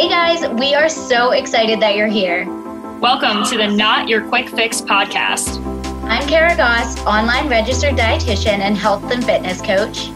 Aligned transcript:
Hey 0.00 0.08
guys, 0.08 0.48
we 0.58 0.74
are 0.74 0.88
so 0.88 1.32
excited 1.32 1.78
that 1.80 1.94
you're 1.94 2.06
here. 2.06 2.46
Welcome 3.00 3.44
to 3.44 3.58
the 3.58 3.66
Not 3.66 4.08
Your 4.08 4.26
Quick 4.26 4.48
Fix 4.48 4.80
podcast. 4.80 5.62
I'm 6.04 6.26
Kara 6.26 6.56
Goss, 6.56 6.98
online 7.04 7.50
registered 7.50 7.96
dietitian 7.96 8.60
and 8.60 8.78
health 8.78 9.12
and 9.12 9.22
fitness 9.22 9.60
coach. 9.60 10.06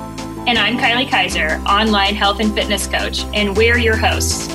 And 0.49 0.57
I'm 0.57 0.79
Kylie 0.79 1.07
Kaiser, 1.07 1.61
online 1.69 2.15
health 2.15 2.41
and 2.41 2.55
fitness 2.55 2.87
coach, 2.87 3.25
and 3.35 3.55
we're 3.55 3.77
your 3.77 3.95
hosts. 3.95 4.47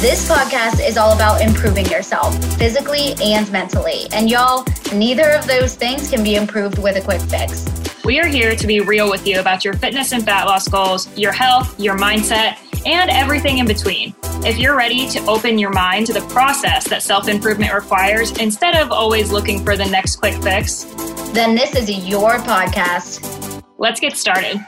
This 0.00 0.30
podcast 0.30 0.86
is 0.86 0.96
all 0.96 1.16
about 1.16 1.40
improving 1.40 1.86
yourself 1.86 2.32
physically 2.54 3.14
and 3.20 3.50
mentally. 3.50 4.06
And 4.12 4.30
y'all, 4.30 4.64
neither 4.94 5.30
of 5.30 5.48
those 5.48 5.74
things 5.74 6.10
can 6.10 6.22
be 6.22 6.36
improved 6.36 6.78
with 6.78 6.94
a 6.94 7.00
quick 7.00 7.22
fix. 7.22 7.73
We 8.04 8.20
are 8.20 8.26
here 8.26 8.54
to 8.54 8.66
be 8.66 8.80
real 8.80 9.10
with 9.10 9.26
you 9.26 9.40
about 9.40 9.64
your 9.64 9.72
fitness 9.72 10.12
and 10.12 10.22
fat 10.22 10.44
loss 10.44 10.68
goals, 10.68 11.08
your 11.16 11.32
health, 11.32 11.80
your 11.80 11.96
mindset, 11.96 12.58
and 12.84 13.10
everything 13.10 13.58
in 13.58 13.66
between. 13.66 14.14
If 14.44 14.58
you're 14.58 14.76
ready 14.76 15.08
to 15.08 15.24
open 15.24 15.58
your 15.58 15.70
mind 15.70 16.06
to 16.08 16.12
the 16.12 16.20
process 16.28 16.86
that 16.88 17.02
self 17.02 17.28
improvement 17.28 17.72
requires 17.72 18.36
instead 18.36 18.76
of 18.76 18.92
always 18.92 19.32
looking 19.32 19.64
for 19.64 19.74
the 19.78 19.86
next 19.86 20.16
quick 20.16 20.34
fix, 20.42 20.84
then 21.32 21.54
this 21.54 21.74
is 21.74 22.06
your 22.06 22.32
podcast. 22.40 23.62
Let's 23.78 24.00
get 24.00 24.18
started. 24.18 24.60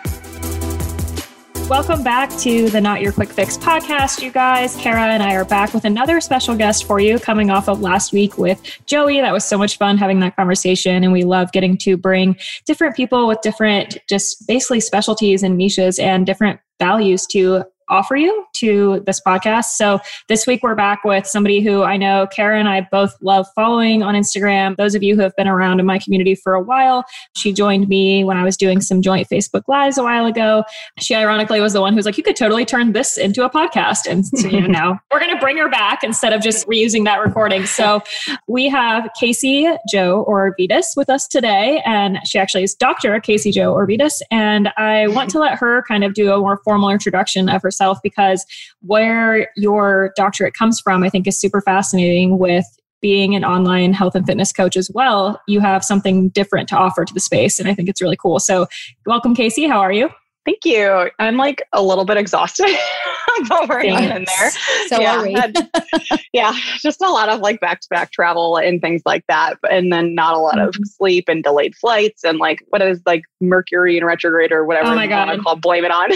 Welcome 1.69 2.05
back 2.05 2.31
to 2.39 2.71
the 2.71 2.81
Not 2.81 3.03
Your 3.03 3.11
Quick 3.11 3.29
Fix 3.29 3.59
podcast, 3.59 4.23
you 4.23 4.31
guys. 4.31 4.77
Kara 4.77 5.01
and 5.01 5.21
I 5.21 5.35
are 5.35 5.45
back 5.45 5.75
with 5.75 5.85
another 5.85 6.21
special 6.21 6.55
guest 6.55 6.85
for 6.85 7.01
you 7.01 7.19
coming 7.19 7.51
off 7.51 7.69
of 7.69 7.81
last 7.81 8.13
week 8.13 8.39
with 8.39 8.63
Joey. 8.87 9.21
That 9.21 9.33
was 9.33 9.45
so 9.45 9.59
much 9.59 9.77
fun 9.77 9.99
having 9.99 10.21
that 10.21 10.37
conversation. 10.37 11.03
And 11.03 11.13
we 11.13 11.25
love 11.25 11.51
getting 11.51 11.77
to 11.79 11.97
bring 11.97 12.37
different 12.67 12.95
people 12.95 13.27
with 13.27 13.41
different, 13.41 13.99
just 14.09 14.47
basically 14.47 14.79
specialties 14.79 15.43
and 15.43 15.59
niches 15.59 15.99
and 15.99 16.25
different 16.25 16.61
values 16.79 17.27
to 17.33 17.65
offer 17.89 18.17
you 18.17 18.45
to 18.55 19.03
this 19.07 19.21
podcast. 19.21 19.67
So 19.77 20.01
this 20.29 20.47
week 20.47 20.63
we're 20.63 20.75
back 20.75 21.05
with 21.05 21.27
somebody 21.27 21.61
who 21.61 21.83
I 21.83 21.97
know 21.97 22.27
Kara 22.27 22.59
and 22.59 22.69
I 22.69 22.87
both 22.91 23.15
love 23.21 23.47
following 23.55 24.03
on 24.03 24.15
Instagram. 24.15 24.77
Those 24.77 24.95
of 24.95 25.03
you 25.03 25.15
who 25.15 25.23
have 25.23 25.37
been 25.37 25.49
around 25.49 25.81
in 25.81 25.87
my 25.87 25.99
community 25.99 26.35
for 26.35 26.55
a 26.55 26.63
while, 26.63 27.05
she 27.35 27.53
joined 27.53 27.89
me 27.89 28.25
when 28.25 28.37
I 28.37 28.45
was 28.45 28.57
doing 28.57 28.81
some 28.81 29.03
joint 29.03 29.29
Facebook 29.29 29.63
lives 29.69 29.99
a 29.99 30.03
while 30.03 30.27
ago. 30.27 30.65
She 30.99 31.15
ironically 31.15 31.61
was 31.61 31.73
the 31.73 31.81
one 31.81 31.95
who's 31.95 32.07
like, 32.07 32.19
you 32.19 32.25
could 32.25 32.37
totally 32.37 32.65
turn 32.65 32.93
this 32.93 33.17
into 33.17 33.45
a 33.45 33.51
podcast. 33.51 34.11
And 34.11 34.27
so, 34.27 34.49
you 34.49 34.61
know, 34.67 34.67
now 34.67 35.01
we're 35.13 35.21
going 35.21 35.35
to 35.35 35.41
bring 35.41 35.57
her 35.59 35.69
back 35.69 36.03
instead 36.03 36.33
of 36.33 36.43
just 36.43 36.67
reusing 36.67 37.05
that 37.05 37.19
recording. 37.19 37.67
So 37.67 38.03
we 38.49 38.69
have 38.69 39.09
Casey 39.19 39.69
Joe 39.89 40.25
Orvidas 40.29 40.97
with 40.97 41.09
us 41.09 41.29
today. 41.29 41.83
And 41.85 42.19
she 42.25 42.39
actually 42.39 42.65
is 42.65 42.75
Dr. 42.75 43.21
Casey 43.21 43.53
Joe 43.53 43.75
Orvidas. 43.75 44.21
And 44.31 44.71
I 44.77 45.07
want 45.09 45.31
to 45.31 45.39
let 45.39 45.59
her 45.59 45.85
kind 45.87 46.03
of 46.03 46.15
do 46.15 46.33
a 46.33 46.39
more 46.39 46.61
formal 46.65 46.91
introduction 46.91 47.49
of 47.49 47.63
herself 47.63 47.76
yourself 47.77 47.99
because 48.03 48.45
where 48.81 49.49
your 49.57 50.13
doctorate 50.17 50.55
comes 50.55 50.81
from, 50.81 51.03
I 51.03 51.11
think, 51.11 51.27
is 51.27 51.39
super 51.39 51.61
fascinating 51.61 52.39
with 52.39 52.65
being 53.03 53.35
an 53.35 53.45
online 53.45 53.93
health 53.93 54.15
and 54.15 54.27
fitness 54.27 54.53
coach 54.53 54.77
as 54.77 54.91
well. 54.93 55.41
You 55.47 55.61
have 55.61 55.85
something 55.85 56.31
different 56.31 56.69
to 56.71 56.77
offer 56.77 57.05
to 57.05 57.13
the 57.15 57.21
space. 57.21 57.59
And 57.59 57.69
I 57.69 57.75
think 57.75 57.89
it's 57.89 58.01
really 58.01 58.17
cool. 58.17 58.41
So, 58.41 58.67
welcome, 59.05 59.35
Casey. 59.35 59.67
How 59.67 59.81
are 59.81 59.93
you? 59.93 60.09
Thank 60.45 60.65
you. 60.65 61.11
I'm 61.19 61.37
like 61.37 61.63
a 61.73 61.83
little 61.83 62.05
bit 62.05 62.17
exhausted, 62.17 62.75
but 63.49 63.69
we're 63.69 63.83
hanging 63.83 64.11
in 64.11 64.25
there. 64.25 64.51
So 64.89 65.01
yeah, 65.01 65.17
are 65.17 65.23
we. 65.23 65.33
had, 65.33 65.57
yeah, 66.33 66.53
just 66.79 67.01
a 67.01 67.11
lot 67.11 67.29
of 67.29 67.41
like 67.41 67.61
back 67.61 67.81
to 67.81 67.89
back 67.91 68.13
travel 68.13 68.57
and 68.57 68.81
things 68.81 69.03
like 69.05 69.25
that. 69.29 69.59
And 69.71 69.93
then 69.93 70.15
not 70.15 70.35
a 70.35 70.39
lot 70.39 70.57
mm-hmm. 70.57 70.69
of 70.69 70.77
sleep 70.85 71.29
and 71.29 71.43
delayed 71.43 71.75
flights 71.77 72.25
and 72.25 72.39
like 72.39 72.65
what 72.69 72.83
is 72.83 73.01
like 73.07 73.23
Mercury 73.41 73.97
and 73.97 74.07
retrograde 74.07 74.53
or 74.53 74.65
whatever 74.65 74.89
oh 74.89 74.95
my 74.95 75.07
God. 75.07 75.23
you 75.23 75.27
want 75.27 75.39
to 75.39 75.43
call 75.43 75.57
blame 75.57 75.85
it 75.85 75.91
on. 75.91 76.11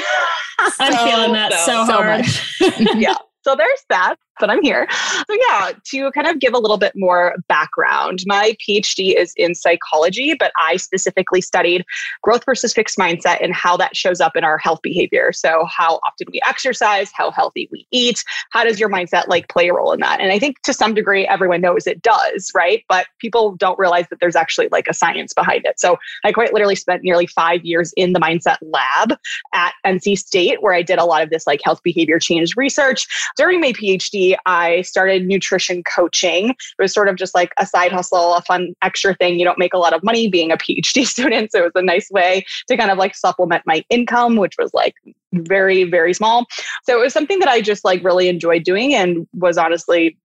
I'm 0.58 0.92
so, 0.92 1.04
feeling 1.04 1.32
that 1.32 1.52
so, 1.52 1.86
so 1.86 1.92
hard. 1.92 2.96
yeah. 3.00 3.16
So 3.42 3.56
there's 3.56 3.84
that 3.88 4.16
but 4.40 4.50
I'm 4.50 4.62
here. 4.62 4.86
So, 4.90 5.36
yeah, 5.48 5.72
to 5.84 6.10
kind 6.12 6.26
of 6.26 6.40
give 6.40 6.54
a 6.54 6.58
little 6.58 6.78
bit 6.78 6.92
more 6.96 7.36
background, 7.48 8.24
my 8.26 8.56
PhD 8.66 9.14
is 9.16 9.32
in 9.36 9.54
psychology, 9.54 10.34
but 10.38 10.52
I 10.58 10.76
specifically 10.76 11.40
studied 11.40 11.84
growth 12.22 12.44
versus 12.44 12.72
fixed 12.72 12.98
mindset 12.98 13.42
and 13.42 13.54
how 13.54 13.76
that 13.76 13.96
shows 13.96 14.20
up 14.20 14.36
in 14.36 14.44
our 14.44 14.58
health 14.58 14.80
behavior. 14.82 15.32
So, 15.32 15.66
how 15.66 16.00
often 16.06 16.28
we 16.32 16.40
exercise, 16.46 17.10
how 17.14 17.30
healthy 17.30 17.68
we 17.70 17.86
eat, 17.90 18.24
how 18.50 18.64
does 18.64 18.80
your 18.80 18.88
mindset 18.88 19.28
like 19.28 19.48
play 19.48 19.68
a 19.68 19.74
role 19.74 19.92
in 19.92 20.00
that? 20.00 20.20
And 20.20 20.32
I 20.32 20.38
think 20.38 20.60
to 20.62 20.72
some 20.72 20.94
degree, 20.94 21.26
everyone 21.26 21.60
knows 21.60 21.86
it 21.86 22.02
does, 22.02 22.50
right? 22.54 22.84
But 22.88 23.06
people 23.18 23.54
don't 23.56 23.78
realize 23.78 24.06
that 24.10 24.20
there's 24.20 24.36
actually 24.36 24.68
like 24.72 24.86
a 24.88 24.94
science 24.94 25.32
behind 25.32 25.66
it. 25.66 25.78
So, 25.78 25.98
I 26.24 26.32
quite 26.32 26.52
literally 26.52 26.76
spent 26.76 27.02
nearly 27.02 27.26
five 27.26 27.64
years 27.64 27.92
in 27.96 28.12
the 28.14 28.20
mindset 28.20 28.56
lab 28.62 29.18
at 29.52 29.74
NC 29.86 30.18
State, 30.18 30.62
where 30.62 30.72
I 30.72 30.82
did 30.82 30.98
a 30.98 31.04
lot 31.04 31.22
of 31.22 31.30
this 31.30 31.46
like 31.46 31.60
health 31.64 31.82
behavior 31.82 32.18
change 32.18 32.56
research. 32.56 33.06
During 33.36 33.60
my 33.60 33.72
PhD, 33.72 34.29
I 34.46 34.82
started 34.82 35.26
nutrition 35.26 35.82
coaching. 35.84 36.50
It 36.50 36.56
was 36.78 36.92
sort 36.92 37.08
of 37.08 37.16
just 37.16 37.34
like 37.34 37.52
a 37.58 37.66
side 37.66 37.92
hustle, 37.92 38.34
a 38.34 38.42
fun 38.42 38.74
extra 38.82 39.14
thing. 39.14 39.38
You 39.38 39.44
don't 39.44 39.58
make 39.58 39.74
a 39.74 39.78
lot 39.78 39.92
of 39.92 40.02
money 40.02 40.28
being 40.28 40.50
a 40.52 40.56
PhD 40.56 41.06
student. 41.06 41.52
So 41.52 41.60
it 41.60 41.64
was 41.74 41.82
a 41.82 41.82
nice 41.82 42.10
way 42.10 42.44
to 42.68 42.76
kind 42.76 42.90
of 42.90 42.98
like 42.98 43.14
supplement 43.14 43.62
my 43.66 43.84
income, 43.90 44.36
which 44.36 44.56
was 44.58 44.72
like 44.74 44.94
very, 45.32 45.84
very 45.84 46.14
small. 46.14 46.46
So 46.84 46.98
it 46.98 47.02
was 47.02 47.12
something 47.12 47.38
that 47.40 47.48
I 47.48 47.60
just 47.60 47.84
like 47.84 48.02
really 48.04 48.28
enjoyed 48.28 48.64
doing 48.64 48.94
and 48.94 49.26
was 49.32 49.56
honestly 49.58 50.16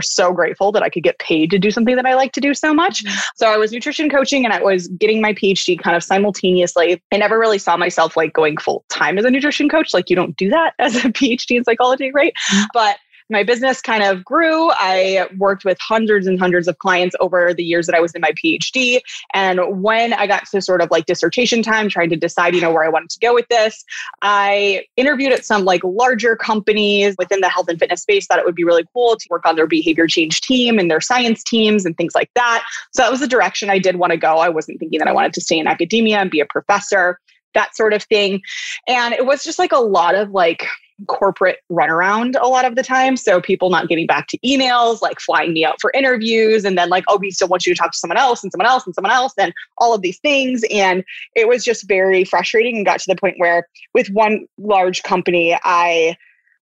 so 0.00 0.32
grateful 0.32 0.72
that 0.72 0.82
I 0.82 0.88
could 0.88 1.02
get 1.02 1.18
paid 1.18 1.50
to 1.50 1.58
do 1.58 1.70
something 1.70 1.96
that 1.96 2.06
I 2.06 2.14
like 2.14 2.32
to 2.32 2.40
do 2.40 2.54
so 2.54 2.72
much. 2.72 3.04
Mm-hmm. 3.04 3.18
So 3.36 3.52
I 3.52 3.56
was 3.56 3.72
nutrition 3.72 4.08
coaching 4.08 4.44
and 4.44 4.52
I 4.52 4.62
was 4.62 4.88
getting 4.88 5.20
my 5.20 5.32
PhD 5.34 5.78
kind 5.78 5.96
of 5.96 6.04
simultaneously. 6.04 7.02
I 7.12 7.16
never 7.16 7.38
really 7.38 7.58
saw 7.58 7.76
myself 7.76 8.16
like 8.16 8.32
going 8.32 8.56
full 8.56 8.84
time 8.88 9.18
as 9.18 9.24
a 9.24 9.30
nutrition 9.30 9.68
coach. 9.68 9.92
Like 9.92 10.10
you 10.10 10.16
don't 10.16 10.36
do 10.36 10.48
that 10.50 10.74
as 10.78 10.96
a 10.96 11.08
PhD 11.08 11.56
in 11.56 11.64
psychology, 11.64 12.10
right? 12.12 12.32
Mm-hmm. 12.52 12.64
But 12.72 12.96
my 13.30 13.42
business 13.42 13.80
kind 13.80 14.02
of 14.02 14.24
grew. 14.24 14.70
I 14.72 15.28
worked 15.38 15.64
with 15.64 15.78
hundreds 15.80 16.26
and 16.26 16.38
hundreds 16.38 16.68
of 16.68 16.78
clients 16.78 17.14
over 17.20 17.54
the 17.54 17.62
years 17.62 17.86
that 17.86 17.94
I 17.94 18.00
was 18.00 18.12
in 18.12 18.20
my 18.20 18.32
PhD. 18.32 19.00
And 19.34 19.82
when 19.82 20.12
I 20.12 20.26
got 20.26 20.46
to 20.50 20.60
sort 20.60 20.80
of 20.80 20.90
like 20.90 21.06
dissertation 21.06 21.62
time, 21.62 21.88
trying 21.88 22.10
to 22.10 22.16
decide, 22.16 22.54
you 22.54 22.60
know, 22.60 22.72
where 22.72 22.84
I 22.84 22.88
wanted 22.88 23.10
to 23.10 23.18
go 23.20 23.34
with 23.34 23.46
this, 23.48 23.84
I 24.22 24.84
interviewed 24.96 25.32
at 25.32 25.44
some 25.44 25.64
like 25.64 25.82
larger 25.84 26.36
companies 26.36 27.14
within 27.18 27.40
the 27.40 27.48
health 27.48 27.68
and 27.68 27.78
fitness 27.78 28.02
space. 28.02 28.26
Thought 28.26 28.38
it 28.38 28.44
would 28.44 28.54
be 28.54 28.64
really 28.64 28.84
cool 28.92 29.16
to 29.16 29.26
work 29.30 29.46
on 29.46 29.56
their 29.56 29.66
behavior 29.66 30.06
change 30.06 30.40
team 30.40 30.78
and 30.78 30.90
their 30.90 31.00
science 31.00 31.42
teams 31.42 31.84
and 31.84 31.96
things 31.96 32.14
like 32.14 32.30
that. 32.34 32.64
So 32.92 33.02
that 33.02 33.10
was 33.10 33.20
the 33.20 33.28
direction 33.28 33.70
I 33.70 33.78
did 33.78 33.96
want 33.96 34.12
to 34.12 34.16
go. 34.16 34.38
I 34.38 34.48
wasn't 34.48 34.78
thinking 34.78 34.98
that 34.98 35.08
I 35.08 35.12
wanted 35.12 35.32
to 35.34 35.40
stay 35.40 35.58
in 35.58 35.66
academia 35.66 36.18
and 36.18 36.30
be 36.30 36.40
a 36.40 36.46
professor 36.46 37.18
that 37.54 37.76
sort 37.76 37.92
of 37.92 38.02
thing. 38.04 38.40
And 38.88 39.14
it 39.14 39.26
was 39.26 39.44
just 39.44 39.58
like 39.58 39.72
a 39.72 39.78
lot 39.78 40.14
of 40.14 40.30
like 40.30 40.66
corporate 41.06 41.58
runaround 41.70 42.34
a 42.40 42.48
lot 42.48 42.64
of 42.64 42.76
the 42.76 42.82
time. 42.82 43.16
So 43.16 43.40
people 43.40 43.70
not 43.70 43.88
getting 43.88 44.06
back 44.06 44.28
to 44.28 44.38
emails, 44.38 45.00
like 45.02 45.20
flying 45.20 45.52
me 45.52 45.64
out 45.64 45.80
for 45.80 45.90
interviews, 45.94 46.64
and 46.64 46.76
then 46.76 46.88
like, 46.88 47.04
oh, 47.08 47.18
we 47.18 47.30
still 47.30 47.48
want 47.48 47.66
you 47.66 47.74
to 47.74 47.78
talk 47.78 47.92
to 47.92 47.98
someone 47.98 48.18
else 48.18 48.42
and 48.42 48.52
someone 48.52 48.68
else 48.68 48.86
and 48.86 48.94
someone 48.94 49.12
else, 49.12 49.32
and 49.38 49.52
all 49.78 49.94
of 49.94 50.02
these 50.02 50.18
things. 50.20 50.62
And 50.70 51.04
it 51.34 51.48
was 51.48 51.64
just 51.64 51.88
very 51.88 52.24
frustrating 52.24 52.76
and 52.76 52.86
got 52.86 53.00
to 53.00 53.06
the 53.08 53.16
point 53.16 53.36
where 53.38 53.68
with 53.94 54.08
one 54.08 54.46
large 54.58 55.02
company, 55.02 55.58
I 55.62 56.16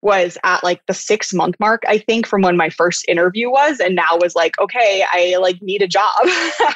was 0.06 0.38
at 0.44 0.64
like 0.64 0.86
the 0.86 0.94
six 0.94 1.34
month 1.34 1.56
mark, 1.60 1.82
I 1.88 1.98
think, 1.98 2.28
from 2.28 2.44
when 2.44 2.56
my 2.56 2.70
first 2.70 3.04
interview 3.08 3.50
was, 3.50 3.80
and 3.80 3.96
now 3.96 4.18
was 4.22 4.36
like, 4.36 4.58
okay, 4.62 5.04
I 5.12 5.36
like 5.38 5.62
need 5.62 5.82
a 5.82 5.88
job. 5.88 6.14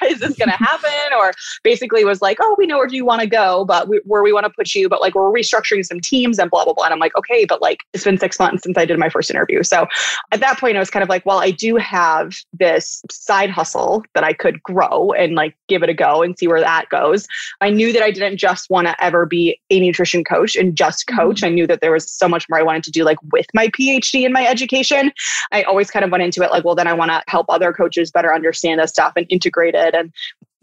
Is 0.04 0.20
this 0.20 0.36
going 0.36 0.50
to 0.50 0.58
happen? 0.58 1.14
Or 1.18 1.32
basically 1.64 2.04
was 2.04 2.22
like, 2.22 2.38
oh, 2.42 2.56
we 2.58 2.66
know 2.66 2.78
where 2.78 2.88
do 2.88 2.96
you 2.96 3.06
want 3.06 3.22
to 3.22 3.28
go, 3.28 3.66
but 3.66 3.88
we, 3.88 4.02
where 4.04 4.24
we 4.24 4.34
want 4.34 4.46
to 4.46 4.50
put 4.50 4.74
you, 4.74 4.90
but 4.90 5.00
like 5.00 5.14
we're 5.14 5.32
restructuring 5.32 5.86
some 5.86 6.00
teams 6.00 6.40
and 6.40 6.50
blah 6.50 6.66
blah 6.66 6.74
blah. 6.74 6.86
And 6.86 6.94
I'm 6.94 7.00
like, 7.00 7.16
okay, 7.16 7.46
but 7.46 7.62
like 7.62 7.82
it's 7.94 8.04
been 8.04 8.18
six 8.18 8.40
months 8.40 8.64
since 8.64 8.78
I 8.78 8.86
did 8.86 8.98
my 8.98 9.10
first 9.10 9.30
interview. 9.30 9.62
So 9.62 9.86
at 10.32 10.40
that 10.40 10.58
point, 10.58 10.76
I 10.76 10.80
was 10.80 10.90
kind 10.90 11.04
of 11.04 11.10
like, 11.10 11.26
well, 11.26 11.40
I 11.40 11.52
do 11.52 11.76
have 11.76 12.36
this 12.52 13.04
side 13.12 13.52
hustle 13.52 14.04
that 14.16 14.24
I 14.24 14.34
could 14.34 14.62
grow 14.64 15.12
and 15.12 15.36
like 15.36 15.56
give 15.68 15.84
it 15.84 15.90
a 15.90 15.94
go 15.94 16.24
and 16.24 16.38
see 16.38 16.48
where 16.48 16.62
that 16.62 16.90
goes. 16.90 17.28
I 17.62 17.70
knew 17.70 17.94
that 17.94 18.02
I 18.02 18.10
didn't 18.10 18.38
just 18.38 18.72
want 18.72 18.88
to 18.88 19.04
ever 19.04 19.28
be 19.28 19.60
a 19.70 19.80
nutrition 19.80 20.24
coach 20.24 20.56
and 20.56 20.76
just 20.76 21.06
coach. 21.06 21.38
Mm-hmm. 21.38 21.46
I 21.46 21.50
knew 21.50 21.68
that 21.68 21.82
there 21.82 21.92
was 21.92 22.10
so 22.10 22.28
much 22.28 22.48
more 22.50 22.60
I 22.60 22.64
wanted 22.64 22.84
to 22.86 22.92
do, 22.92 23.04
like 23.04 23.19
with 23.32 23.48
my 23.54 23.68
PhD 23.68 24.26
in 24.26 24.34
my 24.34 24.46
education. 24.48 25.12
I 25.52 25.64
always 25.64 25.92
kind 25.92 26.06
of 26.06 26.12
went 26.12 26.24
into 26.24 26.44
it 26.44 26.52
like, 26.52 26.64
well, 26.64 26.76
then 26.76 26.88
I 26.88 26.94
want 26.94 27.12
to 27.12 27.24
help 27.28 27.46
other 27.50 27.74
coaches 27.74 28.12
better 28.12 28.34
understand 28.34 28.80
this 28.80 28.92
stuff 28.92 29.14
and 29.16 29.26
integrate 29.30 29.76
it 29.76 29.94
and 29.94 30.12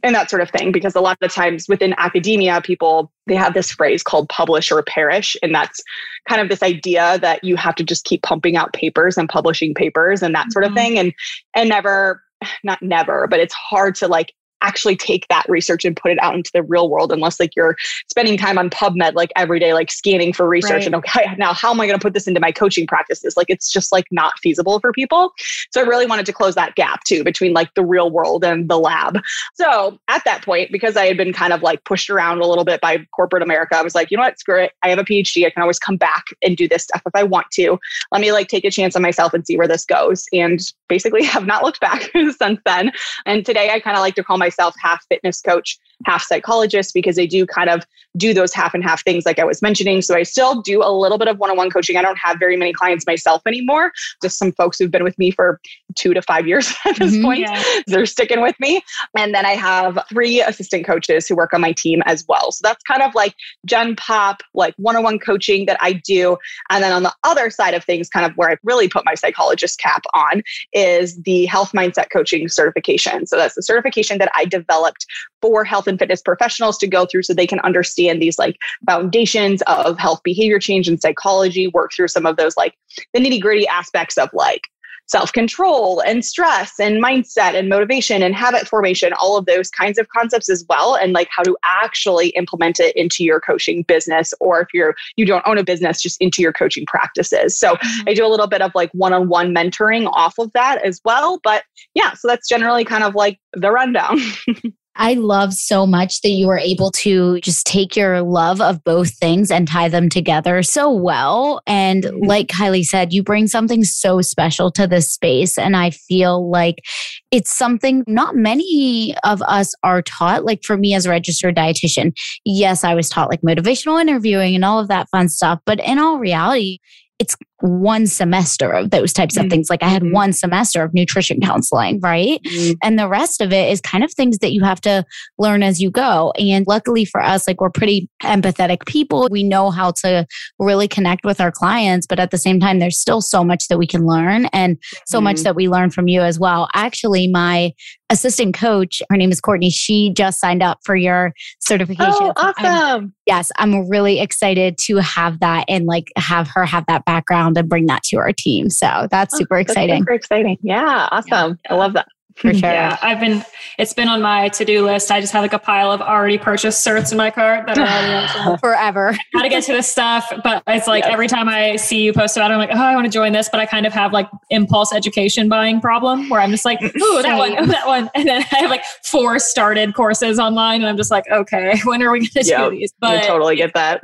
and 0.02 0.14
that 0.14 0.30
sort 0.30 0.42
of 0.42 0.50
thing 0.50 0.72
because 0.72 0.94
a 0.94 1.00
lot 1.00 1.18
of 1.20 1.28
the 1.28 1.34
times 1.34 1.68
within 1.68 1.94
academia 1.98 2.60
people 2.60 3.10
they 3.26 3.34
have 3.34 3.54
this 3.54 3.72
phrase 3.72 4.02
called 4.02 4.28
publish 4.28 4.70
or 4.70 4.82
perish 4.82 5.36
and 5.42 5.54
that's 5.54 5.82
kind 6.28 6.40
of 6.40 6.48
this 6.48 6.62
idea 6.62 7.18
that 7.20 7.42
you 7.42 7.56
have 7.56 7.74
to 7.74 7.84
just 7.84 8.04
keep 8.04 8.22
pumping 8.22 8.56
out 8.56 8.72
papers 8.72 9.16
and 9.16 9.28
publishing 9.28 9.74
papers 9.74 10.22
and 10.22 10.34
that 10.34 10.52
sort 10.52 10.64
of 10.64 10.70
mm-hmm. 10.70 10.76
thing 10.76 10.98
and 10.98 11.12
and 11.54 11.68
never 11.68 12.22
not 12.62 12.80
never 12.82 13.26
but 13.26 13.40
it's 13.40 13.54
hard 13.54 13.94
to 13.94 14.06
like 14.06 14.32
actually 14.62 14.96
take 14.96 15.26
that 15.28 15.44
research 15.48 15.84
and 15.84 15.96
put 15.96 16.10
it 16.10 16.18
out 16.22 16.34
into 16.34 16.50
the 16.52 16.62
real 16.62 16.88
world 16.88 17.12
unless 17.12 17.38
like 17.38 17.50
you're 17.56 17.76
spending 18.08 18.36
time 18.36 18.58
on 18.58 18.70
PubMed 18.70 19.14
like 19.14 19.32
every 19.36 19.58
day, 19.58 19.74
like 19.74 19.90
scanning 19.90 20.32
for 20.32 20.48
research 20.48 20.72
right. 20.72 20.86
and 20.86 20.94
okay, 20.94 21.34
now 21.38 21.52
how 21.52 21.70
am 21.70 21.80
I 21.80 21.86
going 21.86 21.98
to 21.98 22.02
put 22.02 22.14
this 22.14 22.26
into 22.26 22.40
my 22.40 22.52
coaching 22.52 22.86
practices? 22.86 23.36
Like 23.36 23.46
it's 23.48 23.70
just 23.70 23.92
like 23.92 24.06
not 24.10 24.38
feasible 24.40 24.80
for 24.80 24.92
people. 24.92 25.32
So 25.70 25.80
I 25.80 25.84
really 25.84 26.06
wanted 26.06 26.26
to 26.26 26.32
close 26.32 26.54
that 26.54 26.74
gap 26.74 27.04
too 27.04 27.24
between 27.24 27.52
like 27.52 27.72
the 27.74 27.84
real 27.84 28.10
world 28.10 28.44
and 28.44 28.68
the 28.68 28.78
lab. 28.78 29.18
So 29.54 29.98
at 30.08 30.24
that 30.24 30.44
point, 30.44 30.72
because 30.72 30.96
I 30.96 31.06
had 31.06 31.16
been 31.16 31.32
kind 31.32 31.52
of 31.52 31.62
like 31.62 31.84
pushed 31.84 32.10
around 32.10 32.40
a 32.40 32.46
little 32.46 32.64
bit 32.64 32.80
by 32.80 33.06
corporate 33.14 33.42
America, 33.42 33.76
I 33.76 33.82
was 33.82 33.94
like, 33.94 34.10
you 34.10 34.16
know 34.16 34.22
what, 34.22 34.38
screw 34.38 34.62
it. 34.62 34.72
I 34.82 34.88
have 34.88 34.98
a 34.98 35.04
PhD. 35.04 35.46
I 35.46 35.50
can 35.50 35.62
always 35.62 35.78
come 35.78 35.96
back 35.96 36.24
and 36.42 36.56
do 36.56 36.68
this 36.68 36.84
stuff 36.84 37.02
if 37.06 37.14
I 37.14 37.22
want 37.22 37.46
to. 37.52 37.78
Let 38.12 38.20
me 38.20 38.32
like 38.32 38.48
take 38.48 38.64
a 38.64 38.70
chance 38.70 38.96
on 38.96 39.02
myself 39.02 39.34
and 39.34 39.46
see 39.46 39.56
where 39.56 39.68
this 39.68 39.84
goes. 39.84 40.26
And 40.32 40.60
basically 40.88 41.24
have 41.36 41.46
not 41.46 41.62
looked 41.62 41.80
back 41.80 42.10
since 42.12 42.60
then. 42.64 42.92
And 43.24 43.44
today 43.44 43.70
I 43.70 43.80
kind 43.80 43.96
of 43.96 44.00
like 44.00 44.14
to 44.16 44.24
call 44.24 44.38
myself 44.46 44.74
half 44.80 45.04
fitness 45.08 45.40
coach, 45.40 45.78
half 46.04 46.22
psychologist 46.22 46.94
because 46.94 47.18
I 47.18 47.26
do 47.26 47.46
kind 47.46 47.70
of 47.70 47.84
do 48.16 48.32
those 48.32 48.54
half 48.54 48.74
and 48.74 48.82
half 48.82 49.02
things 49.04 49.26
like 49.26 49.38
I 49.38 49.44
was 49.44 49.60
mentioning. 49.60 50.00
So 50.02 50.14
I 50.14 50.22
still 50.22 50.62
do 50.62 50.82
a 50.82 50.90
little 50.90 51.18
bit 51.18 51.28
of 51.28 51.38
one 51.38 51.50
on 51.50 51.56
one 51.56 51.70
coaching. 51.70 51.96
I 51.96 52.02
don't 52.02 52.18
have 52.18 52.38
very 52.38 52.56
many 52.56 52.72
clients 52.72 53.06
myself 53.06 53.42
anymore, 53.46 53.92
just 54.22 54.38
some 54.38 54.52
folks 54.52 54.78
who've 54.78 54.90
been 54.90 55.04
with 55.04 55.18
me 55.18 55.30
for 55.30 55.60
two 55.94 56.14
to 56.14 56.22
five 56.22 56.46
years 56.46 56.72
at 56.86 56.96
this 56.96 57.12
mm-hmm, 57.12 57.24
point. 57.24 57.40
Yeah. 57.40 57.62
They're 57.86 58.06
sticking 58.06 58.40
with 58.40 58.58
me. 58.60 58.80
And 59.16 59.34
then 59.34 59.44
I 59.44 59.52
have 59.52 59.98
three 60.08 60.40
assistant 60.40 60.86
coaches 60.86 61.26
who 61.26 61.36
work 61.36 61.52
on 61.52 61.60
my 61.60 61.72
team 61.72 62.02
as 62.06 62.24
well. 62.28 62.52
So 62.52 62.60
that's 62.62 62.82
kind 62.84 63.02
of 63.02 63.14
like 63.14 63.34
Gen 63.64 63.96
Pop, 63.96 64.42
like 64.54 64.74
one 64.76 64.96
on 64.96 65.02
one 65.02 65.18
coaching 65.18 65.66
that 65.66 65.78
I 65.80 65.92
do. 65.92 66.38
And 66.70 66.82
then 66.82 66.92
on 66.92 67.02
the 67.02 67.14
other 67.24 67.50
side 67.50 67.74
of 67.74 67.84
things, 67.84 68.08
kind 68.08 68.24
of 68.24 68.36
where 68.36 68.50
I 68.50 68.56
really 68.62 68.88
put 68.88 69.04
my 69.04 69.14
psychologist 69.14 69.78
cap 69.78 70.02
on 70.14 70.42
is 70.72 71.20
the 71.22 71.46
health 71.46 71.72
mindset 71.72 72.10
coaching 72.10 72.48
certification. 72.48 73.26
So 73.26 73.36
that's 73.36 73.54
the 73.54 73.62
certification 73.62 74.18
that 74.18 74.30
I 74.36 74.44
developed 74.44 75.06
for 75.42 75.64
health 75.64 75.86
and 75.86 75.98
fitness 75.98 76.22
professionals 76.22 76.78
to 76.78 76.86
go 76.86 77.06
through 77.06 77.22
so 77.22 77.34
they 77.34 77.46
can 77.46 77.60
understand 77.60 78.20
these 78.20 78.38
like 78.38 78.56
foundations 78.86 79.62
of 79.62 79.98
health 79.98 80.20
behavior 80.22 80.58
change 80.58 80.88
and 80.88 81.00
psychology, 81.00 81.68
work 81.68 81.92
through 81.94 82.08
some 82.08 82.26
of 82.26 82.36
those 82.36 82.56
like 82.56 82.74
the 83.12 83.20
nitty 83.20 83.40
gritty 83.40 83.66
aspects 83.66 84.16
of 84.16 84.28
like 84.32 84.62
self 85.06 85.32
control 85.32 86.00
and 86.00 86.24
stress 86.24 86.72
and 86.80 87.02
mindset 87.02 87.54
and 87.54 87.68
motivation 87.68 88.22
and 88.22 88.34
habit 88.34 88.66
formation, 88.68 89.12
all 89.14 89.36
of 89.36 89.46
those 89.46 89.70
kinds 89.70 89.98
of 89.98 90.08
concepts 90.08 90.50
as 90.50 90.64
well. 90.68 90.96
And 90.96 91.12
like 91.12 91.28
how 91.30 91.42
to 91.42 91.56
actually 91.64 92.28
implement 92.30 92.80
it 92.80 92.94
into 92.96 93.24
your 93.24 93.40
coaching 93.40 93.82
business, 93.82 94.34
or 94.40 94.60
if 94.60 94.68
you're, 94.74 94.94
you 95.16 95.24
don't 95.24 95.46
own 95.46 95.58
a 95.58 95.64
business, 95.64 96.02
just 96.02 96.20
into 96.20 96.42
your 96.42 96.52
coaching 96.52 96.86
practices. 96.86 97.58
So 97.58 97.74
mm-hmm. 97.74 98.08
I 98.08 98.14
do 98.14 98.26
a 98.26 98.28
little 98.28 98.48
bit 98.48 98.62
of 98.62 98.72
like 98.74 98.90
one 98.92 99.12
on 99.12 99.28
one 99.28 99.54
mentoring 99.54 100.10
off 100.12 100.38
of 100.38 100.52
that 100.52 100.84
as 100.84 101.00
well. 101.04 101.40
But 101.42 101.64
yeah, 101.94 102.14
so 102.14 102.28
that's 102.28 102.48
generally 102.48 102.84
kind 102.84 103.04
of 103.04 103.14
like 103.14 103.38
the 103.52 103.70
rundown. 103.70 104.18
I 104.96 105.14
love 105.14 105.52
so 105.52 105.86
much 105.86 106.22
that 106.22 106.30
you 106.30 106.46
were 106.46 106.58
able 106.58 106.90
to 106.92 107.40
just 107.40 107.66
take 107.66 107.96
your 107.96 108.22
love 108.22 108.60
of 108.60 108.82
both 108.82 109.14
things 109.18 109.50
and 109.50 109.68
tie 109.68 109.88
them 109.88 110.08
together 110.08 110.62
so 110.62 110.90
well. 110.90 111.60
And 111.66 112.04
mm-hmm. 112.04 112.24
like 112.24 112.48
Kylie 112.48 112.84
said, 112.84 113.12
you 113.12 113.22
bring 113.22 113.46
something 113.46 113.84
so 113.84 114.22
special 114.22 114.70
to 114.72 114.86
this 114.86 115.10
space. 115.12 115.58
And 115.58 115.76
I 115.76 115.90
feel 115.90 116.50
like 116.50 116.82
it's 117.30 117.54
something 117.54 118.04
not 118.06 118.36
many 118.36 119.14
of 119.24 119.42
us 119.42 119.74
are 119.82 120.02
taught. 120.02 120.44
Like 120.44 120.62
for 120.64 120.76
me 120.76 120.94
as 120.94 121.06
a 121.06 121.10
registered 121.10 121.56
dietitian, 121.56 122.12
yes, 122.44 122.82
I 122.82 122.94
was 122.94 123.08
taught 123.08 123.30
like 123.30 123.42
motivational 123.42 124.00
interviewing 124.00 124.54
and 124.54 124.64
all 124.64 124.80
of 124.80 124.88
that 124.88 125.08
fun 125.10 125.28
stuff. 125.28 125.60
But 125.66 125.78
in 125.80 125.98
all 125.98 126.18
reality, 126.18 126.78
it's 127.18 127.36
one 127.60 128.06
semester 128.06 128.70
of 128.70 128.90
those 128.90 129.12
types 129.12 129.36
mm-hmm. 129.36 129.46
of 129.46 129.50
things. 129.50 129.70
Like 129.70 129.82
I 129.82 129.88
had 129.88 130.02
mm-hmm. 130.02 130.14
one 130.14 130.32
semester 130.32 130.82
of 130.82 130.92
nutrition 130.92 131.40
counseling, 131.40 132.00
right? 132.00 132.40
Mm-hmm. 132.44 132.72
And 132.82 132.98
the 132.98 133.08
rest 133.08 133.40
of 133.40 133.52
it 133.52 133.70
is 133.70 133.80
kind 133.80 134.04
of 134.04 134.12
things 134.12 134.38
that 134.38 134.52
you 134.52 134.62
have 134.62 134.80
to 134.82 135.04
learn 135.38 135.62
as 135.62 135.80
you 135.80 135.90
go. 135.90 136.32
And 136.38 136.66
luckily 136.66 137.04
for 137.04 137.22
us, 137.22 137.46
like 137.46 137.60
we're 137.60 137.70
pretty 137.70 138.08
empathetic 138.22 138.86
people. 138.86 139.28
We 139.30 139.42
know 139.42 139.70
how 139.70 139.92
to 139.92 140.26
really 140.58 140.88
connect 140.88 141.24
with 141.24 141.40
our 141.40 141.50
clients, 141.50 142.06
but 142.06 142.18
at 142.18 142.30
the 142.30 142.38
same 142.38 142.60
time, 142.60 142.78
there's 142.78 142.98
still 142.98 143.22
so 143.22 143.42
much 143.42 143.68
that 143.68 143.78
we 143.78 143.86
can 143.86 144.06
learn 144.06 144.46
and 144.46 144.78
so 145.06 145.20
much 145.20 145.36
mm-hmm. 145.36 145.44
that 145.44 145.56
we 145.56 145.68
learn 145.68 145.90
from 145.90 146.08
you 146.08 146.20
as 146.20 146.38
well. 146.38 146.68
Actually, 146.74 147.28
my 147.28 147.72
assistant 148.10 148.54
coach, 148.54 149.02
her 149.10 149.16
name 149.16 149.32
is 149.32 149.40
Courtney, 149.40 149.70
she 149.70 150.12
just 150.12 150.40
signed 150.40 150.62
up 150.62 150.78
for 150.84 150.94
your 150.94 151.32
certification. 151.60 152.12
Oh, 152.14 152.32
awesome. 152.36 152.64
I'm, 152.64 153.14
yes, 153.26 153.50
I'm 153.56 153.88
really 153.88 154.20
excited 154.20 154.78
to 154.82 154.96
have 154.98 155.40
that 155.40 155.64
and 155.68 155.86
like 155.86 156.12
have 156.16 156.48
her 156.48 156.64
have 156.64 156.84
that 156.86 157.04
background 157.04 157.45
and 157.54 157.68
bring 157.68 157.86
that 157.86 158.02
to 158.04 158.16
our 158.16 158.32
team. 158.32 158.70
So 158.70 159.06
that's 159.10 159.34
oh, 159.34 159.38
super 159.38 159.58
exciting. 159.58 160.02
super 160.02 160.12
exciting. 160.12 160.58
Yeah, 160.62 161.08
awesome. 161.10 161.58
Yeah. 161.64 161.72
I 161.72 161.74
love 161.74 161.92
that 161.94 162.08
for 162.36 162.52
sure. 162.52 162.70
Yeah, 162.70 162.98
I've 163.02 163.20
been. 163.20 163.44
It's 163.78 163.92
been 163.92 164.08
on 164.08 164.22
my 164.22 164.48
to 164.48 164.64
do 164.64 164.84
list. 164.84 165.10
I 165.10 165.20
just 165.20 165.32
have 165.32 165.42
like 165.42 165.52
a 165.52 165.58
pile 165.58 165.90
of 165.90 166.00
already 166.00 166.38
purchased 166.38 166.86
certs 166.86 167.12
in 167.12 167.18
my 167.18 167.30
cart 167.30 167.66
that 167.66 167.78
are 167.78 168.58
forever. 168.62 169.16
How 169.34 169.42
to 169.42 169.48
get 169.48 169.64
to 169.64 169.72
this 169.72 169.88
stuff, 169.88 170.30
but 170.42 170.62
it's 170.66 170.86
like 170.86 171.04
yes. 171.04 171.12
every 171.12 171.28
time 171.28 171.48
I 171.48 171.76
see 171.76 172.02
you 172.02 172.12
post 172.12 172.36
about 172.36 172.50
it, 172.50 172.54
I'm 172.54 172.60
like, 172.60 172.70
oh, 172.72 172.82
I 172.82 172.94
want 172.94 173.06
to 173.06 173.10
join 173.10 173.32
this, 173.32 173.48
but 173.50 173.60
I 173.60 173.66
kind 173.66 173.84
of 173.84 173.92
have 173.92 174.12
like 174.12 174.28
impulse 174.50 174.94
education 174.94 175.48
buying 175.48 175.80
problem 175.80 176.30
where 176.30 176.40
I'm 176.40 176.50
just 176.50 176.64
like, 176.64 176.80
ooh, 176.82 177.22
that 177.22 177.36
one, 177.38 177.54
oh, 177.58 177.66
that 177.66 177.86
one, 177.86 178.10
and 178.14 178.28
then 178.28 178.44
I 178.52 178.56
have 178.56 178.70
like 178.70 178.84
four 179.04 179.38
started 179.38 179.94
courses 179.94 180.38
online, 180.38 180.80
and 180.80 180.88
I'm 180.88 180.96
just 180.96 181.10
like, 181.10 181.24
okay, 181.30 181.78
when 181.84 182.02
are 182.02 182.10
we 182.10 182.20
going 182.20 182.44
to 182.44 182.44
yep, 182.44 182.70
do 182.70 182.76
these? 182.78 182.94
But 182.98 183.24
I 183.24 183.26
totally 183.26 183.56
get 183.56 183.74
that. 183.74 184.00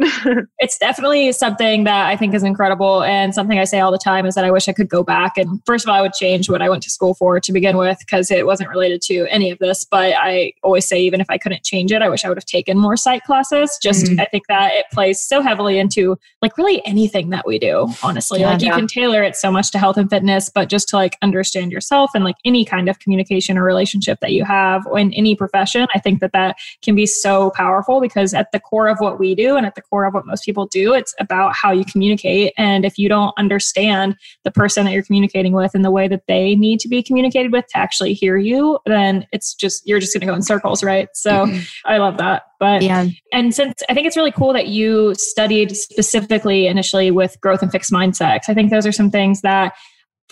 it's 0.58 0.76
definitely 0.76 1.32
something 1.32 1.84
that 1.84 2.08
I 2.08 2.16
think 2.16 2.34
is 2.34 2.42
incredible, 2.42 3.02
and 3.02 3.34
something 3.34 3.58
I 3.58 3.64
say 3.64 3.80
all 3.80 3.92
the 3.92 3.98
time 3.98 4.26
is 4.26 4.34
that 4.34 4.44
I 4.44 4.50
wish 4.50 4.68
I 4.68 4.72
could 4.72 4.88
go 4.88 5.02
back 5.02 5.36
and 5.36 5.60
first 5.66 5.84
of 5.84 5.90
all, 5.90 5.94
I 5.94 6.00
would 6.00 6.12
change 6.12 6.48
what 6.48 6.62
I 6.62 6.68
went 6.68 6.82
to 6.84 6.90
school 6.90 7.14
for 7.14 7.40
to 7.40 7.52
begin 7.52 7.76
with 7.76 7.98
because 7.98 8.21
because 8.22 8.38
it 8.38 8.46
wasn't 8.46 8.70
related 8.70 9.02
to 9.02 9.26
any 9.28 9.50
of 9.50 9.58
this. 9.58 9.84
But 9.84 10.14
I 10.16 10.52
always 10.62 10.86
say, 10.86 11.00
even 11.00 11.20
if 11.20 11.28
I 11.28 11.38
couldn't 11.38 11.64
change 11.64 11.90
it, 11.90 12.02
I 12.02 12.08
wish 12.08 12.24
I 12.24 12.28
would 12.28 12.38
have 12.38 12.44
taken 12.44 12.78
more 12.78 12.96
psych 12.96 13.24
classes. 13.24 13.78
Just, 13.82 14.06
mm-hmm. 14.06 14.20
I 14.20 14.26
think 14.26 14.46
that 14.46 14.72
it 14.74 14.86
plays 14.92 15.20
so 15.20 15.42
heavily 15.42 15.78
into 15.78 16.16
like 16.40 16.56
really 16.56 16.84
anything 16.86 17.30
that 17.30 17.46
we 17.46 17.58
do, 17.58 17.88
honestly. 18.02 18.40
Yeah, 18.40 18.50
like 18.52 18.60
you 18.60 18.68
yeah. 18.68 18.76
can 18.76 18.86
tailor 18.86 19.24
it 19.24 19.34
so 19.34 19.50
much 19.50 19.72
to 19.72 19.78
health 19.78 19.96
and 19.96 20.08
fitness, 20.08 20.48
but 20.48 20.68
just 20.68 20.88
to 20.90 20.96
like 20.96 21.16
understand 21.22 21.72
yourself 21.72 22.10
and 22.14 22.22
like 22.22 22.36
any 22.44 22.64
kind 22.64 22.88
of 22.88 22.98
communication 23.00 23.58
or 23.58 23.64
relationship 23.64 24.20
that 24.20 24.32
you 24.32 24.44
have 24.44 24.86
in 24.96 25.12
any 25.14 25.34
profession, 25.34 25.88
I 25.94 25.98
think 25.98 26.20
that 26.20 26.32
that 26.32 26.56
can 26.82 26.94
be 26.94 27.06
so 27.06 27.50
powerful 27.50 28.00
because 28.00 28.34
at 28.34 28.52
the 28.52 28.60
core 28.60 28.88
of 28.88 28.98
what 29.00 29.18
we 29.18 29.34
do 29.34 29.56
and 29.56 29.66
at 29.66 29.74
the 29.74 29.82
core 29.82 30.04
of 30.04 30.14
what 30.14 30.26
most 30.26 30.44
people 30.44 30.66
do, 30.66 30.94
it's 30.94 31.14
about 31.18 31.54
how 31.56 31.72
you 31.72 31.84
communicate. 31.84 32.52
And 32.56 32.84
if 32.84 32.98
you 32.98 33.08
don't 33.08 33.34
understand 33.36 34.16
the 34.44 34.52
person 34.52 34.84
that 34.84 34.92
you're 34.92 35.02
communicating 35.02 35.52
with 35.52 35.74
and 35.74 35.84
the 35.84 35.90
way 35.90 36.06
that 36.06 36.26
they 36.28 36.54
need 36.54 36.78
to 36.80 36.88
be 36.88 37.02
communicated 37.02 37.52
with 37.52 37.66
to 37.68 37.78
actually 37.78 38.11
hear 38.14 38.36
you, 38.36 38.78
then 38.86 39.26
it's 39.32 39.54
just, 39.54 39.86
you're 39.86 40.00
just 40.00 40.14
going 40.14 40.20
to 40.22 40.26
go 40.26 40.34
in 40.34 40.42
circles, 40.42 40.82
right? 40.82 41.08
So 41.14 41.46
mm-hmm. 41.46 41.60
I 41.84 41.98
love 41.98 42.18
that. 42.18 42.42
But, 42.58 42.82
yeah. 42.82 43.08
and 43.32 43.54
since 43.54 43.82
I 43.88 43.94
think 43.94 44.06
it's 44.06 44.16
really 44.16 44.32
cool 44.32 44.52
that 44.52 44.68
you 44.68 45.14
studied 45.16 45.76
specifically 45.76 46.66
initially 46.66 47.10
with 47.10 47.40
growth 47.40 47.62
and 47.62 47.72
fixed 47.72 47.92
mindset, 47.92 48.40
I 48.48 48.54
think 48.54 48.70
those 48.70 48.86
are 48.86 48.92
some 48.92 49.10
things 49.10 49.40
that 49.40 49.74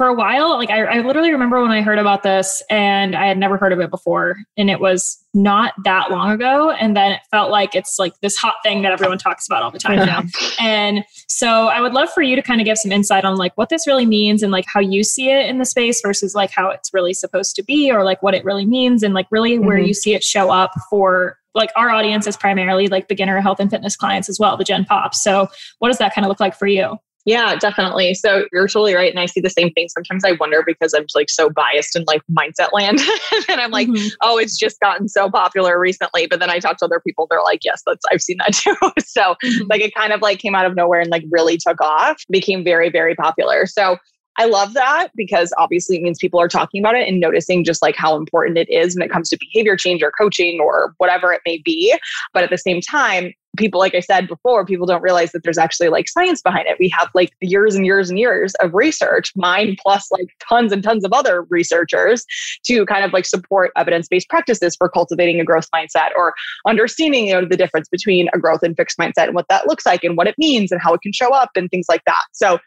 for 0.01 0.07
a 0.07 0.15
while, 0.15 0.57
like 0.57 0.71
I, 0.71 0.85
I, 0.85 1.01
literally 1.03 1.31
remember 1.31 1.61
when 1.61 1.73
I 1.73 1.83
heard 1.83 1.99
about 1.99 2.23
this 2.23 2.63
and 2.71 3.15
I 3.15 3.27
had 3.27 3.37
never 3.37 3.59
heard 3.59 3.71
of 3.71 3.81
it 3.81 3.91
before. 3.91 4.39
And 4.57 4.71
it 4.71 4.81
was 4.81 5.23
not 5.35 5.75
that 5.85 6.11
long 6.11 6.31
ago. 6.31 6.71
And 6.71 6.97
then 6.97 7.13
it 7.13 7.21
felt 7.31 7.51
like 7.51 7.75
it's 7.75 7.99
like 7.99 8.19
this 8.21 8.35
hot 8.35 8.55
thing 8.63 8.81
that 8.81 8.93
everyone 8.93 9.19
talks 9.19 9.47
about 9.47 9.63
all 9.63 9.71
the 9.71 9.79
time 9.79 9.99
now. 9.99 10.23
and 10.59 11.05
so 11.29 11.67
I 11.67 11.83
would 11.83 11.93
love 11.93 12.09
for 12.15 12.23
you 12.23 12.35
to 12.35 12.41
kind 12.41 12.63
of 12.63 12.65
give 12.65 12.79
some 12.79 12.91
insight 12.91 13.27
on 13.27 13.37
like 13.37 13.55
what 13.59 13.69
this 13.69 13.87
really 13.87 14.07
means 14.07 14.43
and 14.43 14.51
like 14.51 14.65
how 14.67 14.81
you 14.81 15.05
see 15.05 15.29
it 15.29 15.45
in 15.51 15.59
the 15.59 15.67
space 15.67 16.01
versus 16.01 16.35
like 16.35 16.51
how 16.51 16.71
it's 16.71 16.95
really 16.95 17.13
supposed 17.13 17.55
to 17.57 17.63
be 17.63 17.93
or 17.93 18.03
like 18.03 18.23
what 18.23 18.35
it 18.35 18.43
really 18.43 18.65
means 18.65 19.03
and 19.03 19.13
like 19.13 19.27
really 19.31 19.59
mm-hmm. 19.59 19.67
where 19.67 19.79
you 19.79 19.93
see 19.93 20.15
it 20.15 20.25
show 20.25 20.51
up 20.51 20.73
for 20.89 21.37
like 21.55 21.73
our 21.77 21.91
audience 21.91 22.27
is 22.27 22.39
primarily 22.39 22.87
like 22.87 23.07
beginner 23.07 23.39
health 23.43 23.61
and 23.61 23.69
fitness 23.69 23.97
clients 23.97 24.31
as 24.31 24.39
well, 24.41 24.57
the 24.57 24.65
Gen 24.65 24.87
Pop. 24.87 25.15
So 25.15 25.49
what 25.79 25.89
does 25.89 25.99
that 25.99 26.15
kind 26.15 26.25
of 26.25 26.31
look 26.31 26.41
like 26.41 26.57
for 26.57 26.67
you? 26.67 26.97
Yeah, 27.27 27.55
definitely. 27.57 28.15
So 28.15 28.47
you're 28.53 28.67
totally 28.67 28.95
right. 28.95 29.11
And 29.11 29.21
I 29.21 29.27
see 29.27 29.41
the 29.41 29.51
same 29.51 29.71
thing. 29.73 29.89
Sometimes 29.89 30.25
I 30.25 30.33
wonder 30.33 30.63
because 30.67 30.95
I'm 30.95 31.05
like 31.15 31.29
so 31.29 31.51
biased 31.51 31.95
in 31.95 32.05
like 32.07 32.23
mindset 32.31 32.73
land. 32.73 32.99
and 33.49 33.61
I'm 33.61 33.71
like, 33.71 33.89
mm-hmm. 33.89 34.09
oh, 34.23 34.39
it's 34.39 34.57
just 34.57 34.81
gotten 34.81 35.07
so 35.07 35.31
popular 35.31 35.79
recently. 35.79 36.27
But 36.27 36.41
then 36.41 36.49
I 36.49 36.59
talk 36.59 36.79
to 36.79 36.87
other 36.87 37.01
people, 37.01 37.27
they're 37.31 37.43
like, 37.43 37.61
yes, 37.63 37.83
that's 37.87 38.05
I've 38.11 38.23
seen 38.23 38.39
that 38.39 38.55
too. 38.55 38.75
so 39.05 39.37
mm-hmm. 39.45 39.67
like 39.69 39.83
it 39.83 39.95
kind 39.95 40.13
of 40.13 40.23
like 40.23 40.39
came 40.39 40.55
out 40.55 40.65
of 40.65 40.75
nowhere 40.75 41.01
and 41.01 41.11
like 41.11 41.25
really 41.31 41.59
took 41.59 41.81
off, 41.81 42.23
became 42.31 42.65
very, 42.65 42.89
very 42.89 43.15
popular. 43.15 43.67
So 43.67 43.99
I 44.39 44.47
love 44.47 44.73
that 44.73 45.09
because 45.15 45.53
obviously 45.59 45.99
it 45.99 46.03
means 46.03 46.19
people 46.19 46.41
are 46.41 46.49
talking 46.49 46.81
about 46.81 46.95
it 46.95 47.07
and 47.07 47.21
noticing 47.21 47.65
just 47.65 47.83
like 47.83 47.97
how 47.97 48.17
important 48.17 48.57
it 48.57 48.71
is 48.71 48.97
when 48.97 49.03
it 49.03 49.11
comes 49.11 49.29
to 49.29 49.39
behavior 49.39 49.77
change 49.77 50.03
or 50.03 50.11
coaching 50.11 50.61
or 50.61 50.95
whatever 50.97 51.33
it 51.33 51.43
may 51.45 51.61
be. 51.63 51.95
But 52.33 52.45
at 52.45 52.51
the 52.51 52.57
same 52.57 52.81
time, 52.81 53.35
people, 53.57 53.81
like 53.81 53.95
I 53.95 54.01
said 54.01 54.29
before, 54.29 54.65
people 54.65 54.87
don't 54.87 55.03
realize 55.03 55.33
that 55.33 55.43
there's 55.43 55.59
actually 55.59 55.89
like 55.89 56.09
science 56.09 56.43
behind 56.43 56.67
it. 56.69 56.77
We 56.79 56.89
have 56.97 57.09
like 57.15 57.33
years 57.41 57.75
and 57.75 57.85
years 57.85 58.11
and 58.11 58.19
years 58.19 58.55
of 58.57 58.75
research, 58.75 59.33
mine 59.37 59.77
plus 59.81 60.11
like 60.11 60.29
tons 60.49 60.73
and 60.73 60.83
tons 60.83 61.05
of 61.05 61.13
other 61.13 61.43
researchers 61.51 62.25
to 62.65 62.87
kind 62.87 63.05
of 63.05 63.13
like 63.13 63.27
support 63.27 63.73
evidence 63.77 64.09
based 64.09 64.29
practices 64.29 64.77
for 64.77 64.89
cultivating 64.89 65.41
a 65.41 65.45
growth 65.45 65.69
mindset 65.75 66.11
or 66.17 66.35
understanding, 66.67 67.27
you 67.27 67.33
know, 67.33 67.45
the 67.45 67.57
difference 67.57 67.89
between 67.89 68.29
a 68.33 68.39
growth 68.39 68.63
and 68.63 68.77
fixed 68.77 68.99
mindset 68.99 69.27
and 69.27 69.35
what 69.35 69.47
that 69.49 69.67
looks 69.67 69.85
like 69.85 70.05
and 70.05 70.17
what 70.17 70.27
it 70.27 70.37
means 70.39 70.71
and 70.71 70.81
how 70.81 70.95
it 70.95 71.01
can 71.03 71.13
show 71.13 71.33
up 71.35 71.51
and 71.57 71.71
things 71.71 71.87
like 71.89 72.03
that. 72.07 72.23
So 72.33 72.59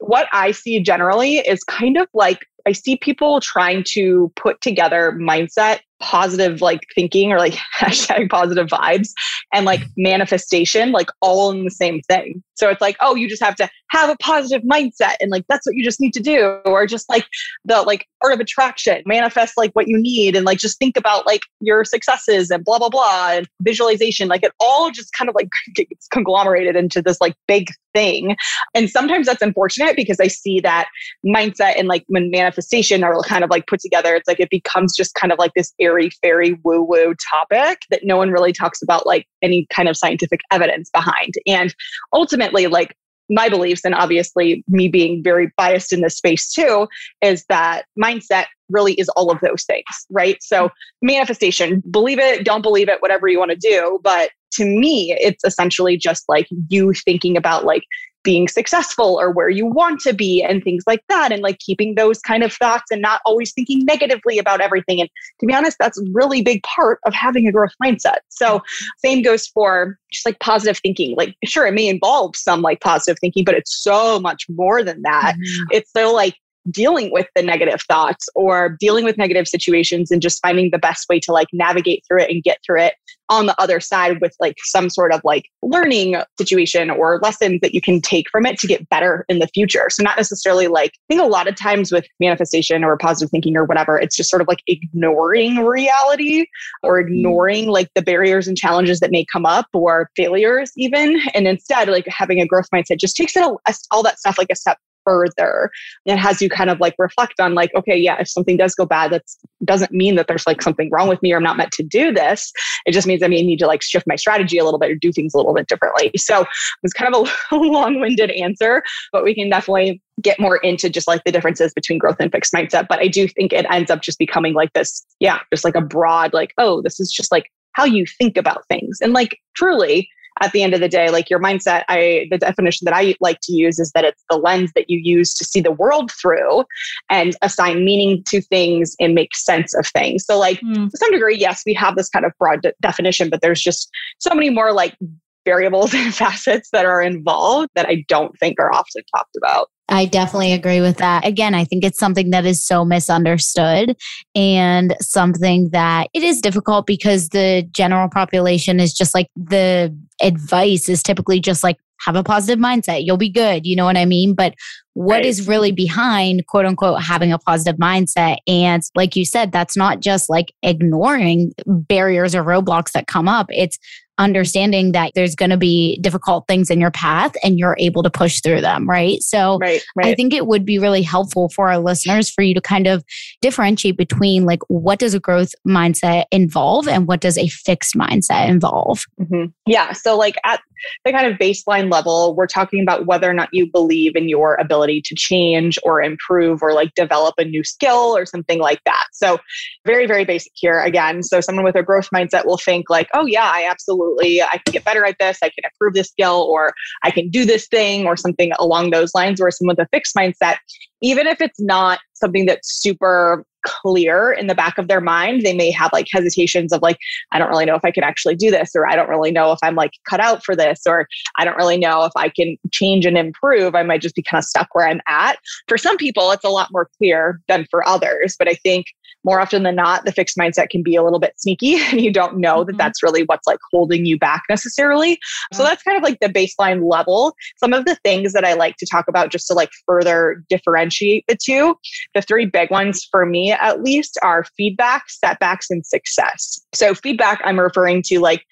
what 0.00 0.28
I 0.32 0.50
see 0.50 0.80
generally 0.80 1.36
is 1.38 1.62
kind 1.64 1.96
of 1.96 2.08
like 2.12 2.44
I 2.66 2.72
see 2.72 2.96
people 2.96 3.40
trying 3.40 3.84
to 3.92 4.30
put 4.36 4.60
together 4.60 5.12
mindset 5.18 5.80
positive 6.00 6.60
like 6.60 6.80
thinking 6.94 7.32
or 7.32 7.38
like 7.38 7.54
hashtag 7.78 8.30
positive 8.30 8.68
vibes 8.68 9.08
and 9.52 9.64
like 9.64 9.82
manifestation 9.96 10.92
like 10.92 11.08
all 11.20 11.50
in 11.50 11.64
the 11.64 11.70
same 11.70 12.00
thing. 12.02 12.42
So 12.54 12.68
it's 12.68 12.80
like 12.80 12.96
oh 13.00 13.14
you 13.14 13.28
just 13.28 13.42
have 13.42 13.56
to 13.56 13.68
have 13.90 14.10
a 14.10 14.16
positive 14.16 14.62
mindset 14.62 15.14
and 15.20 15.30
like 15.30 15.44
that's 15.48 15.66
what 15.66 15.74
you 15.74 15.84
just 15.84 16.00
need 16.00 16.12
to 16.12 16.20
do 16.20 16.60
or 16.64 16.86
just 16.86 17.08
like 17.08 17.26
the 17.64 17.82
like 17.82 18.06
art 18.22 18.32
of 18.32 18.40
attraction 18.40 19.02
manifest 19.06 19.54
like 19.56 19.72
what 19.72 19.88
you 19.88 19.98
need 19.98 20.36
and 20.36 20.44
like 20.44 20.58
just 20.58 20.78
think 20.78 20.96
about 20.96 21.26
like 21.26 21.42
your 21.60 21.84
successes 21.84 22.50
and 22.50 22.64
blah 22.64 22.78
blah 22.78 22.88
blah 22.88 23.30
and 23.32 23.48
visualization 23.62 24.28
like 24.28 24.42
it 24.42 24.52
all 24.60 24.90
just 24.90 25.12
kind 25.12 25.28
of 25.28 25.34
like 25.34 25.48
gets 25.74 26.06
conglomerated 26.08 26.76
into 26.76 27.00
this 27.02 27.20
like 27.20 27.34
big 27.46 27.68
thing. 27.94 28.36
And 28.74 28.88
sometimes 28.90 29.26
that's 29.26 29.42
unfortunate 29.42 29.96
because 29.96 30.20
i 30.20 30.28
see 30.28 30.60
that 30.60 30.88
mindset 31.26 31.78
and 31.78 31.88
like 31.88 32.04
when 32.08 32.30
manifestation 32.30 33.02
are 33.02 33.20
kind 33.22 33.44
of 33.44 33.50
like 33.50 33.66
put 33.66 33.80
together. 33.80 34.14
It's 34.14 34.28
like 34.28 34.40
it 34.40 34.50
becomes 34.50 34.96
just 34.96 35.14
kind 35.14 35.32
of 35.32 35.38
like 35.38 35.52
this 35.54 35.72
airy 35.80 36.10
fairy 36.22 36.58
woo 36.64 36.82
woo 36.82 37.14
topic 37.30 37.80
that 37.90 38.00
no 38.04 38.16
one 38.16 38.30
really 38.30 38.52
talks 38.52 38.82
about 38.82 39.06
like 39.06 39.26
any 39.42 39.66
kind 39.70 39.88
of 39.88 39.96
scientific 39.96 40.40
evidence 40.50 40.90
behind. 40.90 41.34
And 41.46 41.74
ultimately 42.12 42.66
like 42.66 42.94
my 43.30 43.48
beliefs, 43.48 43.84
and 43.84 43.94
obviously 43.94 44.64
me 44.68 44.88
being 44.88 45.22
very 45.22 45.52
biased 45.56 45.92
in 45.92 46.00
this 46.00 46.16
space 46.16 46.52
too, 46.52 46.88
is 47.22 47.44
that 47.48 47.84
mindset 48.02 48.46
really 48.70 48.94
is 48.94 49.08
all 49.10 49.30
of 49.30 49.40
those 49.40 49.64
things, 49.64 49.84
right? 50.10 50.42
So, 50.42 50.70
manifestation, 51.02 51.82
believe 51.90 52.18
it, 52.18 52.44
don't 52.44 52.62
believe 52.62 52.88
it, 52.88 53.00
whatever 53.00 53.28
you 53.28 53.38
want 53.38 53.50
to 53.50 53.56
do. 53.56 53.98
But 54.02 54.30
to 54.52 54.64
me, 54.64 55.16
it's 55.20 55.44
essentially 55.44 55.96
just 55.96 56.24
like 56.28 56.48
you 56.68 56.92
thinking 56.92 57.36
about 57.36 57.64
like 57.64 57.82
being 58.22 58.48
successful 58.48 59.18
or 59.20 59.30
where 59.30 59.48
you 59.48 59.64
want 59.64 60.00
to 60.00 60.12
be 60.12 60.42
and 60.42 60.62
things 60.62 60.84
like 60.86 61.02
that 61.08 61.32
and 61.32 61.42
like 61.42 61.58
keeping 61.58 61.94
those 61.94 62.20
kind 62.20 62.42
of 62.42 62.52
thoughts 62.52 62.90
and 62.90 63.00
not 63.00 63.20
always 63.24 63.52
thinking 63.52 63.84
negatively 63.84 64.38
about 64.38 64.60
everything 64.60 65.00
and 65.00 65.08
to 65.40 65.46
be 65.46 65.54
honest 65.54 65.76
that's 65.78 65.98
a 65.98 66.04
really 66.12 66.42
big 66.42 66.62
part 66.62 66.98
of 67.06 67.14
having 67.14 67.46
a 67.46 67.52
growth 67.52 67.72
mindset. 67.82 68.18
So 68.28 68.62
same 68.98 69.22
goes 69.22 69.46
for 69.46 69.98
just 70.12 70.26
like 70.26 70.38
positive 70.40 70.78
thinking. 70.78 71.14
Like 71.16 71.36
sure 71.44 71.66
it 71.66 71.74
may 71.74 71.88
involve 71.88 72.36
some 72.36 72.62
like 72.62 72.80
positive 72.80 73.18
thinking 73.20 73.44
but 73.44 73.54
it's 73.54 73.82
so 73.82 74.18
much 74.20 74.46
more 74.48 74.82
than 74.82 75.02
that. 75.02 75.34
Mm-hmm. 75.34 75.64
it's 75.70 75.92
so 75.92 76.12
like 76.12 76.34
dealing 76.70 77.10
with 77.12 77.26
the 77.34 77.42
negative 77.42 77.82
thoughts 77.82 78.28
or 78.34 78.76
dealing 78.80 79.04
with 79.04 79.18
negative 79.18 79.48
situations 79.48 80.10
and 80.10 80.22
just 80.22 80.40
finding 80.42 80.70
the 80.70 80.78
best 80.78 81.08
way 81.08 81.20
to 81.20 81.32
like 81.32 81.48
navigate 81.52 82.04
through 82.06 82.20
it 82.20 82.30
and 82.30 82.42
get 82.42 82.58
through 82.64 82.80
it 82.80 82.94
on 83.30 83.46
the 83.46 83.60
other 83.60 83.78
side 83.80 84.20
with 84.20 84.34
like 84.40 84.56
some 84.64 84.88
sort 84.88 85.12
of 85.12 85.20
like 85.22 85.44
learning 85.62 86.16
situation 86.38 86.90
or 86.90 87.18
lessons 87.22 87.60
that 87.60 87.74
you 87.74 87.80
can 87.80 88.00
take 88.00 88.28
from 88.30 88.46
it 88.46 88.58
to 88.58 88.66
get 88.66 88.88
better 88.88 89.24
in 89.28 89.38
the 89.38 89.48
future. 89.48 89.88
So 89.90 90.02
not 90.02 90.16
necessarily 90.16 90.66
like 90.66 90.92
I 90.94 91.14
think 91.14 91.20
a 91.20 91.26
lot 91.26 91.48
of 91.48 91.54
times 91.54 91.92
with 91.92 92.06
manifestation 92.20 92.84
or 92.84 92.96
positive 92.96 93.30
thinking 93.30 93.56
or 93.56 93.64
whatever, 93.64 93.98
it's 93.98 94.16
just 94.16 94.30
sort 94.30 94.40
of 94.40 94.48
like 94.48 94.62
ignoring 94.66 95.56
reality 95.56 96.46
or 96.82 97.02
mm-hmm. 97.02 97.12
ignoring 97.12 97.68
like 97.68 97.88
the 97.94 98.02
barriers 98.02 98.48
and 98.48 98.56
challenges 98.56 99.00
that 99.00 99.10
may 99.10 99.24
come 99.30 99.44
up 99.44 99.66
or 99.74 100.10
failures 100.16 100.72
even. 100.76 101.20
And 101.34 101.46
instead 101.46 101.88
like 101.88 102.06
having 102.08 102.40
a 102.40 102.46
growth 102.46 102.68
mindset 102.72 102.98
just 102.98 103.16
takes 103.16 103.36
it 103.36 103.42
all, 103.42 103.60
all 103.90 104.02
that 104.02 104.18
stuff 104.18 104.38
like 104.38 104.48
a 104.50 104.56
step 104.56 104.78
further 105.08 105.70
and 106.06 106.20
has 106.20 106.42
you 106.42 106.50
kind 106.50 106.68
of 106.68 106.78
like 106.80 106.94
reflect 106.98 107.40
on 107.40 107.54
like 107.54 107.70
okay 107.74 107.96
yeah 107.96 108.20
if 108.20 108.28
something 108.28 108.56
does 108.56 108.74
go 108.74 108.84
bad 108.84 109.10
that 109.10 109.22
doesn't 109.64 109.92
mean 109.92 110.16
that 110.16 110.26
there's 110.28 110.46
like 110.46 110.60
something 110.60 110.90
wrong 110.92 111.08
with 111.08 111.22
me 111.22 111.32
or 111.32 111.38
i'm 111.38 111.42
not 111.42 111.56
meant 111.56 111.72
to 111.72 111.82
do 111.82 112.12
this. 112.12 112.52
It 112.84 112.92
just 112.92 113.06
means 113.06 113.22
i 113.22 113.28
may 113.28 113.42
need 113.42 113.58
to 113.60 113.66
like 113.66 113.82
shift 113.82 114.06
my 114.06 114.16
strategy 114.16 114.58
a 114.58 114.64
little 114.64 114.78
bit 114.78 114.90
or 114.90 114.94
do 114.94 115.12
things 115.12 115.32
a 115.34 115.36
little 115.38 115.54
bit 115.54 115.68
differently. 115.68 116.10
So 116.16 116.44
it's 116.82 116.92
kind 116.92 117.14
of 117.14 117.28
a 117.50 117.56
long-winded 117.56 118.30
answer 118.32 118.82
but 119.12 119.24
we 119.24 119.34
can 119.34 119.48
definitely 119.48 120.02
get 120.20 120.40
more 120.40 120.56
into 120.58 120.90
just 120.90 121.08
like 121.08 121.22
the 121.24 121.32
differences 121.32 121.72
between 121.72 121.98
growth 121.98 122.16
and 122.20 122.30
fixed 122.30 122.52
mindset. 122.52 122.86
But 122.88 122.98
i 122.98 123.08
do 123.08 123.26
think 123.28 123.52
it 123.52 123.66
ends 123.70 123.90
up 123.90 124.02
just 124.02 124.18
becoming 124.18 124.54
like 124.54 124.72
this 124.74 125.04
yeah 125.20 125.38
just 125.52 125.64
like 125.64 125.76
a 125.76 125.80
broad 125.80 126.34
like 126.34 126.52
oh 126.58 126.82
this 126.82 127.00
is 127.00 127.10
just 127.10 127.32
like 127.32 127.50
how 127.78 127.84
you 127.84 128.04
think 128.04 128.36
about 128.36 128.66
things. 128.68 128.98
And 129.00 129.12
like 129.12 129.38
truly 129.54 130.08
at 130.40 130.52
the 130.52 130.62
end 130.62 130.74
of 130.74 130.80
the 130.80 130.88
day 130.88 131.10
like 131.10 131.30
your 131.30 131.40
mindset 131.40 131.84
i 131.88 132.26
the 132.30 132.38
definition 132.38 132.84
that 132.84 132.94
i 132.94 133.14
like 133.20 133.38
to 133.42 133.52
use 133.52 133.78
is 133.78 133.90
that 133.92 134.04
it's 134.04 134.22
the 134.30 134.36
lens 134.36 134.70
that 134.74 134.88
you 134.88 134.98
use 135.02 135.34
to 135.34 135.44
see 135.44 135.60
the 135.60 135.72
world 135.72 136.10
through 136.12 136.64
and 137.10 137.36
assign 137.42 137.84
meaning 137.84 138.22
to 138.26 138.40
things 138.40 138.94
and 139.00 139.14
make 139.14 139.34
sense 139.34 139.74
of 139.74 139.86
things 139.88 140.24
so 140.24 140.38
like 140.38 140.60
mm. 140.60 140.90
to 140.90 140.96
some 140.96 141.10
degree 141.10 141.36
yes 141.36 141.62
we 141.66 141.74
have 141.74 141.96
this 141.96 142.08
kind 142.08 142.24
of 142.24 142.32
broad 142.38 142.62
de- 142.62 142.72
definition 142.80 143.28
but 143.30 143.40
there's 143.40 143.60
just 143.60 143.90
so 144.18 144.34
many 144.34 144.50
more 144.50 144.72
like 144.72 144.96
variables 145.44 145.94
and 145.94 146.14
facets 146.14 146.70
that 146.72 146.84
are 146.84 147.02
involved 147.02 147.68
that 147.74 147.86
i 147.88 148.04
don't 148.08 148.38
think 148.38 148.58
are 148.58 148.72
often 148.72 149.02
talked 149.14 149.36
about 149.36 149.68
I 149.88 150.04
definitely 150.04 150.52
agree 150.52 150.80
with 150.80 150.98
that. 150.98 151.26
Again, 151.26 151.54
I 151.54 151.64
think 151.64 151.82
it's 151.82 151.98
something 151.98 152.30
that 152.30 152.44
is 152.44 152.64
so 152.64 152.84
misunderstood 152.84 153.96
and 154.34 154.94
something 155.00 155.70
that 155.70 156.08
it 156.12 156.22
is 156.22 156.42
difficult 156.42 156.86
because 156.86 157.30
the 157.30 157.66
general 157.72 158.08
population 158.08 158.80
is 158.80 158.92
just 158.92 159.14
like 159.14 159.28
the 159.34 159.96
advice 160.20 160.88
is 160.88 161.02
typically 161.02 161.40
just 161.40 161.62
like 161.62 161.78
have 162.00 162.16
a 162.16 162.22
positive 162.22 162.58
mindset, 162.62 163.04
you'll 163.04 163.16
be 163.16 163.30
good. 163.30 163.66
You 163.66 163.76
know 163.76 163.84
what 163.84 163.96
I 163.96 164.04
mean? 164.04 164.34
But 164.34 164.54
what 164.94 165.16
right. 165.16 165.26
is 165.26 165.48
really 165.48 165.72
behind 165.72 166.46
quote 166.46 166.66
unquote 166.66 167.02
having 167.02 167.32
a 167.32 167.38
positive 167.38 167.76
mindset? 167.76 168.36
And 168.46 168.82
like 168.94 169.16
you 169.16 169.24
said, 169.24 169.52
that's 169.52 169.76
not 169.76 170.00
just 170.00 170.30
like 170.30 170.52
ignoring 170.62 171.52
barriers 171.66 172.34
or 172.34 172.44
roadblocks 172.44 172.92
that 172.92 173.06
come 173.06 173.28
up. 173.28 173.46
It's 173.50 173.78
understanding 174.18 174.92
that 174.92 175.12
there's 175.14 175.34
going 175.34 175.50
to 175.50 175.56
be 175.56 175.98
difficult 176.00 176.46
things 176.46 176.70
in 176.70 176.80
your 176.80 176.90
path 176.90 177.32
and 177.42 177.58
you're 177.58 177.76
able 177.78 178.02
to 178.02 178.10
push 178.10 178.40
through 178.40 178.60
them, 178.60 178.88
right? 178.88 179.22
So 179.22 179.58
right, 179.58 179.84
right. 179.96 180.08
I 180.08 180.14
think 180.14 180.34
it 180.34 180.46
would 180.46 180.64
be 180.64 180.78
really 180.78 181.02
helpful 181.02 181.48
for 181.48 181.68
our 181.68 181.78
listeners 181.78 182.30
for 182.30 182.42
you 182.42 182.54
to 182.54 182.60
kind 182.60 182.86
of 182.86 183.04
differentiate 183.40 183.96
between 183.96 184.44
like 184.44 184.60
what 184.68 184.98
does 184.98 185.14
a 185.14 185.20
growth 185.20 185.54
mindset 185.66 186.24
involve 186.30 186.88
and 186.88 187.06
what 187.06 187.20
does 187.20 187.38
a 187.38 187.48
fixed 187.48 187.94
mindset 187.94 188.48
involve? 188.48 189.04
Mm-hmm. 189.20 189.46
Yeah. 189.66 189.92
So, 189.92 190.16
like 190.16 190.36
at 190.44 190.60
the 191.04 191.12
kind 191.12 191.26
of 191.26 191.38
baseline 191.38 191.90
level, 191.92 192.34
we're 192.36 192.46
talking 192.46 192.82
about 192.82 193.06
whether 193.06 193.28
or 193.28 193.34
not 193.34 193.48
you 193.52 193.70
believe 193.70 194.14
in 194.16 194.28
your 194.28 194.54
ability 194.56 195.02
to 195.06 195.14
change 195.14 195.78
or 195.82 196.02
improve 196.02 196.62
or 196.62 196.72
like 196.72 196.94
develop 196.94 197.34
a 197.38 197.44
new 197.44 197.64
skill 197.64 198.16
or 198.16 198.26
something 198.26 198.58
like 198.58 198.82
that. 198.84 199.04
So, 199.12 199.38
very, 199.86 200.06
very 200.06 200.24
basic 200.24 200.52
here 200.54 200.80
again. 200.80 201.22
So, 201.22 201.40
someone 201.40 201.64
with 201.64 201.76
a 201.76 201.82
growth 201.82 202.10
mindset 202.10 202.46
will 202.46 202.58
think, 202.58 202.90
like, 202.90 203.08
oh, 203.14 203.26
yeah, 203.26 203.50
I 203.52 203.66
absolutely, 203.68 204.07
I 204.20 204.60
can 204.64 204.72
get 204.72 204.84
better 204.84 205.04
at 205.04 205.16
this. 205.18 205.38
I 205.42 205.48
can 205.48 205.64
improve 205.64 205.94
this 205.94 206.08
skill 206.08 206.46
or 206.50 206.72
I 207.02 207.10
can 207.10 207.30
do 207.30 207.44
this 207.44 207.66
thing 207.68 208.06
or 208.06 208.16
something 208.16 208.52
along 208.58 208.90
those 208.90 209.14
lines. 209.14 209.40
Where 209.40 209.50
someone 209.50 209.76
with 209.78 209.86
a 209.86 209.88
fixed 209.90 210.14
mindset, 210.14 210.56
even 211.02 211.26
if 211.26 211.40
it's 211.40 211.60
not 211.60 212.00
something 212.18 212.46
that's 212.46 212.80
super 212.80 213.44
clear 213.64 214.32
in 214.32 214.46
the 214.46 214.54
back 214.54 214.78
of 214.78 214.88
their 214.88 215.00
mind, 215.00 215.42
they 215.42 215.54
may 215.54 215.70
have 215.70 215.90
like 215.92 216.06
hesitations 216.12 216.72
of 216.72 216.80
like, 216.82 216.98
I 217.32 217.38
don't 217.38 217.48
really 217.48 217.64
know 217.64 217.74
if 217.74 217.84
I 217.84 217.90
can 217.90 218.04
actually 218.04 218.36
do 218.36 218.50
this, 218.50 218.70
or 218.74 218.88
I 218.88 218.96
don't 218.96 219.08
really 219.08 219.30
know 219.30 219.52
if 219.52 219.58
I'm 219.62 219.74
like 219.74 219.92
cut 220.08 220.20
out 220.20 220.44
for 220.44 220.54
this, 220.56 220.82
or 220.86 221.06
I 221.38 221.44
don't 221.44 221.56
really 221.56 221.78
know 221.78 222.04
if 222.04 222.12
I 222.16 222.28
can 222.28 222.56
change 222.70 223.06
and 223.06 223.18
improve. 223.18 223.74
I 223.74 223.82
might 223.82 224.02
just 224.02 224.14
be 224.14 224.22
kind 224.22 224.38
of 224.38 224.44
stuck 224.44 224.68
where 224.74 224.86
I'm 224.86 225.00
at. 225.06 225.38
For 225.66 225.76
some 225.76 225.96
people, 225.96 226.30
it's 226.30 226.44
a 226.44 226.50
lot 226.50 226.68
more 226.72 226.88
clear 226.98 227.40
than 227.48 227.66
for 227.70 227.86
others. 227.86 228.36
But 228.38 228.48
I 228.48 228.54
think 228.54 228.86
more 229.24 229.40
often 229.40 229.62
than 229.62 229.74
not, 229.74 230.04
the 230.04 230.12
fixed 230.12 230.36
mindset 230.36 230.70
can 230.70 230.82
be 230.82 230.96
a 230.96 231.02
little 231.02 231.18
bit 231.18 231.38
sneaky 231.38 231.76
and 231.90 232.00
you 232.00 232.12
don't 232.12 232.38
know 232.38 232.64
that 232.64 232.72
mm-hmm. 232.72 232.78
that's 232.78 233.02
really 233.02 233.22
what's 233.24 233.46
like 233.46 233.58
holding 233.70 234.06
you 234.06 234.18
back 234.18 234.42
necessarily. 234.48 235.18
So 235.52 235.62
that's 235.62 235.82
kind 235.82 235.96
of 235.96 236.02
like 236.02 236.20
the 236.20 236.28
baseline 236.28 236.88
level. 236.90 237.34
Some 237.56 237.72
of 237.72 237.84
the 237.84 237.96
things 237.96 238.32
that 238.32 238.44
I 238.44 238.54
like 238.54 238.76
to 238.76 238.86
talk 238.86 239.08
about 239.08 239.30
just 239.30 239.46
to 239.48 239.54
like 239.54 239.70
further 239.86 240.42
differentiate 240.48 241.24
the 241.28 241.36
two, 241.36 241.76
the 242.14 242.22
three 242.22 242.46
big 242.46 242.70
ones 242.70 243.06
for 243.10 243.26
me 243.26 243.52
at 243.52 243.82
least 243.82 244.18
are 244.22 244.44
feedback, 244.56 245.04
setbacks, 245.08 245.66
and 245.70 245.84
success. 245.84 246.58
So 246.74 246.94
feedback, 246.94 247.40
I'm 247.44 247.60
referring 247.60 248.02
to 248.06 248.20
like 248.20 248.44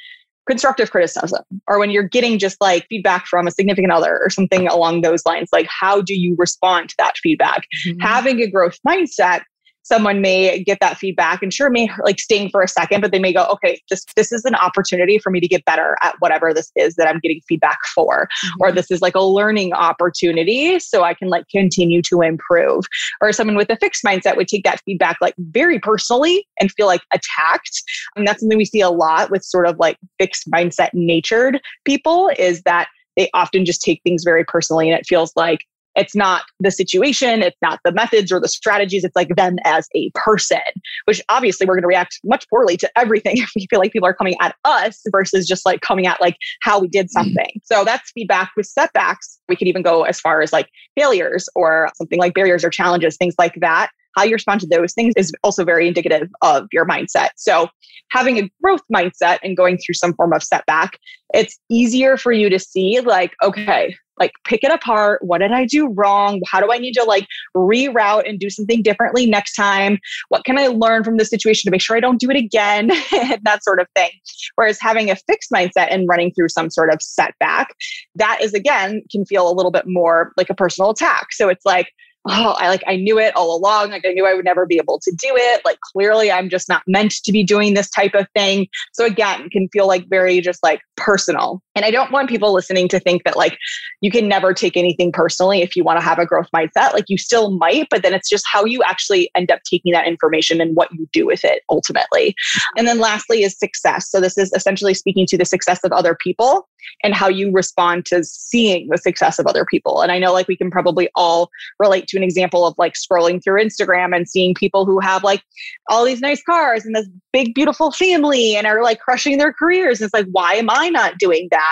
constructive 0.47 0.91
criticism 0.91 1.43
or 1.67 1.79
when 1.79 1.91
you're 1.91 2.05
getting 2.05 2.39
just 2.39 2.57
like 2.61 2.87
feedback 2.89 3.27
from 3.27 3.47
a 3.47 3.51
significant 3.51 3.93
other 3.93 4.21
or 4.23 4.31
something 4.31 4.69
along 4.69 5.01
those 5.01 5.27
lines 5.27 5.49
like 5.53 5.67
how 5.69 6.01
do 6.01 6.15
you 6.15 6.37
respond 6.39 6.89
to 6.89 6.95
that 6.99 7.15
feedback 7.21 7.67
mm-hmm. 7.85 7.99
having 7.99 8.41
a 8.41 8.49
growth 8.49 8.79
mindset 8.87 9.43
someone 9.87 10.21
may 10.21 10.63
get 10.65 10.79
that 10.81 10.99
feedback 10.99 11.43
and 11.43 11.55
sure 11.55 11.71
may 11.71 11.89
like 12.05 12.19
sting 12.19 12.51
for 12.51 12.61
a 12.61 12.69
second 12.69 13.01
but 13.01 13.13
they 13.13 13.19
may 13.19 13.33
go 13.33 13.45
okay 13.45 13.81
this 13.89 14.05
this 14.17 14.33
is 14.33 14.45
an 14.45 14.55
opportunity 14.57 15.19
for 15.19 15.31
me 15.31 15.39
to 15.39 15.47
get 15.47 15.65
better 15.65 15.97
at 16.03 16.17
whatever 16.19 16.53
this 16.53 16.73
is 16.75 16.97
that 16.97 17.07
i'm 17.09 17.21
getting 17.21 17.41
feedback 17.49 17.79
for 17.95 18.25
mm-hmm. 18.25 18.63
or 18.63 18.73
this 18.73 18.91
is 18.91 19.01
like 19.01 19.15
a 19.15 19.23
learning 19.23 19.73
opportunity 19.73 20.79
so 20.81 21.05
i 21.05 21.15
can 21.15 21.29
like 21.29 21.45
continue 21.51 22.03
to 22.03 22.21
improve 22.21 22.85
or 23.21 23.33
someone 23.33 23.57
with 23.57 23.71
a 23.71 23.77
fixed 23.77 24.03
mindset 24.05 24.37
would 24.37 24.49
take 24.49 24.65
that 24.65 24.81
feedback 24.85 25.17
like 25.21 25.35
very 25.39 25.79
personally 25.79 26.47
and 26.61 26.73
feel 26.73 26.87
like 26.87 27.03
attacked 27.13 27.83
and 28.17 28.27
that's 28.27 28.41
something 28.41 28.59
we 28.59 28.65
see 28.65 28.81
a 28.81 28.91
lot 28.91 29.31
with 29.31 29.45
sort 29.45 29.67
of 29.67 29.79
like 29.79 29.97
fixed 30.19 30.51
mindset 30.51 30.91
natured 30.95 31.61
people 31.85 32.31
is 32.39 32.63
that 32.63 32.89
they 33.17 33.31
often 33.35 33.65
just 33.65 33.81
take 33.81 34.01
things 34.03 34.23
very 34.25 34.45
personally 34.45 34.91
and 34.91 34.99
it 34.99 35.07
feels 35.07 35.33
like 35.37 35.61
it's 35.97 36.15
not 36.15 36.45
the 36.61 36.71
situation, 36.71 37.43
it's 37.43 37.57
not 37.63 37.81
the 37.85 37.93
methods 37.93 38.31
or 38.31 38.41
the 38.41 38.49
strategies, 38.49 39.05
it's 39.05 39.17
like 39.17 39.35
them 39.37 39.57
as 39.65 39.89
a 39.95 40.11
person, 40.15 40.59
which 41.07 41.23
obviously 41.29 41.67
we're 41.67 41.75
going 41.75 41.83
to 41.83 41.89
react 41.89 42.21
much 42.25 42.49
poorly 42.49 42.77
to 42.77 42.91
everything 42.97 43.39
if 43.39 43.51
we 43.57 43.67
feel 43.69 43.79
like 43.79 43.93
people 43.93 44.09
are 44.09 44.15
coming 44.15 44.37
at 44.41 44.55
us 44.65 45.03
versus 45.11 45.47
just 45.47 45.65
like 45.67 45.81
coming 45.81 46.07
at 46.07 46.21
like 46.21 46.37
how 46.63 46.79
we 46.79 46.89
did 46.89 47.07
mm-hmm. 47.07 47.23
something. 47.23 47.61
So 47.65 47.85
that's 47.85 48.11
feedback 48.13 48.53
with 48.57 48.67
setbacks. 48.67 49.39
We 49.49 49.57
could 49.57 49.69
even 49.69 49.83
go 49.83 50.03
as 50.03 50.21
far 50.21 50.43
as 50.43 50.53
like 50.53 50.69
failures 50.97 51.49
or 51.55 51.89
something 51.97 52.19
like 52.19 52.35
barriers 52.35 52.65
or 52.65 52.71
challenges, 52.71 53.17
things 53.17 53.35
like 53.39 53.55
that 53.61 53.91
how 54.17 54.25
you 54.25 54.33
respond 54.33 54.61
to 54.63 54.67
those 54.67 54.95
things 54.95 55.13
is 55.17 55.33
also 55.45 55.65
very 55.65 55.87
indicative 55.87 56.29
of 56.43 56.67
your 56.73 56.87
mindset. 56.87 57.29
So, 57.37 57.69
having 58.11 58.39
a 58.39 58.51
growth 58.63 58.81
mindset 58.93 59.39
and 59.43 59.57
going 59.57 59.79
through 59.79 59.95
some 59.95 60.15
form 60.15 60.33
of 60.33 60.43
setback, 60.43 60.99
it's 61.35 61.59
easier 61.71 62.17
for 62.17 62.33
you 62.33 62.49
to 62.49 62.59
see, 62.59 63.01
like, 63.01 63.35
okay, 63.43 63.95
like 64.19 64.33
pick 64.45 64.65
it 64.65 64.73
apart. 64.73 65.23
What 65.23 65.39
did 65.39 65.53
I 65.53 65.65
do 65.65 65.89
wrong? 65.89 66.41
How 66.47 66.61
do 66.61 66.73
I 66.73 66.79
need 66.79 66.93
to 66.95 67.05
like 67.05 67.27
reroute 67.57 68.29
and 68.29 68.39
do 68.39 68.51
something 68.51 68.83
differently 68.83 69.27
next 69.27 69.55
time? 69.55 69.99
What 70.29 70.45
can 70.45 70.59
I 70.59 70.69
learn 70.69 71.05
from 71.05 71.17
the 71.17 71.25
situation 71.25 71.69
to 71.69 71.71
make 71.71 71.81
sure 71.81 71.97
I 71.97 72.01
don't 72.01 72.21
do 72.21 72.31
it 72.31 72.37
again? 72.37 72.89
that 73.43 73.61
sort 73.63 73.81
of 73.81 73.87
thing. 73.95 74.11
Whereas 74.55 74.79
having 74.81 75.11
a 75.11 75.17
fixed 75.17 75.51
mindset 75.51 75.89
and 75.91 76.09
running 76.09 76.33
through 76.33 76.49
some 76.49 76.71
sort 76.71 76.93
of 76.93 77.03
setback, 77.03 77.75
that 78.15 78.41
is 78.43 78.55
again 78.55 79.03
can 79.11 79.25
feel 79.25 79.51
a 79.51 79.55
little 79.55 79.73
bit 79.73 79.85
more 79.87 80.33
like 80.37 80.51
a 80.51 80.55
personal 80.55 80.91
attack. 80.91 81.33
So 81.33 81.49
it's 81.49 81.65
like, 81.65 81.89
oh, 82.29 82.57
I 82.59 82.69
like, 82.69 82.83
I 82.87 82.97
knew 82.97 83.19
it 83.19 83.35
all 83.37 83.57
along. 83.57 83.91
Like, 83.91 84.05
I 84.05 84.13
knew 84.13 84.27
I 84.27 84.35
would 84.35 84.45
never 84.45 84.67
be 84.67 84.79
able 84.79 84.99
to 85.01 85.11
do 85.13 85.29
it. 85.33 85.63
Like, 85.65 85.79
clearly, 85.81 86.31
I'm 86.31 86.51
just 86.51 86.69
not 86.69 86.83
meant 86.87 87.13
to 87.25 87.33
be 87.33 87.43
doing 87.43 87.75
this 87.75 87.91
type 87.91 88.15
of 88.15 88.27
thing. 88.35 88.67
So, 88.93 89.05
again, 89.05 89.49
can 89.51 89.69
feel 89.69 89.87
like 89.87 90.09
very 90.09 90.41
just 90.41 90.63
like 90.63 90.81
personal. 90.97 91.63
And 91.77 91.85
I 91.85 91.91
don't 91.91 92.11
want 92.11 92.29
people 92.29 92.53
listening 92.53 92.89
to 92.89 92.99
think 92.99 93.25
that 93.25 93.37
like 93.37 93.59
you 94.01 94.11
can 94.11 94.27
never 94.27 94.53
take 94.53 94.77
anything 94.77 95.13
personally 95.13 95.63
if 95.63 95.77
you 95.77 95.85
want 95.85 96.01
to 96.01 96.05
have 96.05 96.19
a 96.19 96.27
growth 96.27 96.49
mindset. 96.55 96.93
Like, 96.93 97.05
you 97.09 97.19
still 97.19 97.51
might, 97.51 97.87
but 97.91 98.03
then 98.03 98.15
it's 98.15 98.29
just 98.29 98.45
how 98.51 98.65
you 98.65 98.83
actually 98.83 99.31
end 99.35 99.51
up 99.51 99.61
taking 99.71 99.93
that 99.93 100.09
information 100.09 100.61
and 100.61 100.75
what 100.75 100.91
you 100.93 101.07
do 101.13 101.27
with 101.27 101.45
it 101.45 101.63
ultimately. 101.71 102.35
And 102.77 102.89
then, 102.89 102.99
lastly, 102.99 103.43
is 103.43 103.59
success. 103.59 104.11
So, 104.11 104.21
this 104.21 104.39
is 104.39 104.53
essentially 104.55 104.95
speaking 104.95 105.27
to 105.27 105.39
the 105.39 105.45
success 105.45 105.81
of 105.85 105.93
other 105.93 106.15
people 106.15 106.67
and 107.03 107.15
how 107.15 107.29
you 107.29 107.51
respond 107.53 108.07
to 108.07 108.25
seeing 108.25 108.89
the 108.89 108.99
success 108.99 109.39
of 109.39 109.47
other 109.47 109.65
people. 109.65 110.03
And 110.03 110.13
I 110.13 110.19
know 110.19 110.33
like 110.33 110.49
we 110.49 110.57
can 110.57 110.71
probably 110.71 111.09
all 111.15 111.51
relate 111.79 112.07
to 112.09 112.17
an 112.17 112.23
example 112.23 112.67
of 112.67 112.75
like 112.79 112.95
scrolling 112.95 113.43
through 113.43 113.63
Instagram 113.63 114.15
and 114.15 114.29
seeing 114.29 114.55
people 114.55 114.87
who 114.87 115.01
have 115.01 115.25
like 115.25 115.43
all 115.89 116.05
these 116.05 116.21
nice 116.21 116.43
cars 116.43 116.85
and 116.85 116.95
this 116.95 117.09
big, 117.33 117.55
beautiful 117.55 117.91
family 117.91 118.57
and 118.57 118.67
are 118.67 118.83
like 118.83 119.01
crushing 119.01 119.39
their 119.39 119.53
careers. 119.53 120.01
And 120.01 120.07
it's 120.07 120.15
like, 120.15 120.27
why 120.33 120.55
am 120.55 120.71
I 120.71 120.89
not 120.89 121.19
doing 121.19 121.49
that? 121.51 121.66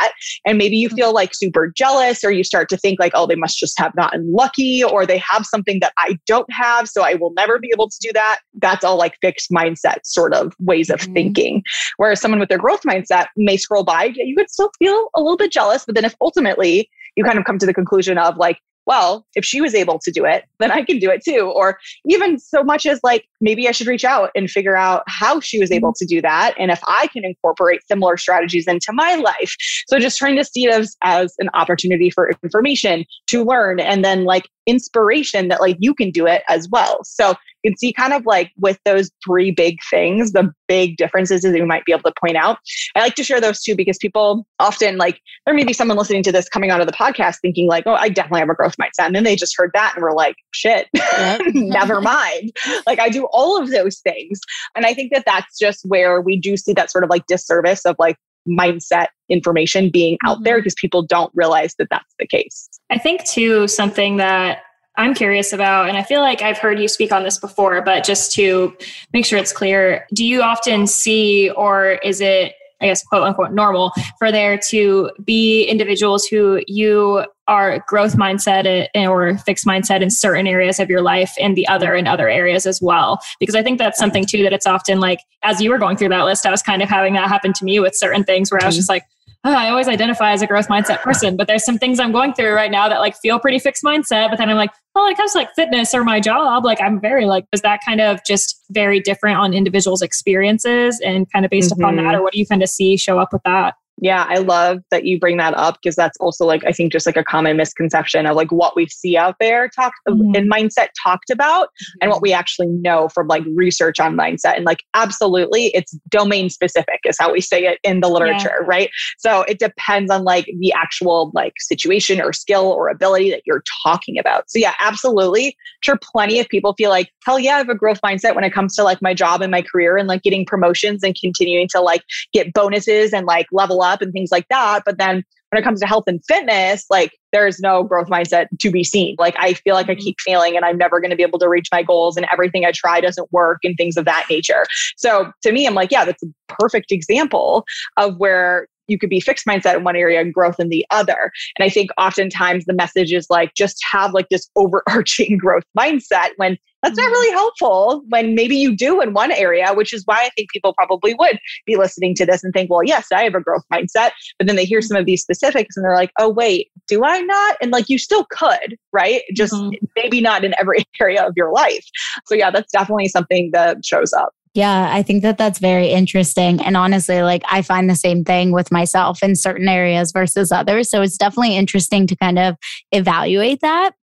And 0.46 0.58
maybe 0.58 0.76
you 0.76 0.88
feel 0.88 1.12
like 1.12 1.34
super 1.34 1.72
jealous 1.76 2.24
or 2.24 2.30
you 2.30 2.44
start 2.44 2.68
to 2.70 2.76
think 2.76 2.98
like, 3.00 3.12
oh, 3.14 3.26
they 3.26 3.34
must 3.36 3.58
just 3.58 3.78
have 3.78 3.94
gotten 3.96 4.30
lucky 4.32 4.82
or 4.82 5.06
they 5.06 5.18
have 5.18 5.46
something 5.46 5.80
that 5.80 5.92
I 5.96 6.18
don't 6.26 6.50
have. 6.52 6.88
So 6.88 7.02
I 7.02 7.14
will 7.14 7.32
never 7.34 7.58
be 7.58 7.70
able 7.72 7.88
to 7.88 7.96
do 8.00 8.10
that. 8.14 8.40
That's 8.54 8.84
all 8.84 8.96
like 8.96 9.16
fixed 9.20 9.50
mindset 9.50 9.98
sort 10.04 10.34
of 10.34 10.54
ways 10.58 10.90
of 10.90 11.00
mm-hmm. 11.00 11.14
thinking. 11.14 11.62
Whereas 11.96 12.20
someone 12.20 12.40
with 12.40 12.48
their 12.48 12.58
growth 12.58 12.82
mindset 12.82 13.26
may 13.36 13.56
scroll 13.56 13.84
by, 13.84 14.12
you 14.14 14.36
could 14.36 14.50
still 14.50 14.70
feel 14.78 15.08
a 15.14 15.20
little 15.20 15.36
bit 15.36 15.52
jealous. 15.52 15.84
But 15.84 15.94
then 15.94 16.04
if 16.04 16.14
ultimately 16.20 16.88
you 17.16 17.24
kind 17.24 17.38
of 17.38 17.44
come 17.44 17.58
to 17.58 17.66
the 17.66 17.74
conclusion 17.74 18.18
of 18.18 18.36
like, 18.36 18.58
well, 18.86 19.26
if 19.34 19.44
she 19.44 19.62
was 19.62 19.74
able 19.74 19.98
to 20.00 20.10
do 20.10 20.26
it, 20.26 20.44
then 20.58 20.70
I 20.70 20.82
can 20.82 20.98
do 20.98 21.10
it 21.10 21.22
too. 21.24 21.50
Or 21.54 21.78
even 22.06 22.38
so 22.38 22.62
much 22.62 22.84
as 22.84 23.00
like, 23.02 23.24
maybe 23.44 23.68
I 23.68 23.72
should 23.72 23.86
reach 23.86 24.04
out 24.04 24.30
and 24.34 24.50
figure 24.50 24.76
out 24.76 25.04
how 25.06 25.38
she 25.38 25.58
was 25.60 25.70
able 25.70 25.90
mm-hmm. 25.90 26.06
to 26.06 26.06
do 26.06 26.22
that. 26.22 26.54
And 26.58 26.70
if 26.70 26.80
I 26.88 27.06
can 27.08 27.24
incorporate 27.24 27.86
similar 27.86 28.16
strategies 28.16 28.66
into 28.66 28.92
my 28.92 29.14
life. 29.16 29.54
So 29.86 29.98
just 30.00 30.18
trying 30.18 30.36
to 30.36 30.44
see 30.44 30.64
it 30.64 30.72
as, 30.72 30.96
as 31.04 31.34
an 31.38 31.50
opportunity 31.54 32.10
for 32.10 32.30
information 32.42 33.04
to 33.28 33.44
learn 33.44 33.78
and 33.78 34.04
then 34.04 34.24
like 34.24 34.48
inspiration 34.66 35.48
that 35.48 35.60
like 35.60 35.76
you 35.78 35.94
can 35.94 36.10
do 36.10 36.26
it 36.26 36.42
as 36.48 36.68
well. 36.70 37.00
So 37.04 37.34
you 37.62 37.70
can 37.70 37.78
see 37.78 37.92
kind 37.92 38.12
of 38.12 38.24
like 38.26 38.52
with 38.58 38.78
those 38.84 39.10
three 39.24 39.50
big 39.50 39.78
things, 39.90 40.32
the 40.32 40.52
big 40.68 40.96
differences 40.96 41.42
that 41.42 41.56
you 41.56 41.66
might 41.66 41.84
be 41.84 41.92
able 41.92 42.02
to 42.02 42.12
point 42.20 42.36
out. 42.36 42.58
I 42.94 43.00
like 43.00 43.14
to 43.16 43.24
share 43.24 43.40
those 43.40 43.62
too 43.62 43.74
because 43.74 43.98
people 43.98 44.46
often 44.58 44.96
like 44.96 45.20
there 45.46 45.54
may 45.54 45.64
be 45.64 45.72
someone 45.72 45.96
listening 45.96 46.22
to 46.24 46.32
this 46.32 46.48
coming 46.48 46.70
onto 46.70 46.84
the 46.84 46.92
podcast 46.92 47.36
thinking 47.40 47.68
like, 47.68 47.84
oh, 47.86 47.94
I 47.94 48.08
definitely 48.08 48.40
have 48.40 48.50
a 48.50 48.54
growth 48.54 48.76
mindset. 48.76 49.06
And 49.06 49.14
then 49.14 49.24
they 49.24 49.36
just 49.36 49.54
heard 49.56 49.70
that 49.74 49.94
and 49.94 50.02
were 50.02 50.14
like, 50.14 50.36
shit, 50.52 50.88
never 51.54 52.00
mind. 52.00 52.52
Like 52.86 52.98
I 52.98 53.08
do 53.08 53.26
all 53.34 53.60
of 53.60 53.70
those 53.70 53.98
things. 53.98 54.40
And 54.74 54.86
I 54.86 54.94
think 54.94 55.12
that 55.12 55.24
that's 55.26 55.58
just 55.58 55.84
where 55.84 56.20
we 56.20 56.38
do 56.38 56.56
see 56.56 56.72
that 56.72 56.90
sort 56.90 57.04
of 57.04 57.10
like 57.10 57.26
disservice 57.26 57.84
of 57.84 57.96
like 57.98 58.16
mindset 58.48 59.08
information 59.28 59.90
being 59.90 60.16
out 60.24 60.36
mm-hmm. 60.36 60.44
there 60.44 60.58
because 60.58 60.74
people 60.74 61.02
don't 61.02 61.32
realize 61.34 61.74
that 61.78 61.88
that's 61.90 62.14
the 62.18 62.26
case. 62.26 62.68
I 62.90 62.98
think 62.98 63.24
too 63.24 63.68
something 63.68 64.18
that 64.18 64.58
I'm 64.96 65.14
curious 65.14 65.52
about, 65.52 65.88
and 65.88 65.98
I 65.98 66.02
feel 66.04 66.20
like 66.20 66.40
I've 66.42 66.58
heard 66.58 66.78
you 66.78 66.86
speak 66.86 67.10
on 67.10 67.24
this 67.24 67.38
before, 67.38 67.82
but 67.82 68.04
just 68.04 68.32
to 68.34 68.76
make 69.12 69.26
sure 69.26 69.38
it's 69.38 69.52
clear, 69.52 70.06
do 70.14 70.24
you 70.24 70.40
often 70.40 70.86
see, 70.86 71.50
or 71.50 71.98
is 72.04 72.20
it, 72.20 72.54
I 72.80 72.86
guess, 72.86 73.02
quote 73.02 73.22
unquote, 73.22 73.52
normal 73.52 73.92
for 74.18 74.30
there 74.32 74.58
to 74.70 75.10
be 75.24 75.64
individuals 75.64 76.26
who 76.26 76.60
you 76.66 77.24
are 77.46 77.84
growth 77.86 78.16
mindset 78.16 78.88
or 78.96 79.38
fixed 79.38 79.66
mindset 79.66 80.00
in 80.00 80.10
certain 80.10 80.46
areas 80.46 80.80
of 80.80 80.88
your 80.88 81.02
life 81.02 81.32
and 81.40 81.56
the 81.56 81.66
other 81.68 81.94
in 81.94 82.06
other 82.06 82.28
areas 82.28 82.66
as 82.66 82.80
well? 82.82 83.20
Because 83.38 83.54
I 83.54 83.62
think 83.62 83.78
that's 83.78 83.98
something 83.98 84.26
too 84.26 84.42
that 84.42 84.52
it's 84.52 84.66
often 84.66 85.00
like, 85.00 85.20
as 85.42 85.60
you 85.60 85.70
were 85.70 85.78
going 85.78 85.96
through 85.96 86.08
that 86.10 86.24
list, 86.24 86.46
I 86.46 86.50
was 86.50 86.62
kind 86.62 86.82
of 86.82 86.88
having 86.88 87.14
that 87.14 87.28
happen 87.28 87.52
to 87.54 87.64
me 87.64 87.80
with 87.80 87.94
certain 87.94 88.24
things 88.24 88.50
where 88.50 88.62
I 88.62 88.66
was 88.66 88.74
mm-hmm. 88.74 88.80
just 88.80 88.88
like, 88.88 89.04
oh, 89.44 89.52
I 89.52 89.68
always 89.68 89.88
identify 89.88 90.32
as 90.32 90.42
a 90.42 90.46
growth 90.46 90.68
mindset 90.68 91.02
person, 91.02 91.36
but 91.36 91.46
there's 91.46 91.64
some 91.64 91.78
things 91.78 92.00
I'm 92.00 92.12
going 92.12 92.32
through 92.32 92.54
right 92.54 92.70
now 92.70 92.88
that 92.88 93.00
like 93.00 93.16
feel 93.16 93.38
pretty 93.38 93.58
fixed 93.58 93.84
mindset. 93.84 94.30
But 94.30 94.38
then 94.38 94.48
I'm 94.48 94.56
like, 94.56 94.70
well, 94.94 95.04
when 95.04 95.12
it 95.12 95.16
comes 95.16 95.32
to 95.32 95.38
like 95.38 95.54
fitness 95.54 95.94
or 95.94 96.02
my 96.02 96.18
job, 96.18 96.64
like 96.64 96.80
I'm 96.80 97.00
very 97.00 97.26
like, 97.26 97.44
is 97.52 97.60
that 97.60 97.80
kind 97.84 98.00
of 98.00 98.20
just 98.26 98.60
very 98.70 99.00
different 99.00 99.38
on 99.38 99.52
individuals' 99.52 100.02
experiences 100.02 101.00
and 101.04 101.30
kind 101.30 101.44
of 101.44 101.50
based 101.50 101.72
mm-hmm. 101.72 101.82
upon 101.82 101.96
that? 101.96 102.02
Mm-hmm. 102.02 102.16
Or 102.16 102.22
what 102.22 102.32
do 102.32 102.38
you 102.38 102.46
kind 102.46 102.62
of 102.62 102.68
see 102.68 102.96
show 102.96 103.18
up 103.18 103.32
with 103.32 103.42
that? 103.44 103.74
Yeah, 103.98 104.26
I 104.28 104.38
love 104.38 104.80
that 104.90 105.04
you 105.04 105.20
bring 105.20 105.36
that 105.36 105.54
up 105.54 105.78
because 105.80 105.94
that's 105.94 106.16
also 106.18 106.44
like 106.44 106.64
I 106.64 106.72
think 106.72 106.90
just 106.90 107.06
like 107.06 107.16
a 107.16 107.22
common 107.22 107.56
misconception 107.56 108.26
of 108.26 108.34
like 108.34 108.50
what 108.50 108.74
we 108.74 108.88
see 108.88 109.16
out 109.16 109.36
there 109.38 109.68
talked 109.68 109.98
mm-hmm. 110.08 110.34
in 110.34 110.48
mindset 110.48 110.88
talked 111.00 111.30
about 111.30 111.66
mm-hmm. 111.66 111.98
and 112.02 112.10
what 112.10 112.20
we 112.20 112.32
actually 112.32 112.66
know 112.66 113.08
from 113.08 113.28
like 113.28 113.44
research 113.54 114.00
on 114.00 114.16
mindset 114.16 114.56
and 114.56 114.64
like 114.64 114.82
absolutely 114.94 115.66
it's 115.74 115.96
domain 116.08 116.50
specific 116.50 117.00
is 117.04 117.16
how 117.20 117.32
we 117.32 117.40
say 117.40 117.66
it 117.66 117.78
in 117.84 118.00
the 118.00 118.08
literature, 118.08 118.56
yeah. 118.60 118.66
right? 118.66 118.90
So 119.18 119.42
it 119.42 119.60
depends 119.60 120.10
on 120.10 120.24
like 120.24 120.46
the 120.58 120.72
actual 120.72 121.30
like 121.32 121.54
situation 121.58 122.20
or 122.20 122.32
skill 122.32 122.72
or 122.72 122.88
ability 122.88 123.30
that 123.30 123.42
you're 123.46 123.62
talking 123.84 124.18
about. 124.18 124.50
So 124.50 124.58
yeah, 124.58 124.74
absolutely. 124.80 125.56
Sure 125.82 125.98
plenty 126.02 126.40
of 126.40 126.48
people 126.48 126.74
feel 126.74 126.90
like 126.90 127.10
hell 127.24 127.38
yeah, 127.38 127.54
I 127.54 127.58
have 127.58 127.68
a 127.68 127.76
growth 127.76 128.00
mindset 128.00 128.34
when 128.34 128.44
it 128.44 128.52
comes 128.52 128.74
to 128.74 128.82
like 128.82 129.00
my 129.00 129.14
job 129.14 129.40
and 129.40 129.52
my 129.52 129.62
career 129.62 129.96
and 129.96 130.08
like 130.08 130.22
getting 130.22 130.44
promotions 130.44 131.04
and 131.04 131.14
continuing 131.18 131.68
to 131.68 131.80
like 131.80 132.02
get 132.32 132.52
bonuses 132.52 133.12
and 133.12 133.26
like 133.26 133.46
level 133.52 133.83
up 133.84 134.02
and 134.02 134.12
things 134.12 134.30
like 134.32 134.46
that. 134.48 134.82
But 134.84 134.98
then 134.98 135.22
when 135.50 135.62
it 135.62 135.64
comes 135.64 135.80
to 135.80 135.86
health 135.86 136.04
and 136.08 136.20
fitness, 136.26 136.84
like 136.90 137.12
there's 137.32 137.60
no 137.60 137.84
growth 137.84 138.08
mindset 138.08 138.46
to 138.58 138.70
be 138.70 138.82
seen. 138.82 139.14
Like 139.18 139.36
I 139.38 139.54
feel 139.54 139.74
like 139.74 139.88
I 139.88 139.92
mm-hmm. 139.92 140.00
keep 140.00 140.16
failing 140.20 140.56
and 140.56 140.64
I'm 140.64 140.76
never 140.76 141.00
going 141.00 141.10
to 141.10 141.16
be 141.16 141.22
able 141.22 141.38
to 141.38 141.48
reach 141.48 141.68
my 141.70 141.82
goals 141.82 142.16
and 142.16 142.26
everything 142.32 142.64
I 142.64 142.72
try 142.72 143.00
doesn't 143.00 143.32
work 143.32 143.58
and 143.62 143.76
things 143.76 143.96
of 143.96 144.04
that 144.04 144.26
nature. 144.28 144.64
So 144.96 145.30
to 145.42 145.52
me, 145.52 145.66
I'm 145.66 145.74
like, 145.74 145.92
yeah, 145.92 146.04
that's 146.04 146.22
a 146.24 146.26
perfect 146.48 146.90
example 146.90 147.64
of 147.96 148.16
where 148.16 148.66
you 148.86 148.98
could 148.98 149.10
be 149.10 149.20
fixed 149.20 149.46
mindset 149.46 149.76
in 149.76 149.84
one 149.84 149.96
area 149.96 150.20
and 150.20 150.34
growth 150.34 150.58
in 150.58 150.68
the 150.68 150.84
other. 150.90 151.30
And 151.58 151.64
I 151.64 151.68
think 151.68 151.90
oftentimes 151.98 152.64
the 152.64 152.74
message 152.74 153.12
is 153.12 153.28
like 153.30 153.54
just 153.54 153.82
have 153.90 154.12
like 154.12 154.28
this 154.30 154.50
overarching 154.56 155.38
growth 155.38 155.64
mindset 155.78 156.30
when 156.36 156.58
that's 156.84 156.98
not 156.98 157.04
mm-hmm. 157.04 157.12
really 157.12 157.32
helpful 157.32 158.02
when 158.10 158.34
maybe 158.34 158.56
you 158.56 158.76
do 158.76 159.00
in 159.00 159.14
one 159.14 159.32
area, 159.32 159.72
which 159.72 159.94
is 159.94 160.02
why 160.04 160.16
I 160.16 160.30
think 160.36 160.50
people 160.50 160.74
probably 160.74 161.14
would 161.18 161.38
be 161.64 161.76
listening 161.76 162.14
to 162.16 162.26
this 162.26 162.44
and 162.44 162.52
think, 162.52 162.70
well, 162.70 162.84
yes, 162.84 163.06
I 163.10 163.22
have 163.22 163.34
a 163.34 163.40
growth 163.40 163.64
mindset. 163.72 164.10
But 164.38 164.46
then 164.46 164.56
they 164.56 164.66
hear 164.66 164.82
some 164.82 164.98
of 164.98 165.06
these 165.06 165.22
specifics 165.22 165.76
and 165.76 165.84
they're 165.84 165.94
like, 165.94 166.12
oh, 166.18 166.28
wait, 166.28 166.70
do 166.86 167.02
I 167.02 167.20
not? 167.22 167.56
And 167.62 167.70
like 167.70 167.88
you 167.88 167.96
still 167.96 168.26
could, 168.30 168.76
right? 168.92 169.22
Just 169.34 169.54
mm-hmm. 169.54 169.82
maybe 169.96 170.20
not 170.20 170.44
in 170.44 170.54
every 170.60 170.84
area 171.00 171.26
of 171.26 171.32
your 171.36 171.50
life. 171.52 171.86
So, 172.26 172.34
yeah, 172.34 172.50
that's 172.50 172.70
definitely 172.70 173.08
something 173.08 173.50
that 173.54 173.84
shows 173.84 174.12
up. 174.12 174.34
Yeah, 174.52 174.90
I 174.92 175.02
think 175.02 175.22
that 175.22 175.36
that's 175.36 175.58
very 175.58 175.88
interesting. 175.88 176.62
And 176.62 176.76
honestly, 176.76 177.22
like 177.22 177.42
I 177.50 177.62
find 177.62 177.90
the 177.90 177.96
same 177.96 178.22
thing 178.22 178.52
with 178.52 178.70
myself 178.70 179.20
in 179.20 179.34
certain 179.34 179.66
areas 179.66 180.12
versus 180.12 180.52
others. 180.52 180.90
So 180.90 181.02
it's 181.02 181.16
definitely 181.16 181.56
interesting 181.56 182.06
to 182.06 182.14
kind 182.14 182.38
of 182.38 182.56
evaluate 182.92 183.62
that. 183.62 183.94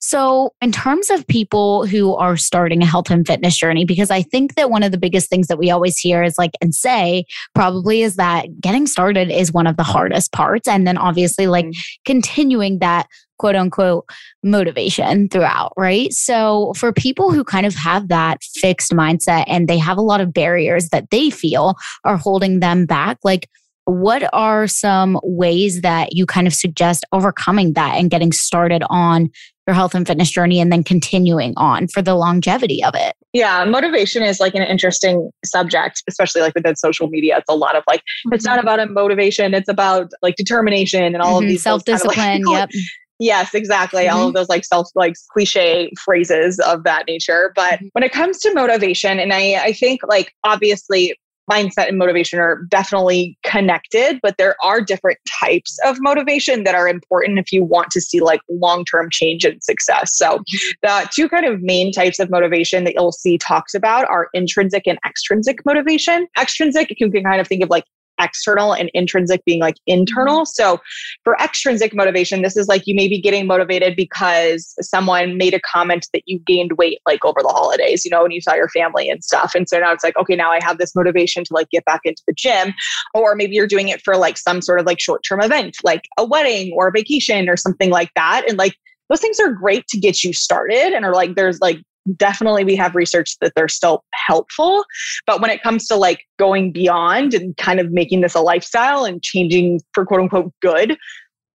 So, 0.00 0.52
in 0.60 0.72
terms 0.72 1.10
of 1.10 1.26
people 1.26 1.86
who 1.86 2.14
are 2.16 2.36
starting 2.36 2.82
a 2.82 2.86
health 2.86 3.10
and 3.10 3.26
fitness 3.26 3.56
journey, 3.56 3.84
because 3.84 4.10
I 4.10 4.22
think 4.22 4.54
that 4.54 4.70
one 4.70 4.82
of 4.82 4.92
the 4.92 4.98
biggest 4.98 5.28
things 5.28 5.48
that 5.48 5.58
we 5.58 5.70
always 5.70 5.98
hear 5.98 6.22
is 6.22 6.38
like, 6.38 6.52
and 6.60 6.74
say 6.74 7.24
probably 7.54 8.02
is 8.02 8.16
that 8.16 8.60
getting 8.60 8.86
started 8.86 9.30
is 9.30 9.52
one 9.52 9.66
of 9.66 9.76
the 9.76 9.82
hardest 9.82 10.32
parts. 10.32 10.66
And 10.66 10.86
then 10.86 10.96
obviously, 10.96 11.46
like 11.46 11.66
mm-hmm. 11.66 11.80
continuing 12.04 12.78
that 12.78 13.06
quote 13.38 13.56
unquote 13.56 14.04
motivation 14.42 15.28
throughout, 15.28 15.72
right? 15.76 16.12
So, 16.12 16.72
for 16.76 16.92
people 16.92 17.32
who 17.32 17.44
kind 17.44 17.66
of 17.66 17.74
have 17.74 18.08
that 18.08 18.42
fixed 18.42 18.92
mindset 18.92 19.44
and 19.46 19.68
they 19.68 19.78
have 19.78 19.98
a 19.98 20.02
lot 20.02 20.20
of 20.20 20.32
barriers 20.32 20.88
that 20.90 21.10
they 21.10 21.30
feel 21.30 21.76
are 22.04 22.16
holding 22.16 22.60
them 22.60 22.86
back, 22.86 23.18
like, 23.22 23.48
what 23.90 24.28
are 24.32 24.66
some 24.66 25.18
ways 25.22 25.80
that 25.80 26.14
you 26.14 26.26
kind 26.26 26.46
of 26.46 26.54
suggest 26.54 27.04
overcoming 27.12 27.72
that 27.74 27.96
and 27.96 28.10
getting 28.10 28.32
started 28.32 28.82
on 28.88 29.30
your 29.66 29.74
health 29.74 29.94
and 29.94 30.06
fitness 30.06 30.30
journey 30.30 30.60
and 30.60 30.72
then 30.72 30.84
continuing 30.84 31.52
on 31.56 31.88
for 31.88 32.00
the 32.00 32.14
longevity 32.14 32.84
of 32.84 32.94
it? 32.94 33.14
Yeah, 33.32 33.64
motivation 33.64 34.22
is 34.22 34.40
like 34.40 34.54
an 34.54 34.62
interesting 34.62 35.30
subject, 35.44 36.02
especially 36.08 36.40
like 36.40 36.54
within 36.54 36.76
social 36.76 37.08
media. 37.08 37.38
It's 37.38 37.48
a 37.48 37.54
lot 37.54 37.76
of 37.76 37.84
like, 37.86 38.00
mm-hmm. 38.00 38.34
it's 38.34 38.44
not 38.44 38.58
mm-hmm. 38.58 38.66
about 38.66 38.80
a 38.80 38.86
motivation, 38.86 39.54
it's 39.54 39.68
about 39.68 40.10
like 40.22 40.36
determination 40.36 41.04
and 41.04 41.16
all 41.18 41.36
mm-hmm. 41.36 41.44
of 41.44 41.48
these 41.48 41.62
self 41.62 41.84
discipline. 41.84 42.16
Kind 42.16 42.44
of 42.46 42.52
like, 42.52 42.70
yep 42.72 42.82
Yes, 43.20 43.54
exactly. 43.54 44.04
Mm-hmm. 44.04 44.16
All 44.16 44.28
of 44.28 44.34
those 44.34 44.48
like 44.48 44.64
self 44.64 44.88
like 44.94 45.14
cliche 45.30 45.92
phrases 46.02 46.58
of 46.60 46.84
that 46.84 47.06
nature. 47.06 47.52
But 47.54 47.74
mm-hmm. 47.74 47.88
when 47.92 48.02
it 48.02 48.12
comes 48.12 48.38
to 48.40 48.54
motivation, 48.54 49.20
and 49.20 49.32
I, 49.32 49.62
I 49.62 49.72
think 49.74 50.00
like 50.08 50.34
obviously 50.42 51.14
mindset 51.50 51.88
and 51.88 51.98
motivation 51.98 52.38
are 52.38 52.62
definitely 52.68 53.36
connected, 53.42 54.20
but 54.22 54.36
there 54.38 54.56
are 54.62 54.80
different 54.80 55.18
types 55.40 55.78
of 55.84 55.96
motivation 56.00 56.64
that 56.64 56.74
are 56.74 56.88
important 56.88 57.38
if 57.38 57.52
you 57.52 57.64
want 57.64 57.90
to 57.90 58.00
see 58.00 58.20
like 58.20 58.40
long 58.50 58.84
term 58.84 59.08
change 59.10 59.44
and 59.44 59.62
success. 59.62 60.16
So, 60.16 60.42
the 60.82 61.08
two 61.12 61.28
kind 61.28 61.46
of 61.46 61.62
main 61.62 61.92
types 61.92 62.18
of 62.18 62.30
motivation 62.30 62.84
that 62.84 62.94
you'll 62.94 63.12
see 63.12 63.38
talks 63.38 63.74
about 63.74 64.08
are 64.08 64.28
intrinsic 64.34 64.86
and 64.86 64.98
extrinsic 65.04 65.58
motivation. 65.64 66.26
Extrinsic, 66.38 66.94
you 66.98 67.10
can 67.10 67.24
kind 67.24 67.40
of 67.40 67.48
think 67.48 67.62
of 67.62 67.70
like 67.70 67.84
external 68.20 68.72
and 68.72 68.90
intrinsic 68.94 69.44
being 69.44 69.60
like 69.60 69.76
internal. 69.86 70.40
Mm-hmm. 70.40 70.62
So 70.62 70.80
for 71.24 71.36
extrinsic 71.36 71.94
motivation, 71.94 72.42
this 72.42 72.56
is 72.56 72.68
like 72.68 72.82
you 72.86 72.94
may 72.94 73.08
be 73.08 73.20
getting 73.20 73.46
motivated 73.46 73.96
because 73.96 74.74
someone 74.80 75.36
made 75.36 75.54
a 75.54 75.60
comment 75.60 76.06
that 76.12 76.22
you 76.26 76.38
gained 76.40 76.72
weight 76.72 77.00
like 77.06 77.24
over 77.24 77.40
the 77.42 77.48
holidays, 77.48 78.04
you 78.04 78.10
know, 78.10 78.24
and 78.24 78.32
you 78.32 78.40
saw 78.40 78.54
your 78.54 78.68
family 78.68 79.08
and 79.08 79.24
stuff. 79.24 79.54
And 79.54 79.68
so 79.68 79.78
now 79.78 79.92
it's 79.92 80.04
like, 80.04 80.16
okay, 80.16 80.36
now 80.36 80.50
I 80.50 80.62
have 80.62 80.78
this 80.78 80.94
motivation 80.94 81.44
to 81.44 81.54
like 81.54 81.68
get 81.70 81.84
back 81.84 82.00
into 82.04 82.22
the 82.26 82.34
gym. 82.34 82.74
Or 83.14 83.34
maybe 83.34 83.54
you're 83.54 83.66
doing 83.66 83.88
it 83.88 84.02
for 84.02 84.16
like 84.16 84.38
some 84.38 84.62
sort 84.62 84.80
of 84.80 84.86
like 84.86 85.00
short 85.00 85.22
term 85.26 85.40
event, 85.40 85.76
like 85.82 86.02
a 86.18 86.24
wedding 86.24 86.72
or 86.76 86.88
a 86.88 86.92
vacation 86.92 87.48
or 87.48 87.56
something 87.56 87.90
like 87.90 88.10
that. 88.14 88.44
And 88.48 88.58
like 88.58 88.74
those 89.08 89.20
things 89.20 89.40
are 89.40 89.52
great 89.52 89.86
to 89.88 89.98
get 89.98 90.22
you 90.22 90.32
started 90.32 90.92
and 90.94 91.04
are 91.04 91.14
like 91.14 91.34
there's 91.34 91.60
like 91.60 91.82
definitely 92.16 92.64
we 92.64 92.76
have 92.76 92.94
research 92.94 93.36
that 93.40 93.52
they're 93.54 93.68
still 93.68 94.04
helpful 94.14 94.84
but 95.26 95.40
when 95.40 95.50
it 95.50 95.62
comes 95.62 95.86
to 95.86 95.96
like 95.96 96.24
going 96.38 96.72
beyond 96.72 97.34
and 97.34 97.56
kind 97.56 97.80
of 97.80 97.90
making 97.90 98.20
this 98.20 98.34
a 98.34 98.40
lifestyle 98.40 99.04
and 99.04 99.22
changing 99.22 99.80
for 99.92 100.04
quote 100.04 100.20
unquote 100.20 100.52
good 100.60 100.96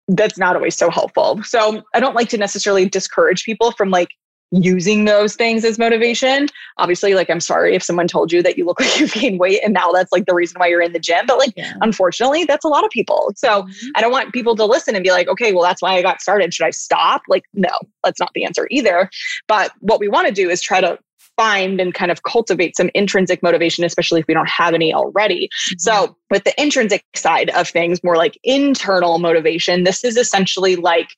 that's 0.09 0.37
not 0.37 0.57
always 0.57 0.77
so 0.77 0.91
helpful. 0.91 1.41
So 1.45 1.83
i 1.95 2.01
don't 2.01 2.15
like 2.15 2.29
to 2.31 2.39
necessarily 2.39 2.89
discourage 2.89 3.45
people 3.45 3.73
from 3.73 3.91
like 3.91 4.09
using 4.53 5.07
those 5.07 5.35
things 5.35 5.65
as 5.65 5.79
motivation. 5.79 6.47
Obviously, 6.79 7.15
like 7.15 7.31
I'm 7.31 7.41
sorry 7.41 7.75
if 7.75 7.83
someone 7.83 8.07
told 8.07 8.33
you 8.33 8.43
that 8.43 8.59
you 8.59 8.65
look 8.65 8.81
like 8.81 9.01
you've 9.01 9.13
gained 9.13 9.41
weight 9.41 9.61
and 9.65 9.73
now 9.73 9.91
that's 9.91 10.13
like 10.13 10.27
the 10.27 10.35
reason 10.35 10.59
why 10.59 10.69
you're 10.69 10.83
in 10.83 10.93
the 10.93 10.99
gym. 10.99 11.25
But 11.27 11.39
like 11.39 11.53
yeah. 11.57 11.75
unfortunately, 11.81 12.45
that's 12.45 12.65
a 12.65 12.69
lot 12.69 12.85
of 12.85 12.91
people. 12.91 13.33
So 13.37 13.63
mm-hmm. 13.63 13.89
I 13.95 14.01
don't 14.01 14.13
want 14.13 14.33
people 14.33 14.55
to 14.57 14.65
listen 14.65 14.95
and 14.95 15.03
be 15.03 15.11
like, 15.11 15.29
okay, 15.29 15.53
well, 15.53 15.63
that's 15.63 15.83
why 15.83 15.95
I 15.95 16.03
got 16.03 16.21
started. 16.21 16.53
Should 16.53 16.67
I 16.67 16.71
stop? 16.71 17.23
Like, 17.29 17.45
no, 17.55 17.73
that's 18.05 18.21
not 18.21 18.31
the 18.35 18.45
answer 18.45 18.67
either. 18.71 19.11
But 19.49 19.73
what 19.81 20.01
we 20.01 20.09
want 20.09 20.29
to 20.29 20.35
do 20.35 20.51
is 20.51 20.61
try 20.61 20.81
to 20.81 20.99
find 21.37 21.81
and 21.81 21.95
kind 21.95 22.11
of 22.11 22.23
cultivate 22.25 22.77
some 22.77 22.91
intrinsic 22.95 23.43
motivation, 23.43 23.85
especially 23.85 24.21
if 24.21 24.27
we 24.27 24.35
don't 24.35 24.49
have 24.49 24.75
any 24.75 24.93
already. 24.93 25.47
Mm-hmm. 25.47 25.79
So, 25.79 26.17
with 26.31 26.45
the 26.45 26.61
intrinsic 26.61 27.05
side 27.15 27.51
of 27.51 27.69
things, 27.69 28.03
more 28.05 28.17
like 28.17 28.39
internal 28.45 29.19
motivation, 29.19 29.85
this 29.85 30.05
is 30.05 30.17
essentially 30.17 30.77
like 30.77 31.17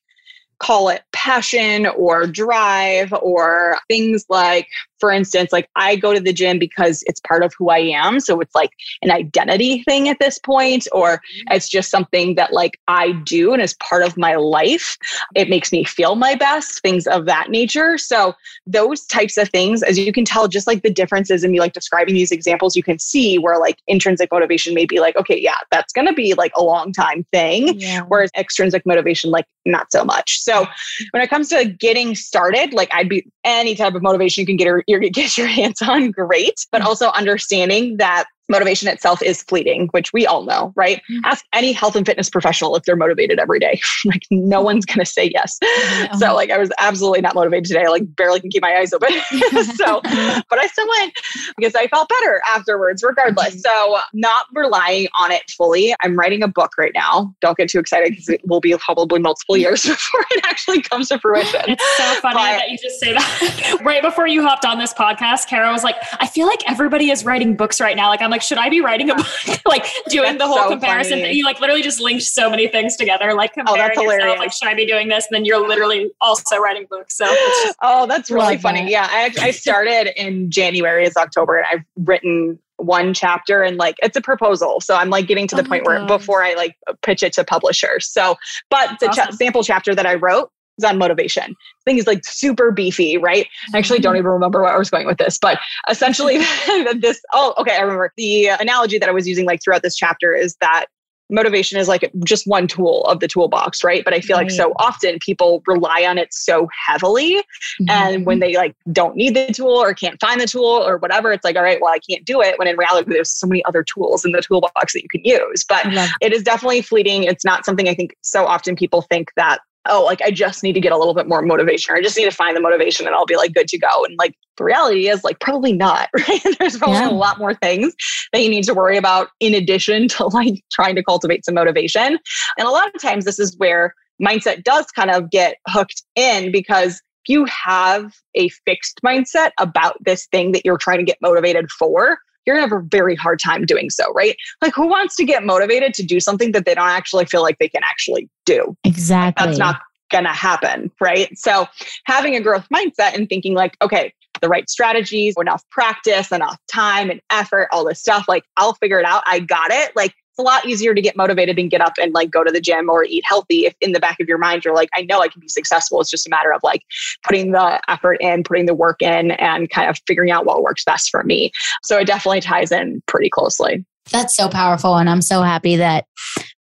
call 0.58 0.88
it 0.88 1.02
passion 1.12 1.86
or 1.86 2.26
drive 2.26 3.12
or 3.12 3.78
things 3.88 4.24
like 4.28 4.68
for 4.98 5.10
instance, 5.10 5.52
like 5.52 5.68
I 5.76 5.96
go 5.96 6.14
to 6.14 6.20
the 6.20 6.32
gym 6.32 6.58
because 6.58 7.02
it's 7.06 7.20
part 7.20 7.42
of 7.42 7.52
who 7.58 7.70
I 7.70 7.78
am. 7.78 8.20
So 8.20 8.40
it's 8.40 8.54
like 8.54 8.70
an 9.02 9.10
identity 9.10 9.82
thing 9.82 10.08
at 10.08 10.18
this 10.20 10.38
point, 10.38 10.86
or 10.92 11.16
mm-hmm. 11.16 11.54
it's 11.54 11.68
just 11.68 11.90
something 11.90 12.34
that 12.36 12.52
like 12.52 12.78
I 12.88 13.12
do 13.24 13.52
and 13.52 13.62
is 13.62 13.74
part 13.74 14.02
of 14.02 14.16
my 14.16 14.36
life. 14.36 14.96
It 15.34 15.48
makes 15.48 15.72
me 15.72 15.84
feel 15.84 16.14
my 16.14 16.34
best, 16.34 16.80
things 16.80 17.06
of 17.06 17.26
that 17.26 17.50
nature. 17.50 17.98
So 17.98 18.34
those 18.66 19.04
types 19.06 19.36
of 19.36 19.48
things, 19.50 19.82
as 19.82 19.98
you 19.98 20.12
can 20.12 20.24
tell, 20.24 20.48
just 20.48 20.66
like 20.66 20.82
the 20.82 20.90
differences 20.90 21.44
in 21.44 21.50
me 21.50 21.60
like 21.60 21.72
describing 21.72 22.14
these 22.14 22.32
examples, 22.32 22.76
you 22.76 22.82
can 22.82 22.98
see 22.98 23.38
where 23.38 23.58
like 23.58 23.78
intrinsic 23.86 24.30
motivation 24.32 24.74
may 24.74 24.86
be 24.86 25.00
like, 25.00 25.16
okay, 25.16 25.38
yeah, 25.38 25.58
that's 25.70 25.92
going 25.92 26.06
to 26.06 26.14
be 26.14 26.34
like 26.34 26.52
a 26.56 26.62
long 26.62 26.92
time 26.92 27.24
thing. 27.32 27.78
Yeah. 27.78 28.02
Whereas 28.08 28.30
extrinsic 28.36 28.84
motivation, 28.86 29.30
like 29.30 29.46
not 29.66 29.90
so 29.90 30.04
much. 30.04 30.40
So 30.40 30.66
when 31.10 31.22
it 31.22 31.30
comes 31.30 31.48
to 31.48 31.64
getting 31.64 32.14
started, 32.14 32.72
like 32.72 32.92
I'd 32.92 33.08
be 33.08 33.26
any 33.44 33.74
type 33.74 33.94
of 33.94 34.02
motivation 34.02 34.42
you 34.42 34.46
can 34.46 34.56
get, 34.56 34.68
you're 34.86 35.00
gonna 35.00 35.10
get 35.10 35.36
your 35.36 35.46
hands 35.46 35.82
on, 35.82 36.10
great. 36.10 36.66
But 36.70 36.82
mm. 36.82 36.86
also 36.86 37.08
understanding 37.08 37.96
that 37.98 38.26
motivation 38.48 38.88
itself 38.88 39.22
is 39.22 39.42
fleeting, 39.42 39.88
which 39.88 40.12
we 40.12 40.26
all 40.26 40.42
know, 40.44 40.72
right? 40.76 40.98
Mm-hmm. 41.10 41.24
Ask 41.24 41.44
any 41.52 41.72
health 41.72 41.96
and 41.96 42.04
fitness 42.04 42.28
professional 42.28 42.76
if 42.76 42.84
they're 42.84 42.96
motivated 42.96 43.38
every 43.38 43.58
day. 43.58 43.80
like 44.04 44.22
no 44.30 44.60
one's 44.60 44.84
going 44.84 45.00
to 45.00 45.10
say 45.10 45.30
yes. 45.32 45.58
Mm-hmm. 45.62 46.18
So 46.24 46.34
like 46.34 46.50
I 46.50 46.58
was 46.58 46.70
absolutely 46.78 47.20
not 47.20 47.34
motivated 47.34 47.64
today. 47.64 47.84
I 47.84 47.88
like 47.88 48.14
barely 48.16 48.40
can 48.40 48.48
keep 48.50 48.62
my 48.62 48.76
eyes 48.76 48.92
open. 48.92 49.10
so, 49.30 50.00
but 50.48 50.58
I 50.58 50.68
still 50.70 50.86
went 50.88 51.12
because 51.56 51.74
I 51.74 51.86
felt 51.88 52.08
better 52.08 52.40
afterwards, 52.46 53.02
regardless. 53.02 53.56
Mm-hmm. 53.56 53.58
So 53.58 53.98
not 54.12 54.46
relying 54.54 55.08
on 55.18 55.32
it 55.32 55.42
fully. 55.50 55.94
I'm 56.02 56.16
writing 56.16 56.42
a 56.42 56.48
book 56.48 56.72
right 56.78 56.92
now. 56.94 57.34
Don't 57.40 57.56
get 57.56 57.68
too 57.68 57.78
excited 57.78 58.10
because 58.10 58.28
it 58.28 58.46
will 58.46 58.60
be 58.60 58.76
probably 58.78 59.18
multiple 59.18 59.56
years 59.56 59.82
before 59.86 60.24
it 60.30 60.44
actually 60.46 60.82
comes 60.82 61.08
to 61.08 61.18
fruition. 61.18 61.62
It's 61.66 61.96
so 61.96 62.20
funny 62.20 62.34
but, 62.34 62.58
that 62.58 62.70
you 62.70 62.78
just 62.78 63.00
say 63.00 63.12
that. 63.12 63.80
right 63.82 64.02
before 64.02 64.26
you 64.26 64.42
hopped 64.42 64.64
on 64.64 64.78
this 64.78 64.94
podcast, 64.94 65.48
Kara 65.48 65.72
was 65.72 65.82
like, 65.82 65.96
I 66.20 66.26
feel 66.26 66.46
like 66.46 66.68
everybody 66.70 67.10
is 67.10 67.24
writing 67.24 67.56
books 67.56 67.80
right 67.80 67.96
now. 67.96 68.08
Like 68.08 68.22
I'm 68.22 68.33
like, 68.34 68.42
should 68.42 68.58
I 68.58 68.68
be 68.68 68.80
writing 68.80 69.10
a 69.10 69.14
book? 69.14 69.26
like 69.66 69.86
doing 70.08 70.38
the 70.38 70.46
whole 70.46 70.56
so 70.56 70.70
comparison. 70.70 71.20
Funny. 71.20 71.34
You 71.34 71.44
like 71.44 71.60
literally 71.60 71.82
just 71.82 72.00
linked 72.00 72.24
so 72.24 72.50
many 72.50 72.66
things 72.66 72.96
together, 72.96 73.32
like 73.32 73.52
oh, 73.56 73.62
comparing 73.64 73.96
oh, 73.96 74.02
yourself. 74.02 74.38
Like, 74.38 74.52
should 74.52 74.68
I 74.68 74.74
be 74.74 74.86
doing 74.86 75.08
this? 75.08 75.26
And 75.30 75.36
then 75.36 75.44
you're 75.44 75.66
literally 75.66 76.10
also 76.20 76.58
writing 76.58 76.86
books. 76.90 77.16
So 77.16 77.26
just, 77.26 77.78
oh, 77.80 78.06
that's 78.08 78.28
really 78.28 78.56
funny. 78.56 78.82
That. 78.82 78.90
Yeah, 78.90 79.06
I, 79.08 79.32
I 79.40 79.50
started 79.52 80.12
in 80.20 80.50
January. 80.50 81.06
It's 81.06 81.16
October, 81.16 81.58
and 81.58 81.66
I've 81.70 81.84
written 82.08 82.58
one 82.78 83.14
chapter 83.14 83.62
and 83.62 83.76
like 83.76 83.94
it's 84.02 84.16
a 84.16 84.20
proposal 84.20 84.80
so 84.80 84.96
i'm 84.96 85.08
like 85.08 85.28
getting 85.28 85.46
to 85.46 85.54
the 85.54 85.62
oh 85.62 85.64
point 85.64 85.86
where 85.86 86.04
before 86.06 86.42
i 86.42 86.54
like 86.54 86.76
pitch 87.02 87.22
it 87.22 87.32
to 87.32 87.44
publishers 87.44 88.10
so 88.10 88.34
but 88.68 88.88
That's 88.88 89.00
the 89.00 89.08
awesome. 89.10 89.26
cha- 89.26 89.30
sample 89.30 89.62
chapter 89.62 89.94
that 89.94 90.06
i 90.06 90.14
wrote 90.14 90.50
on 90.82 90.98
motivation. 90.98 91.54
thing 91.84 91.98
is 91.98 92.06
like 92.06 92.24
super 92.24 92.72
beefy, 92.72 93.18
right? 93.18 93.46
I 93.72 93.78
actually 93.78 94.00
don't 94.00 94.16
even 94.16 94.30
remember 94.30 94.62
where 94.62 94.72
I 94.72 94.78
was 94.78 94.90
going 94.90 95.06
with 95.06 95.18
this, 95.18 95.38
but 95.38 95.58
essentially 95.88 96.38
this, 96.98 97.20
oh, 97.32 97.54
okay, 97.58 97.76
I 97.76 97.80
remember 97.80 98.12
the 98.16 98.46
analogy 98.46 98.98
that 98.98 99.08
I 99.08 99.12
was 99.12 99.28
using 99.28 99.46
like 99.46 99.62
throughout 99.62 99.82
this 99.82 99.94
chapter 99.94 100.34
is 100.34 100.56
that 100.60 100.86
motivation 101.30 101.78
is 101.78 101.88
like 101.88 102.10
just 102.24 102.46
one 102.46 102.66
tool 102.66 103.04
of 103.04 103.20
the 103.20 103.28
toolbox, 103.28 103.82
right? 103.82 104.04
But 104.04 104.14
I 104.14 104.20
feel 104.20 104.36
right. 104.36 104.44
like 104.44 104.50
so 104.50 104.72
often 104.76 105.18
people 105.20 105.62
rely 105.66 106.04
on 106.06 106.18
it 106.18 106.32
so 106.32 106.68
heavily. 106.86 107.36
Mm-hmm. 107.36 107.90
And 107.90 108.26
when 108.26 108.40
they 108.40 108.56
like 108.56 108.76
don't 108.92 109.16
need 109.16 109.34
the 109.34 109.52
tool 109.52 109.70
or 109.70 109.94
can't 109.94 110.20
find 110.20 110.40
the 110.40 110.46
tool 110.46 110.64
or 110.64 110.98
whatever, 110.98 111.32
it's 111.32 111.44
like, 111.44 111.56
all 111.56 111.62
right, 111.62 111.80
well, 111.80 111.92
I 111.92 111.98
can't 111.98 112.24
do 112.24 112.42
it. 112.42 112.58
When 112.58 112.68
in 112.68 112.76
reality, 112.76 113.10
there's 113.10 113.32
so 113.32 113.46
many 113.46 113.64
other 113.64 113.82
tools 113.82 114.24
in 114.24 114.32
the 114.32 114.42
toolbox 114.42 114.92
that 114.92 115.02
you 115.02 115.08
can 115.08 115.24
use. 115.24 115.64
But 115.64 115.86
it 116.20 116.32
is 116.32 116.42
definitely 116.42 116.82
fleeting. 116.82 117.24
It's 117.24 117.44
not 117.44 117.64
something 117.64 117.88
I 117.88 117.94
think 117.94 118.16
so 118.22 118.46
often 118.46 118.76
people 118.76 119.02
think 119.02 119.30
that 119.36 119.60
oh, 119.88 120.04
like 120.04 120.22
I 120.22 120.30
just 120.30 120.62
need 120.62 120.72
to 120.74 120.80
get 120.80 120.92
a 120.92 120.98
little 120.98 121.14
bit 121.14 121.28
more 121.28 121.42
motivation 121.42 121.92
or 121.92 121.98
I 121.98 122.02
just 122.02 122.16
need 122.16 122.24
to 122.24 122.30
find 122.30 122.56
the 122.56 122.60
motivation 122.60 123.06
and 123.06 123.14
I'll 123.14 123.26
be 123.26 123.36
like 123.36 123.54
good 123.54 123.68
to 123.68 123.78
go. 123.78 124.04
And 124.04 124.16
like 124.18 124.34
the 124.56 124.64
reality 124.64 125.08
is 125.08 125.24
like 125.24 125.40
probably 125.40 125.72
not, 125.72 126.08
right? 126.28 126.40
There's 126.58 126.78
probably 126.78 126.96
yeah. 126.96 127.10
a 127.10 127.12
lot 127.12 127.38
more 127.38 127.54
things 127.54 127.94
that 128.32 128.42
you 128.42 128.48
need 128.48 128.64
to 128.64 128.74
worry 128.74 128.96
about 128.96 129.28
in 129.40 129.54
addition 129.54 130.08
to 130.14 130.26
like 130.28 130.62
trying 130.72 130.94
to 130.96 131.02
cultivate 131.02 131.44
some 131.44 131.54
motivation. 131.54 132.18
And 132.58 132.68
a 132.68 132.70
lot 132.70 132.94
of 132.94 133.00
times 133.00 133.24
this 133.24 133.38
is 133.38 133.56
where 133.58 133.94
mindset 134.22 134.62
does 134.62 134.86
kind 134.86 135.10
of 135.10 135.30
get 135.30 135.56
hooked 135.68 136.02
in 136.14 136.52
because 136.52 137.02
if 137.24 137.28
you 137.28 137.46
have 137.46 138.12
a 138.34 138.48
fixed 138.66 139.00
mindset 139.04 139.50
about 139.58 139.96
this 140.04 140.26
thing 140.26 140.52
that 140.52 140.64
you're 140.64 140.78
trying 140.78 140.98
to 140.98 141.04
get 141.04 141.16
motivated 141.22 141.70
for, 141.70 142.18
you're 142.46 142.56
gonna 142.56 142.68
have 142.68 142.78
a 142.78 142.84
very 142.84 143.14
hard 143.14 143.38
time 143.38 143.64
doing 143.64 143.90
so, 143.90 144.12
right? 144.12 144.36
Like, 144.62 144.74
who 144.74 144.86
wants 144.86 145.16
to 145.16 145.24
get 145.24 145.44
motivated 145.44 145.94
to 145.94 146.02
do 146.02 146.20
something 146.20 146.52
that 146.52 146.64
they 146.64 146.74
don't 146.74 146.88
actually 146.88 147.26
feel 147.26 147.42
like 147.42 147.58
they 147.58 147.68
can 147.68 147.82
actually 147.84 148.28
do? 148.44 148.76
Exactly. 148.84 149.40
Like, 149.40 149.50
that's 149.50 149.58
not 149.58 149.80
gonna 150.10 150.32
happen, 150.32 150.90
right? 151.00 151.36
So, 151.36 151.66
having 152.04 152.36
a 152.36 152.40
growth 152.40 152.66
mindset 152.72 153.14
and 153.14 153.28
thinking, 153.28 153.54
like, 153.54 153.76
okay, 153.82 154.12
the 154.40 154.48
right 154.48 154.68
strategies, 154.68 155.34
enough 155.40 155.62
practice, 155.70 156.32
enough 156.32 156.58
time 156.70 157.10
and 157.10 157.20
effort, 157.30 157.68
all 157.72 157.84
this 157.84 158.00
stuff, 158.00 158.26
like, 158.28 158.44
I'll 158.56 158.74
figure 158.74 158.98
it 158.98 159.06
out. 159.06 159.22
I 159.26 159.40
got 159.40 159.70
it. 159.70 159.92
Like, 159.96 160.14
it's 160.34 160.40
a 160.40 160.42
lot 160.42 160.66
easier 160.66 160.94
to 160.94 161.00
get 161.00 161.16
motivated 161.16 161.60
and 161.60 161.70
get 161.70 161.80
up 161.80 161.92
and 162.00 162.12
like 162.12 162.28
go 162.28 162.42
to 162.42 162.50
the 162.50 162.60
gym 162.60 162.90
or 162.90 163.04
eat 163.04 163.22
healthy 163.24 163.66
if 163.66 163.74
in 163.80 163.92
the 163.92 164.00
back 164.00 164.18
of 164.18 164.26
your 164.26 164.38
mind 164.38 164.64
you're 164.64 164.74
like 164.74 164.88
i 164.92 165.02
know 165.02 165.20
i 165.20 165.28
can 165.28 165.40
be 165.40 165.48
successful. 165.48 166.00
It's 166.00 166.10
just 166.10 166.26
a 166.26 166.30
matter 166.30 166.52
of 166.52 166.60
like 166.64 166.82
putting 167.22 167.52
the 167.52 167.80
effort 167.88 168.16
in 168.20 168.42
putting 168.42 168.66
the 168.66 168.74
work 168.74 169.00
in 169.00 169.30
and 169.32 169.70
kind 169.70 169.88
of 169.88 169.96
figuring 170.08 170.32
out 170.32 170.44
what 170.44 170.62
works 170.62 170.84
best 170.84 171.10
for 171.10 171.22
me. 171.22 171.52
So 171.84 171.98
it 171.98 172.06
definitely 172.06 172.40
ties 172.40 172.72
in 172.72 173.00
pretty 173.06 173.30
closely. 173.30 173.84
That's 174.10 174.36
so 174.36 174.48
powerful 174.48 174.96
and 174.96 175.08
i'm 175.08 175.22
so 175.22 175.40
happy 175.40 175.76
that 175.76 176.06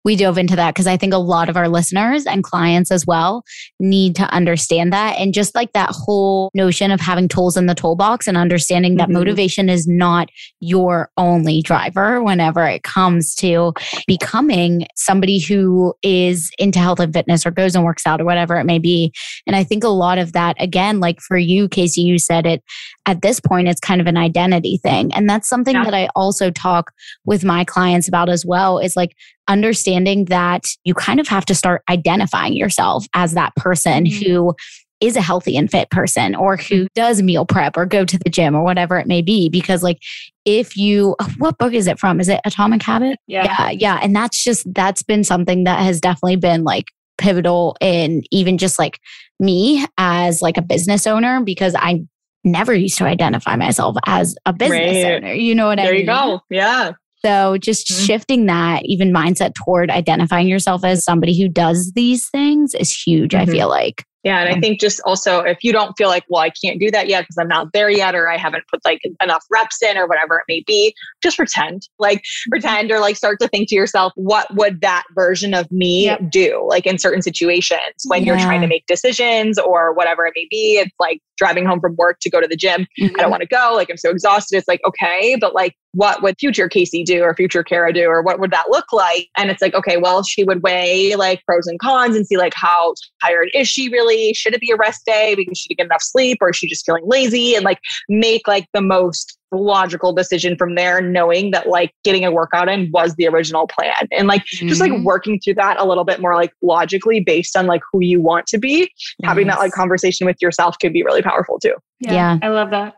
we 0.04 0.16
dove 0.16 0.38
into 0.38 0.56
that 0.56 0.74
because 0.74 0.86
I 0.86 0.96
think 0.96 1.14
a 1.14 1.18
lot 1.18 1.48
of 1.48 1.56
our 1.56 1.68
listeners 1.68 2.26
and 2.26 2.44
clients 2.44 2.90
as 2.90 3.06
well 3.06 3.44
need 3.80 4.14
to 4.16 4.24
understand 4.24 4.92
that. 4.92 5.18
And 5.18 5.32
just 5.32 5.54
like 5.54 5.72
that 5.72 5.90
whole 5.90 6.50
notion 6.54 6.90
of 6.90 7.00
having 7.00 7.28
tools 7.28 7.56
in 7.56 7.66
the 7.66 7.74
toolbox 7.74 8.26
and 8.26 8.36
understanding 8.36 8.96
that 8.96 9.04
mm-hmm. 9.08 9.18
motivation 9.18 9.68
is 9.68 9.86
not 9.86 10.28
your 10.60 11.10
only 11.16 11.62
driver 11.62 12.22
whenever 12.22 12.66
it 12.66 12.82
comes 12.82 13.34
to 13.36 13.72
becoming 14.06 14.86
somebody 14.94 15.38
who 15.38 15.94
is 16.02 16.50
into 16.58 16.78
health 16.78 17.00
and 17.00 17.12
fitness 17.12 17.46
or 17.46 17.50
goes 17.50 17.74
and 17.74 17.84
works 17.84 18.06
out 18.06 18.20
or 18.20 18.24
whatever 18.24 18.56
it 18.56 18.64
may 18.64 18.78
be. 18.78 19.12
And 19.46 19.56
I 19.56 19.64
think 19.64 19.84
a 19.84 19.88
lot 19.88 20.18
of 20.18 20.32
that, 20.32 20.56
again, 20.60 21.00
like 21.00 21.20
for 21.20 21.38
you, 21.38 21.68
Casey, 21.68 22.02
you 22.02 22.18
said 22.18 22.46
it 22.46 22.62
at 23.06 23.22
this 23.22 23.40
point, 23.40 23.68
it's 23.68 23.80
kind 23.80 24.00
of 24.00 24.06
an 24.06 24.16
identity 24.16 24.78
thing. 24.78 25.12
And 25.14 25.28
that's 25.28 25.48
something 25.48 25.74
yeah. 25.74 25.84
that 25.84 25.94
I 25.94 26.08
also 26.16 26.50
talk 26.50 26.92
with 27.24 27.44
my 27.44 27.64
clients 27.64 28.08
about 28.08 28.28
as 28.28 28.44
well 28.46 28.78
is 28.78 28.96
like 28.96 29.14
understanding 29.48 30.26
that 30.26 30.64
you 30.84 30.94
kind 30.94 31.20
of 31.20 31.28
have 31.28 31.44
to 31.46 31.54
start 31.54 31.82
identifying 31.88 32.54
yourself 32.54 33.06
as 33.14 33.34
that 33.34 33.54
person 33.56 34.04
mm-hmm. 34.04 34.24
who 34.24 34.54
is 35.00 35.16
a 35.16 35.20
healthy 35.20 35.56
and 35.56 35.70
fit 35.70 35.90
person 35.90 36.34
or 36.34 36.56
who 36.56 36.86
does 36.94 37.20
meal 37.20 37.44
prep 37.44 37.76
or 37.76 37.84
go 37.84 38.04
to 38.04 38.18
the 38.18 38.30
gym 38.30 38.54
or 38.54 38.62
whatever 38.62 38.98
it 38.98 39.06
may 39.06 39.20
be. 39.20 39.48
Because, 39.48 39.82
like, 39.82 39.98
if 40.44 40.76
you, 40.76 41.14
what 41.38 41.58
book 41.58 41.74
is 41.74 41.86
it 41.86 41.98
from? 41.98 42.20
Is 42.20 42.28
it 42.28 42.40
Atomic 42.44 42.82
Habit? 42.82 43.18
Yeah. 43.26 43.44
Yeah. 43.44 43.70
Yeah. 43.70 44.00
And 44.02 44.16
that's 44.16 44.42
just, 44.42 44.72
that's 44.72 45.02
been 45.02 45.24
something 45.24 45.64
that 45.64 45.80
has 45.80 46.00
definitely 46.00 46.36
been 46.36 46.64
like 46.64 46.86
pivotal 47.18 47.76
in 47.80 48.22
even 48.30 48.56
just 48.56 48.78
like 48.78 48.98
me 49.38 49.84
as 49.98 50.40
like 50.40 50.56
a 50.56 50.62
business 50.62 51.06
owner 51.06 51.42
because 51.42 51.74
I 51.76 52.04
never 52.44 52.74
used 52.74 52.98
to 52.98 53.04
identify 53.04 53.56
myself 53.56 53.96
as 54.06 54.36
a 54.46 54.52
business 54.52 55.04
right. 55.04 55.14
owner. 55.16 55.32
You 55.32 55.54
know 55.54 55.66
what 55.66 55.76
there 55.76 55.88
I 55.88 55.92
mean? 55.92 56.06
There 56.06 56.16
you 56.16 56.22
go. 56.22 56.40
Yeah. 56.50 56.92
So 57.24 57.56
just 57.56 57.88
mm-hmm. 57.88 58.04
shifting 58.04 58.46
that 58.46 58.82
even 58.84 59.12
mindset 59.12 59.54
toward 59.54 59.90
identifying 59.90 60.46
yourself 60.46 60.84
as 60.84 61.04
somebody 61.04 61.40
who 61.40 61.48
does 61.48 61.92
these 61.94 62.28
things 62.28 62.74
is 62.74 62.92
huge, 62.92 63.32
mm-hmm. 63.32 63.48
I 63.48 63.52
feel 63.52 63.68
like. 63.68 64.04
Yeah. 64.24 64.40
And 64.40 64.56
I 64.56 64.58
think 64.58 64.80
just 64.80 65.02
also 65.04 65.40
if 65.40 65.58
you 65.62 65.70
don't 65.70 65.92
feel 65.98 66.08
like, 66.08 66.24
well, 66.30 66.42
I 66.42 66.48
can't 66.48 66.80
do 66.80 66.90
that 66.90 67.08
yet 67.08 67.22
because 67.22 67.36
I'm 67.38 67.48
not 67.48 67.74
there 67.74 67.90
yet, 67.90 68.14
or 68.14 68.30
I 68.30 68.38
haven't 68.38 68.64
put 68.70 68.80
like 68.82 69.02
enough 69.22 69.44
reps 69.50 69.82
in 69.82 69.98
or 69.98 70.06
whatever 70.06 70.38
it 70.38 70.44
may 70.48 70.64
be, 70.66 70.94
just 71.22 71.36
pretend. 71.36 71.86
Like 71.98 72.20
mm-hmm. 72.20 72.50
pretend 72.50 72.90
or 72.90 73.00
like 73.00 73.16
start 73.16 73.38
to 73.40 73.48
think 73.48 73.68
to 73.68 73.74
yourself, 73.74 74.14
what 74.16 74.46
would 74.54 74.80
that 74.80 75.04
version 75.14 75.52
of 75.52 75.70
me 75.70 76.06
yep. 76.06 76.30
do? 76.30 76.66
Like 76.66 76.86
in 76.86 76.98
certain 76.98 77.20
situations 77.20 77.80
when 78.06 78.22
yeah. 78.22 78.32
you're 78.32 78.42
trying 78.42 78.62
to 78.62 78.66
make 78.66 78.86
decisions 78.86 79.58
or 79.58 79.92
whatever 79.92 80.24
it 80.24 80.32
may 80.34 80.46
be. 80.50 80.78
It's 80.78 80.94
like 80.98 81.20
driving 81.36 81.66
home 81.66 81.80
from 81.80 81.96
work 81.96 82.18
to 82.20 82.30
go 82.30 82.40
to 82.40 82.46
the 82.46 82.56
gym. 82.56 82.82
Mm-hmm. 82.82 83.04
I 83.04 83.08
don't 83.08 83.18
mm-hmm. 83.18 83.30
want 83.30 83.40
to 83.42 83.48
go. 83.48 83.72
Like 83.74 83.90
I'm 83.90 83.96
so 83.96 84.10
exhausted. 84.10 84.56
It's 84.56 84.68
like, 84.68 84.80
okay, 84.86 85.36
but 85.40 85.54
like 85.54 85.74
what 85.92 86.22
would 86.22 86.36
future 86.38 86.68
Casey 86.68 87.04
do 87.04 87.22
or 87.22 87.34
future 87.34 87.62
Kara 87.62 87.92
do 87.92 88.06
or 88.06 88.22
what 88.22 88.40
would 88.40 88.50
that 88.50 88.66
look 88.68 88.92
like? 88.92 89.28
And 89.36 89.50
it's 89.50 89.62
like, 89.62 89.74
okay, 89.74 89.96
well, 89.96 90.22
she 90.22 90.44
would 90.44 90.62
weigh 90.62 91.14
like 91.14 91.42
pros 91.44 91.66
and 91.66 91.78
cons 91.78 92.16
and 92.16 92.26
see 92.26 92.36
like 92.36 92.54
how 92.54 92.94
tired 93.22 93.48
is 93.54 93.68
she 93.68 93.88
really? 93.88 94.34
Should 94.34 94.54
it 94.54 94.60
be 94.60 94.72
a 94.72 94.76
rest 94.76 95.04
day 95.06 95.34
because 95.36 95.58
she 95.58 95.68
didn't 95.68 95.78
get 95.78 95.86
enough 95.86 96.02
sleep 96.02 96.38
or 96.40 96.50
is 96.50 96.56
she 96.56 96.68
just 96.68 96.84
feeling 96.84 97.04
lazy 97.06 97.54
and 97.54 97.64
like 97.64 97.78
make 98.08 98.48
like 98.48 98.66
the 98.74 98.82
most 98.82 99.38
logical 99.52 100.12
decision 100.12 100.56
from 100.56 100.74
there, 100.74 101.00
knowing 101.00 101.50
that 101.52 101.68
like 101.68 101.92
getting 102.02 102.24
a 102.24 102.30
workout 102.30 102.68
in 102.68 102.90
was 102.92 103.14
the 103.16 103.26
original 103.28 103.66
plan 103.66 104.08
and 104.12 104.26
like 104.26 104.42
mm-hmm. 104.42 104.68
just 104.68 104.80
like 104.80 104.92
mm-hmm. 104.92 105.04
working 105.04 105.40
through 105.40 105.54
that 105.54 105.78
a 105.78 105.84
little 105.84 106.04
bit 106.04 106.20
more 106.20 106.34
like 106.34 106.52
logically 106.62 107.20
based 107.20 107.56
on 107.56 107.66
like 107.66 107.82
who 107.92 108.00
you 108.02 108.20
want 108.20 108.46
to 108.46 108.58
be. 108.58 108.90
Yes. 109.18 109.28
Having 109.28 109.46
that 109.48 109.58
like 109.58 109.72
conversation 109.72 110.26
with 110.26 110.36
yourself 110.40 110.78
can 110.78 110.92
be 110.92 111.02
really 111.02 111.22
powerful 111.22 111.58
too. 111.58 111.74
Yeah, 112.00 112.12
yeah. 112.12 112.38
I 112.42 112.48
love 112.48 112.70
that. 112.70 112.96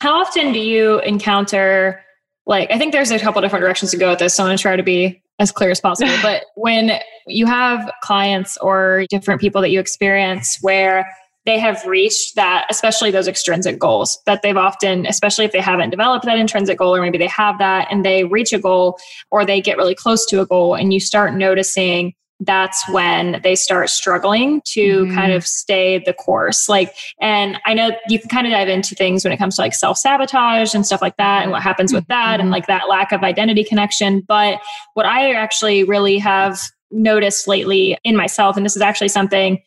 How 0.00 0.20
often 0.20 0.52
do 0.52 0.58
you 0.58 1.00
encounter 1.00 2.04
like 2.46 2.70
I 2.70 2.78
think 2.78 2.92
there's 2.92 3.10
a 3.10 3.18
couple 3.18 3.40
different 3.40 3.62
directions 3.62 3.90
to 3.92 3.96
go 3.96 4.10
with 4.10 4.18
this. 4.18 4.34
So 4.34 4.42
I'm 4.42 4.48
gonna 4.48 4.58
try 4.58 4.76
to 4.76 4.82
be 4.82 5.22
as 5.38 5.50
clear 5.50 5.70
as 5.70 5.80
possible. 5.80 6.12
but 6.22 6.44
when 6.56 6.98
you 7.26 7.46
have 7.46 7.90
clients 8.02 8.56
or 8.58 9.06
different 9.08 9.40
people 9.40 9.62
that 9.62 9.70
you 9.70 9.80
experience 9.80 10.58
where 10.60 11.06
they 11.46 11.58
have 11.58 11.84
reached 11.86 12.36
that, 12.36 12.66
especially 12.70 13.10
those 13.10 13.28
extrinsic 13.28 13.78
goals 13.78 14.18
that 14.26 14.42
they've 14.42 14.56
often, 14.56 15.06
especially 15.06 15.44
if 15.44 15.52
they 15.52 15.60
haven't 15.60 15.90
developed 15.90 16.24
that 16.24 16.38
intrinsic 16.38 16.78
goal, 16.78 16.94
or 16.94 17.02
maybe 17.02 17.18
they 17.18 17.26
have 17.26 17.58
that 17.58 17.88
and 17.90 18.04
they 18.04 18.24
reach 18.24 18.52
a 18.52 18.58
goal 18.58 18.98
or 19.30 19.44
they 19.44 19.60
get 19.60 19.76
really 19.76 19.94
close 19.94 20.24
to 20.26 20.40
a 20.40 20.46
goal, 20.46 20.74
and 20.74 20.92
you 20.92 21.00
start 21.00 21.34
noticing 21.34 22.14
that's 22.40 22.86
when 22.90 23.40
they 23.42 23.54
start 23.54 23.88
struggling 23.88 24.60
to 24.64 25.04
mm-hmm. 25.04 25.14
kind 25.14 25.32
of 25.32 25.46
stay 25.46 26.02
the 26.04 26.12
course. 26.12 26.68
Like, 26.68 26.94
and 27.20 27.58
I 27.64 27.74
know 27.74 27.92
you 28.08 28.18
can 28.18 28.28
kind 28.28 28.46
of 28.46 28.52
dive 28.52 28.68
into 28.68 28.94
things 28.94 29.24
when 29.24 29.32
it 29.32 29.36
comes 29.36 29.56
to 29.56 29.62
like 29.62 29.74
self 29.74 29.98
sabotage 29.98 30.74
and 30.74 30.84
stuff 30.84 31.00
like 31.00 31.16
that 31.16 31.42
and 31.42 31.52
what 31.52 31.62
happens 31.62 31.92
with 31.92 32.06
that 32.08 32.34
mm-hmm. 32.34 32.40
and 32.42 32.50
like 32.50 32.66
that 32.66 32.88
lack 32.88 33.12
of 33.12 33.22
identity 33.22 33.64
connection. 33.64 34.20
But 34.26 34.60
what 34.94 35.06
I 35.06 35.32
actually 35.32 35.84
really 35.84 36.18
have 36.18 36.60
noticed 36.90 37.46
lately 37.46 37.96
in 38.04 38.16
myself, 38.16 38.56
and 38.56 38.64
this 38.64 38.76
is 38.76 38.82
actually 38.82 39.08
something 39.08 39.62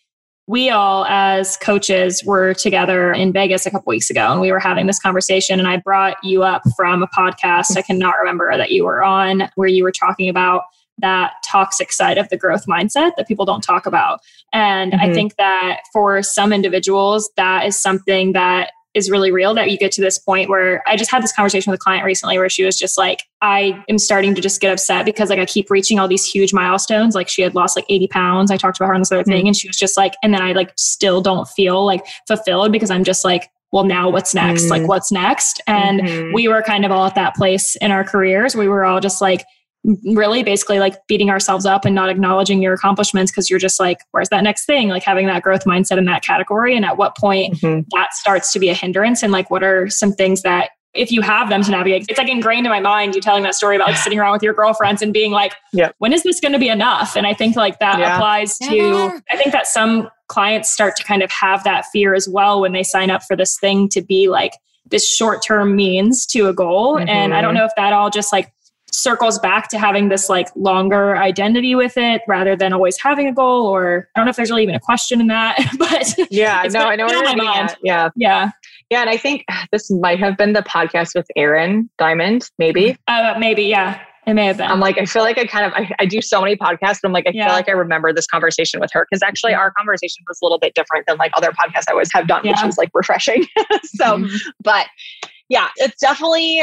we 0.48 0.70
all 0.70 1.06
as 1.06 1.58
coaches 1.58 2.24
were 2.26 2.54
together 2.54 3.12
in 3.12 3.34
Vegas 3.34 3.66
a 3.66 3.72
couple 3.72 3.92
weeks 3.92 4.10
ago 4.10 4.32
and 4.32 4.42
we 4.42 4.52
were 4.52 4.60
having 4.60 4.88
this 4.88 5.00
conversation 5.00 5.60
and 5.60 5.68
I 5.68 5.78
brought 5.78 6.16
you 6.24 6.44
up 6.44 6.64
from 6.76 7.04
a 7.04 7.08
podcast 7.08 7.78
I 7.78 7.82
cannot 7.82 8.16
remember 8.18 8.56
that 8.56 8.72
you 8.72 8.86
were 8.86 9.04
on 9.04 9.50
where 9.56 9.68
you 9.68 9.84
were 9.84 9.92
talking 9.92 10.30
about 10.30 10.64
that 11.00 11.34
toxic 11.46 11.92
side 11.92 12.18
of 12.18 12.30
the 12.30 12.38
growth 12.38 12.66
mindset 12.66 13.12
that 13.18 13.28
people 13.28 13.46
don't 13.46 13.62
talk 13.62 13.86
about. 13.86 14.20
And 14.54 14.94
mm-hmm. 14.94 15.12
I 15.12 15.14
think 15.14 15.36
that 15.36 15.82
for 15.94 16.24
some 16.24 16.52
individuals, 16.52 17.30
that 17.38 17.66
is 17.66 17.80
something 17.80 18.34
that 18.34 18.72
is 18.98 19.12
really 19.12 19.32
real 19.32 19.54
that 19.54 19.70
you 19.70 19.78
get 19.78 19.92
to 19.94 20.02
this 20.02 20.18
point 20.18 20.50
where 20.50 20.84
I 20.88 20.98
just 20.98 21.12
had 21.12 21.24
this 21.24 21.32
conversation 21.32 21.72
with 21.72 21.80
a 21.80 21.84
client 21.84 22.04
recently 22.04 22.38
where 22.38 22.50
she 22.50 22.66
was 22.66 22.78
just 22.78 22.98
like, 22.98 23.24
I 23.42 23.84
am 23.88 24.00
starting 24.00 24.34
to 24.34 24.42
just 24.42 24.60
get 24.60 24.74
upset 24.74 25.06
because 25.06 25.30
like 25.30 25.40
I 25.40 25.46
keep 25.46 25.70
reaching 25.70 26.00
all 26.00 26.08
these 26.08 26.26
huge 26.26 26.52
milestones. 26.52 27.14
Like 27.14 27.30
she 27.30 27.44
had 27.44 27.54
lost 27.54 27.78
like 27.78 27.86
80 27.88 28.08
pounds. 28.08 28.50
I 28.50 28.58
talked 28.58 28.78
about 28.78 28.88
her 28.88 28.96
on 28.96 29.02
this 29.02 29.12
other 29.12 29.22
mm-hmm. 29.22 29.32
thing 29.32 29.48
and 29.48 29.56
she 29.56 29.68
was 29.68 29.78
just 29.78 29.98
like, 29.98 30.16
and 30.24 30.34
then 30.34 30.42
I 30.42 30.54
like 30.54 30.74
still 30.76 31.22
don't 31.22 31.48
feel 31.48 31.86
like 31.86 32.06
fulfilled 32.28 32.72
because 32.72 32.90
I'm 32.90 33.04
just 33.04 33.24
like, 33.24 33.52
well, 33.72 33.84
now 33.84 34.10
what's 34.10 34.34
next? 34.34 34.64
Mm-hmm. 34.64 34.72
Like, 34.72 34.88
what's 34.88 35.12
next? 35.12 35.62
And 35.68 36.02
mm-hmm. 36.02 36.34
we 36.34 36.48
were 36.48 36.64
kind 36.64 36.86
of 36.86 36.92
all 36.92 37.06
at 37.06 37.16
that 37.16 37.36
place 37.36 37.76
in 37.76 37.92
our 37.92 38.04
careers. 38.04 38.56
We 38.56 38.68
were 38.68 38.86
all 38.86 39.00
just 39.00 39.22
like, 39.22 39.44
really 40.04 40.43
basically 40.43 40.80
like 40.80 40.95
beating 41.08 41.30
ourselves 41.30 41.65
up 41.65 41.86
and 41.86 41.95
not 41.95 42.10
acknowledging 42.10 42.62
your 42.62 42.73
accomplishments 42.73 43.32
because 43.32 43.50
you're 43.50 43.60
just 43.60 43.80
like 43.80 44.00
where's 44.12 44.30
that 44.30 44.43
next 44.43 44.65
thing 44.65 44.89
like 44.89 45.04
having 45.04 45.28
that 45.28 45.41
growth 45.41 45.63
mindset 45.63 45.97
in 45.97 46.06
that 46.06 46.21
category 46.21 46.76
and 46.76 46.84
at 46.84 46.97
what 46.97 47.15
point 47.15 47.56
mm-hmm. 47.56 47.88
that 47.91 48.13
starts 48.13 48.52
to 48.52 48.60
be 48.60 48.69
a 48.69 48.73
hindrance 48.73 49.23
and 49.23 49.32
like 49.32 49.50
what 49.50 49.63
are 49.63 49.89
some 49.89 50.12
things 50.12 50.41
that 50.41 50.71
if 50.93 51.12
you 51.12 51.21
have 51.21 51.50
them 51.50 51.63
to 51.63 51.71
navigate 51.71 52.06
it's 52.10 52.17
like 52.17 52.28
ingrained 52.28 52.65
in 52.65 52.71
my 52.71 52.82
mind 52.82 53.15
you 53.15 53.21
telling 53.21 53.43
that 53.43 53.56
story 53.56 53.78
about 53.78 53.88
like 53.88 53.97
sitting 53.97 54.19
around 54.19 54.34
with 54.34 54.43
your 54.43 54.54
girlfriends 54.54 55.02
and 55.02 55.13
being 55.13 55.32
like 55.32 55.54
yeah. 55.71 55.89
when 56.00 56.12
is 56.12 56.23
this 56.23 56.41
going 56.41 56.52
to 56.54 56.60
be 56.60 56.69
enough 56.69 57.15
and 57.15 57.26
i 57.26 57.34
think 57.34 57.56
like 57.56 57.80
that 57.80 57.97
yeah. 58.00 58.15
applies 58.15 58.58
to 58.58 58.76
yeah. 58.76 59.19
i 59.32 59.38
think 59.38 59.54
that 59.54 59.67
some 59.67 60.10
clients 60.28 60.69
start 60.69 60.97
to 60.97 61.04
kind 61.04 61.23
of 61.23 61.32
have 61.32 61.63
that 61.63 61.86
fear 61.93 62.13
as 62.13 62.28
well 62.28 62.60
when 62.60 62.73
they 62.73 62.84
sign 62.84 63.10
up 63.10 63.23
for 63.23 63.38
this 63.38 63.58
thing 63.58 63.88
to 63.88 64.02
be 64.02 64.28
like 64.28 64.52
this 64.89 65.08
short 65.10 65.41
term 65.41 65.76
means 65.76 66.26
to 66.26 66.47
a 66.47 66.54
goal 66.54 66.95
mm-hmm. 66.95 67.08
and 67.08 67.34
i 67.34 67.41
don't 67.41 67.52
mm-hmm. 67.52 67.60
know 67.60 67.65
if 67.65 67.71
that 67.78 67.93
all 67.93 68.10
just 68.10 68.34
like 68.34 68.52
circles 68.91 69.38
back 69.39 69.69
to 69.69 69.78
having 69.78 70.10
this 70.10 70.30
like 70.30 70.47
longer 70.56 71.17
identity 71.17 71.76
with 71.76 71.97
it 71.97 72.21
rather 72.28 72.56
than 72.56 72.73
always 72.73 72.97
having 73.00 73.28
a 73.28 73.34
goal 73.34 73.67
or 73.67 74.08
I 74.15 74.19
don't 74.19 74.26
know 74.26 74.30
if 74.30 74.36
there's 74.38 74.50
really 74.50 74.63
even 74.63 74.76
a 74.76 74.80
question 74.80 75.19
in 75.19 75.28
that 75.28 75.58
but 75.78 76.32
yeah 76.32 76.63
no 76.71 76.80
I 76.80 76.95
know 76.95 77.06
what 77.06 77.13
you're 77.13 77.43
mind. 77.43 77.76
yeah 77.84 78.10
yeah 78.15 78.52
yeah 78.89 79.02
and 79.02 79.10
I 79.10 79.17
think 79.17 79.43
this 79.71 79.91
might 79.91 80.19
have 80.19 80.38
been 80.38 80.54
the 80.54 80.62
podcast 80.62 81.15
with 81.15 81.28
Erin 81.36 81.89
Diamond 81.97 82.50
maybe 82.58 82.97
uh, 83.08 83.36
maybe 83.38 83.63
yeah 83.63 84.00
it 84.26 84.34
may 84.34 84.45
have 84.47 84.58
been. 84.58 84.69
I'm 84.69 84.82
like, 84.82 84.97
I 84.97 85.06
feel 85.06 85.21
like 85.21 85.38
I 85.38 85.45
kind 85.45 85.65
of, 85.65 85.71
I, 85.71 85.89
I 86.00 86.06
do 86.06 86.21
so 86.21 86.41
many 86.41 86.58
podcasts, 86.58 87.00
but 87.02 87.06
I'm 87.06 87.13
like, 87.13 87.26
I 87.28 87.32
yeah. 87.34 87.45
feel 87.45 87.56
like 87.56 87.69
I 87.69 87.71
remember 87.71 88.12
this 88.12 88.28
conversation 88.28 88.82
with 88.82 88.89
her 88.91 89.08
because 89.10 89.23
actually 89.23 89.54
our 89.54 89.71
conversation 89.71 90.26
was 90.28 90.38
a 90.41 90.45
little 90.45 90.60
bit 90.60 90.76
different 90.76 91.06
than 91.08 91.15
like 91.15 91.32
other 91.34 91.52
podcasts 91.52 91.86
I 91.88 91.93
always 91.93 92.12
have 92.12 92.28
done, 92.28 92.41
yeah. 92.43 92.52
which 92.52 92.60
was 92.62 92.78
like 92.78 92.89
refreshing. 92.93 93.45
so, 93.86 94.17
mm-hmm. 94.17 94.36
but 94.62 94.88
yeah, 95.47 95.69
it's 95.78 96.02
definitely 96.02 96.62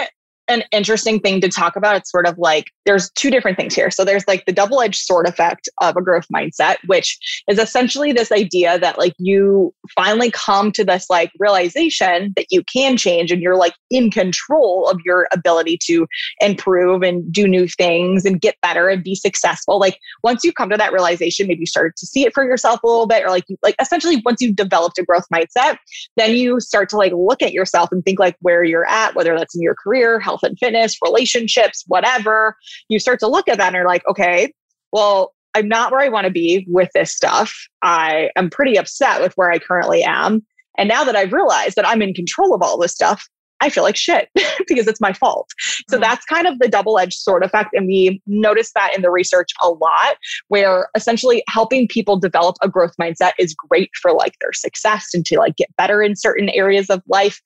an 0.48 0.62
interesting 0.72 1.20
thing 1.20 1.40
to 1.40 1.48
talk 1.48 1.76
about. 1.76 1.96
It's 1.96 2.10
sort 2.10 2.26
of 2.26 2.38
like 2.38 2.66
there's 2.84 3.10
two 3.12 3.30
different 3.30 3.56
things 3.56 3.74
here. 3.74 3.90
So 3.90 4.04
there's 4.04 4.26
like 4.28 4.44
the 4.44 4.52
double 4.52 4.80
edged 4.80 5.00
sword 5.00 5.26
effect 5.26 5.68
of 5.80 5.96
a 5.96 6.02
growth 6.02 6.26
mindset, 6.34 6.76
which 6.86 7.18
is 7.48 7.58
essentially 7.58 8.12
this 8.12 8.30
idea 8.30 8.78
that 8.78 8.98
like 8.98 9.14
you 9.18 9.74
finally 9.94 10.30
come 10.30 10.70
to 10.72 10.84
this 10.84 11.08
like 11.08 11.32
realization 11.38 12.32
that 12.36 12.46
you 12.50 12.62
can 12.64 12.96
change 12.96 13.30
and 13.30 13.40
you're 13.40 13.56
like 13.56 13.74
in 13.90 14.10
control 14.10 14.88
of 14.88 15.00
your 15.04 15.28
ability 15.32 15.78
to 15.84 16.06
improve 16.40 17.02
and 17.02 17.32
do 17.32 17.48
new 17.48 17.66
things 17.66 18.24
and 18.24 18.40
get 18.40 18.60
better 18.60 18.88
and 18.88 19.02
be 19.02 19.14
successful. 19.14 19.78
Like 19.78 19.98
once 20.22 20.44
you 20.44 20.52
come 20.52 20.68
to 20.70 20.76
that 20.76 20.92
realization, 20.92 21.46
maybe 21.46 21.60
you 21.60 21.66
started 21.66 21.96
to 21.96 22.06
see 22.06 22.24
it 22.24 22.34
for 22.34 22.44
yourself 22.44 22.82
a 22.82 22.86
little 22.86 23.06
bit, 23.06 23.24
or 23.24 23.30
like 23.30 23.44
you 23.48 23.56
like 23.62 23.76
essentially 23.80 24.20
once 24.24 24.40
you've 24.40 24.56
developed 24.56 24.98
a 24.98 25.04
growth 25.04 25.26
mindset, 25.32 25.78
then 26.16 26.36
you 26.36 26.60
start 26.60 26.88
to 26.90 26.96
like 26.96 27.12
look 27.14 27.40
at 27.40 27.52
yourself 27.52 27.90
and 27.92 28.04
think 28.04 28.18
like 28.18 28.36
where 28.40 28.62
you're 28.62 28.86
at, 28.86 29.14
whether 29.14 29.36
that's 29.38 29.54
in 29.54 29.62
your 29.62 29.74
career, 29.74 30.20
health 30.20 30.33
and 30.42 30.58
fitness, 30.58 30.96
relationships, 31.02 31.84
whatever 31.86 32.56
you 32.88 32.98
start 32.98 33.20
to 33.20 33.28
look 33.28 33.48
at 33.48 33.58
that 33.58 33.68
and 33.68 33.76
are 33.76 33.86
like, 33.86 34.06
okay, 34.08 34.52
well, 34.92 35.34
I'm 35.54 35.68
not 35.68 35.92
where 35.92 36.00
I 36.00 36.08
want 36.08 36.24
to 36.26 36.32
be 36.32 36.66
with 36.68 36.90
this 36.94 37.12
stuff. 37.12 37.54
I 37.82 38.30
am 38.36 38.50
pretty 38.50 38.76
upset 38.76 39.20
with 39.20 39.32
where 39.36 39.50
I 39.50 39.58
currently 39.58 40.02
am. 40.02 40.44
And 40.76 40.88
now 40.88 41.04
that 41.04 41.14
I've 41.14 41.32
realized 41.32 41.76
that 41.76 41.86
I'm 41.86 42.02
in 42.02 42.14
control 42.14 42.54
of 42.54 42.62
all 42.62 42.78
this 42.78 42.92
stuff, 42.92 43.28
I 43.60 43.70
feel 43.70 43.82
like 43.82 43.96
shit 43.96 44.28
because 44.68 44.86
it's 44.86 45.00
my 45.00 45.12
fault. 45.12 45.48
So 45.88 45.96
mm-hmm. 45.96 46.02
that's 46.02 46.24
kind 46.26 46.46
of 46.46 46.58
the 46.58 46.68
double 46.68 46.98
edged 46.98 47.18
sword 47.18 47.44
effect. 47.44 47.70
And 47.72 47.86
we 47.86 48.22
notice 48.26 48.72
that 48.74 48.94
in 48.94 49.02
the 49.02 49.10
research 49.10 49.50
a 49.62 49.70
lot, 49.70 50.16
where 50.48 50.88
essentially 50.96 51.42
helping 51.48 51.88
people 51.88 52.18
develop 52.18 52.56
a 52.62 52.68
growth 52.68 52.94
mindset 53.00 53.32
is 53.38 53.54
great 53.54 53.90
for 54.00 54.12
like 54.12 54.36
their 54.40 54.52
success 54.52 55.08
and 55.14 55.24
to 55.26 55.38
like 55.38 55.56
get 55.56 55.74
better 55.76 56.02
in 56.02 56.16
certain 56.16 56.48
areas 56.50 56.90
of 56.90 57.02
life. 57.08 57.40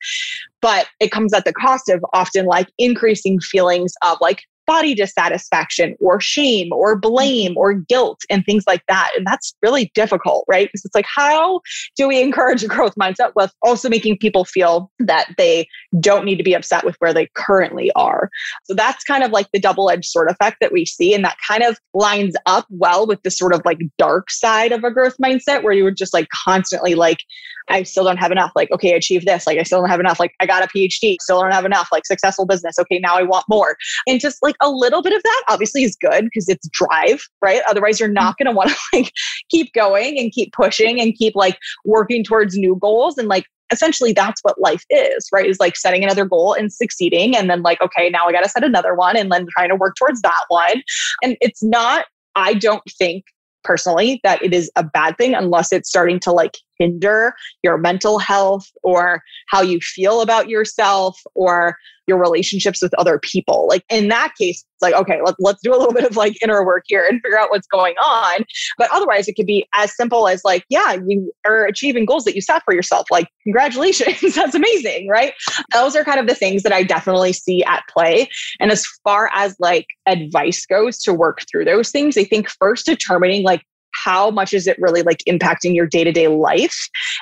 But 0.61 0.87
it 0.99 1.11
comes 1.11 1.33
at 1.33 1.45
the 1.45 1.53
cost 1.53 1.89
of 1.89 2.03
often 2.13 2.45
like 2.45 2.67
increasing 2.77 3.39
feelings 3.39 3.93
of 4.03 4.17
like 4.19 4.43
body 4.69 4.93
dissatisfaction 4.93 5.95
or 5.99 6.21
shame 6.21 6.71
or 6.71 6.95
blame 6.95 7.57
or 7.57 7.73
guilt 7.73 8.19
and 8.29 8.45
things 8.45 8.65
like 8.67 8.83
that. 8.87 9.09
And 9.17 9.25
that's 9.25 9.55
really 9.63 9.91
difficult, 9.95 10.45
right? 10.47 10.67
Because 10.67 10.85
it's 10.85 10.93
like, 10.93 11.07
how 11.07 11.61
do 11.95 12.07
we 12.07 12.21
encourage 12.21 12.63
a 12.63 12.67
growth 12.67 12.93
mindset 12.93 13.31
with 13.35 13.51
also 13.63 13.89
making 13.89 14.19
people 14.19 14.45
feel 14.45 14.91
that 14.99 15.33
they 15.39 15.67
don't 15.99 16.23
need 16.23 16.35
to 16.35 16.43
be 16.43 16.53
upset 16.53 16.85
with 16.85 16.95
where 16.99 17.15
they 17.15 17.27
currently 17.33 17.91
are? 17.95 18.29
So 18.65 18.75
that's 18.75 19.03
kind 19.05 19.23
of 19.23 19.31
like 19.31 19.47
the 19.53 19.59
double 19.59 19.89
edged 19.89 20.05
sword 20.05 20.29
effect 20.29 20.57
that 20.61 20.71
we 20.71 20.85
see. 20.85 21.15
And 21.15 21.25
that 21.25 21.37
kind 21.47 21.63
of 21.63 21.79
lines 21.95 22.35
up 22.45 22.67
well 22.69 23.07
with 23.07 23.23
the 23.23 23.31
sort 23.31 23.55
of 23.55 23.63
like 23.65 23.79
dark 23.97 24.29
side 24.29 24.71
of 24.71 24.83
a 24.83 24.91
growth 24.91 25.15
mindset 25.17 25.63
where 25.63 25.73
you 25.73 25.83
were 25.83 25.89
just 25.89 26.13
like 26.13 26.27
constantly 26.45 26.93
like, 26.93 27.23
I 27.69 27.83
still 27.83 28.03
don't 28.03 28.17
have 28.17 28.31
enough. 28.31 28.51
Like, 28.55 28.71
okay, 28.71 28.93
achieve 28.93 29.25
this. 29.25 29.45
Like, 29.45 29.59
I 29.59 29.63
still 29.63 29.79
don't 29.79 29.89
have 29.89 29.99
enough. 29.99 30.19
Like, 30.19 30.33
I 30.39 30.45
got 30.45 30.63
a 30.63 30.67
PhD, 30.67 31.17
still 31.21 31.41
don't 31.41 31.51
have 31.51 31.65
enough. 31.65 31.89
Like, 31.91 32.05
successful 32.05 32.45
business. 32.45 32.79
Okay, 32.79 32.99
now 32.99 33.15
I 33.15 33.23
want 33.23 33.45
more. 33.49 33.77
And 34.07 34.19
just 34.19 34.37
like 34.41 34.55
a 34.61 34.69
little 34.69 35.01
bit 35.01 35.13
of 35.13 35.21
that 35.23 35.43
obviously 35.49 35.83
is 35.83 35.95
good 35.95 36.25
because 36.25 36.49
it's 36.49 36.67
drive, 36.69 37.21
right? 37.41 37.61
Otherwise, 37.67 37.99
you're 37.99 38.09
not 38.09 38.37
going 38.37 38.47
to 38.47 38.51
want 38.51 38.69
to 38.69 38.75
like 38.93 39.11
keep 39.49 39.73
going 39.73 40.17
and 40.17 40.31
keep 40.31 40.53
pushing 40.53 40.99
and 40.99 41.15
keep 41.15 41.35
like 41.35 41.57
working 41.85 42.23
towards 42.23 42.57
new 42.57 42.75
goals. 42.81 43.17
And 43.17 43.27
like, 43.27 43.45
essentially, 43.71 44.13
that's 44.13 44.41
what 44.41 44.59
life 44.59 44.83
is, 44.89 45.27
right? 45.31 45.45
Is 45.45 45.59
like 45.59 45.77
setting 45.77 46.03
another 46.03 46.25
goal 46.25 46.53
and 46.53 46.73
succeeding. 46.73 47.35
And 47.35 47.49
then, 47.49 47.61
like, 47.61 47.81
okay, 47.81 48.09
now 48.09 48.25
I 48.25 48.31
got 48.31 48.41
to 48.41 48.49
set 48.49 48.63
another 48.63 48.95
one 48.95 49.15
and 49.15 49.31
then 49.31 49.45
trying 49.55 49.69
to 49.69 49.75
work 49.75 49.95
towards 49.95 50.21
that 50.21 50.43
one. 50.47 50.81
And 51.23 51.37
it's 51.39 51.63
not, 51.63 52.05
I 52.35 52.55
don't 52.55 52.83
think 52.97 53.25
personally 53.63 54.19
that 54.23 54.41
it 54.41 54.53
is 54.53 54.71
a 54.75 54.83
bad 54.83 55.17
thing 55.17 55.35
unless 55.35 55.71
it's 55.71 55.89
starting 55.89 56.19
to 56.21 56.31
like 56.31 56.57
hinder 56.79 57.33
your 57.63 57.77
mental 57.77 58.17
health 58.17 58.65
or 58.81 59.21
how 59.47 59.61
you 59.61 59.79
feel 59.79 60.21
about 60.21 60.49
yourself 60.49 61.19
or 61.35 61.77
your 62.09 62.17
relationships 62.17 62.81
with 62.81 62.93
other 62.95 63.19
people. 63.19 63.67
Like 63.69 63.85
in 63.87 64.09
that 64.09 64.33
case, 64.37 64.65
it's 64.79 64.81
like, 64.81 64.95
okay, 64.95 65.21
let, 65.23 65.35
let's 65.39 65.61
do 65.61 65.73
a 65.73 65.77
little 65.77 65.93
bit 65.99 66.03
of 66.03 66.17
like 66.17 66.41
inner 66.43 66.65
work 66.65 66.83
here 66.87 67.05
and 67.07 67.21
figure 67.21 67.39
out 67.39 67.51
what's 67.51 67.67
going 67.67 67.95
on. 68.03 68.43
But 68.77 68.89
otherwise, 68.91 69.27
it 69.27 69.35
could 69.35 69.45
be 69.45 69.65
as 69.73 69.95
simple 69.95 70.27
as 70.27 70.41
like, 70.43 70.65
yeah, 70.69 70.97
you 71.07 71.31
are 71.45 71.65
achieving 71.65 72.05
goals 72.05 72.25
that 72.25 72.35
you 72.35 72.41
set 72.41 72.63
for 72.65 72.73
yourself. 72.73 73.05
Like, 73.09 73.27
congratulations, 73.43 74.33
that's 74.35 74.55
amazing, 74.55 75.07
right? 75.07 75.33
Those 75.71 75.95
are 75.95 76.03
kind 76.03 76.19
of 76.19 76.27
the 76.27 76.35
things 76.35 76.63
that 76.63 76.73
I 76.73 76.83
definitely 76.83 77.33
see 77.33 77.63
at 77.63 77.83
play. 77.87 78.27
And 78.59 78.71
as 78.71 78.85
far 79.03 79.29
as 79.33 79.55
like 79.59 79.85
advice 80.07 80.65
goes 80.65 80.97
to 81.03 81.13
work 81.13 81.43
through 81.49 81.65
those 81.65 81.91
things, 81.91 82.17
I 82.17 82.23
think 82.23 82.49
first 82.49 82.85
determining 82.85 83.43
like 83.43 83.63
how 84.03 84.31
much 84.31 84.53
is 84.53 84.67
it 84.67 84.77
really 84.79 85.01
like 85.01 85.19
impacting 85.27 85.75
your 85.75 85.87
day-to-day 85.87 86.27
life? 86.27 86.77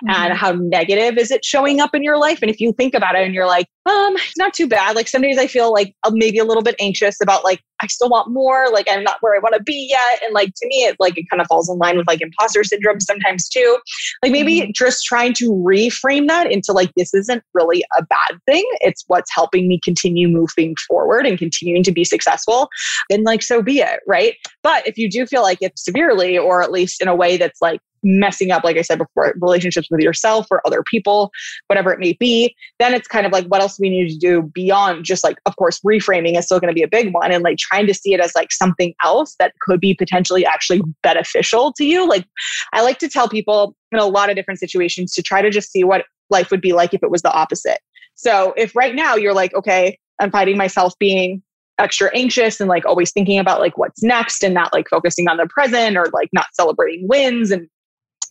Mm-hmm. 0.06 0.22
and 0.22 0.34
how 0.38 0.52
negative 0.52 1.18
is 1.18 1.32
it 1.32 1.44
showing 1.44 1.80
up 1.80 1.96
in 1.96 2.04
your 2.04 2.18
life? 2.18 2.40
And 2.42 2.52
if 2.52 2.60
you 2.60 2.74
think 2.74 2.94
about 2.94 3.16
it 3.16 3.26
and 3.26 3.34
you're 3.34 3.48
like 3.48 3.68
um 3.86 4.16
it's 4.16 4.38
not 4.38 4.54
too 4.54 4.68
bad. 4.68 4.96
Like 4.96 5.08
some 5.08 5.22
days 5.22 5.38
i 5.38 5.48
feel 5.48 5.72
like 5.72 5.96
uh, 6.04 6.12
maybe 6.14 6.38
a 6.38 6.46
little 6.46 6.64
bit 6.64 6.76
anxious 6.80 7.22
about 7.22 7.44
like 7.44 7.62
i 7.82 7.88
still 7.88 8.10
want 8.10 8.32
more 8.32 8.70
like 8.72 8.88
i'm 8.90 9.04
not 9.04 9.18
where 9.22 9.36
i 9.36 9.40
want 9.40 9.56
to 9.56 9.64
be 9.64 9.88
yet 9.90 10.20
and 10.24 10.34
like 10.34 10.54
to 10.56 10.68
me 10.68 10.84
it 10.84 10.96
like 11.00 11.18
it 11.18 11.30
kind 11.30 11.42
of 11.42 11.48
falls 11.48 11.70
in 11.70 11.78
line 11.78 11.98
with 11.98 12.08
like 12.08 12.22
imposter 12.22 12.64
syndrome 12.64 13.00
sometimes 13.00 13.48
too 13.48 13.78
like 14.24 14.32
maybe 14.32 14.62
mm-hmm. 14.62 14.72
just 14.74 15.04
trying 15.06 15.34
to 15.34 15.52
reframe 15.52 16.28
that 16.28 16.52
into 16.52 16.72
like 16.72 16.92
this 16.96 17.14
isn't 17.14 17.44
really 17.54 17.84
a 17.98 18.04
bad 18.04 18.40
thing 18.46 18.66
it's 18.82 19.04
what's 19.08 19.34
helping 19.34 19.68
me 19.68 19.80
continue 19.84 20.28
moving 20.28 20.76
forward 20.88 21.26
and 21.26 21.38
continuing 21.38 21.84
to 21.84 21.92
be 21.92 22.04
successful 22.04 22.70
then 23.10 23.24
like 23.24 23.42
so 23.42 23.62
be 23.62 23.80
it 23.80 24.00
right 24.08 24.36
but 24.64 24.86
if 24.88 24.98
you 24.98 25.10
do 25.10 25.26
feel 25.26 25.42
like 25.42 25.60
it's 25.62 25.84
severely 25.84 26.38
or 26.38 26.62
at 26.62 26.72
least 26.72 27.02
in 27.02 27.08
a 27.08 27.16
way 27.16 27.38
that's 27.38 27.62
like 27.62 27.80
messing 28.08 28.52
up, 28.52 28.64
like 28.64 28.78
I 28.78 28.82
said 28.82 28.98
before, 28.98 29.36
relationships 29.42 29.90
with 29.92 30.00
yourself 30.00 30.48
or 30.50 30.62
other 30.66 30.82
people, 30.84 31.30
whatever 31.68 31.92
it 31.92 32.00
may 32.00 32.14
be, 32.14 32.56
then 32.80 32.94
it's 32.94 33.08
kind 33.08 33.26
of 33.26 33.32
like, 33.32 33.46
what 33.48 33.62
else 33.62 33.78
we 33.80 33.90
need 33.90 34.10
to 34.10 34.18
do 34.18 34.42
beyond 34.54 35.04
just 35.04 35.24
like, 35.24 35.38
of 35.46 35.56
course, 35.58 35.80
reframing 35.82 36.38
is 36.38 36.46
still 36.46 36.60
going 36.60 36.72
to 36.72 36.76
be 36.76 36.84
a 36.84 36.88
big 36.88 37.14
one 37.14 37.32
and 37.32 37.44
like 37.44 37.58
trying 37.58 37.86
to 37.86 37.94
see 37.94 38.14
it 38.14 38.20
as 38.20 38.34
like 38.34 38.52
something 38.52 38.94
else 39.04 39.36
that 39.40 39.54
could 39.60 39.80
be 39.80 39.94
potentially 39.94 40.46
actually 40.46 40.82
beneficial 41.04 41.74
to 41.74 41.84
you. 41.84 42.08
Like, 42.08 42.26
I 42.74 42.82
like 42.82 43.00
to 43.00 43.10
tell 43.10 43.28
people 43.28 43.76
in 43.92 44.00
a 44.00 44.06
lot 44.06 44.30
of 44.30 44.36
different 44.36 44.60
situations 44.60 45.14
to 45.14 45.22
try 45.22 45.42
to 45.42 45.50
just 45.50 45.72
see 45.72 45.84
what 45.84 46.06
life 46.30 46.50
would 46.52 46.62
be 46.62 46.74
like 46.74 46.94
if 46.94 47.04
it 47.04 47.12
was 47.12 47.22
the 47.22 47.32
opposite. 47.32 47.80
So 48.16 48.54
if 48.58 48.76
right 48.76 48.96
now 48.96 49.16
you're 49.16 49.34
like, 49.34 49.54
okay, 49.54 50.00
I'm 50.20 50.32
finding 50.32 50.58
myself 50.58 50.94
being 51.00 51.44
extra 51.80 52.10
anxious 52.16 52.60
and 52.60 52.70
like 52.70 52.86
always 52.86 53.12
thinking 53.12 53.38
about 53.38 53.60
like 53.60 53.78
what's 53.78 54.02
next 54.02 54.44
and 54.44 54.54
not 54.54 54.74
like 54.74 54.90
focusing 54.90 55.28
on 55.28 55.38
the 55.38 55.48
present 55.48 55.96
or 55.96 56.08
like 56.12 56.30
not 56.34 56.48
celebrating 56.54 57.08
wins 57.08 57.52
and 57.52 57.68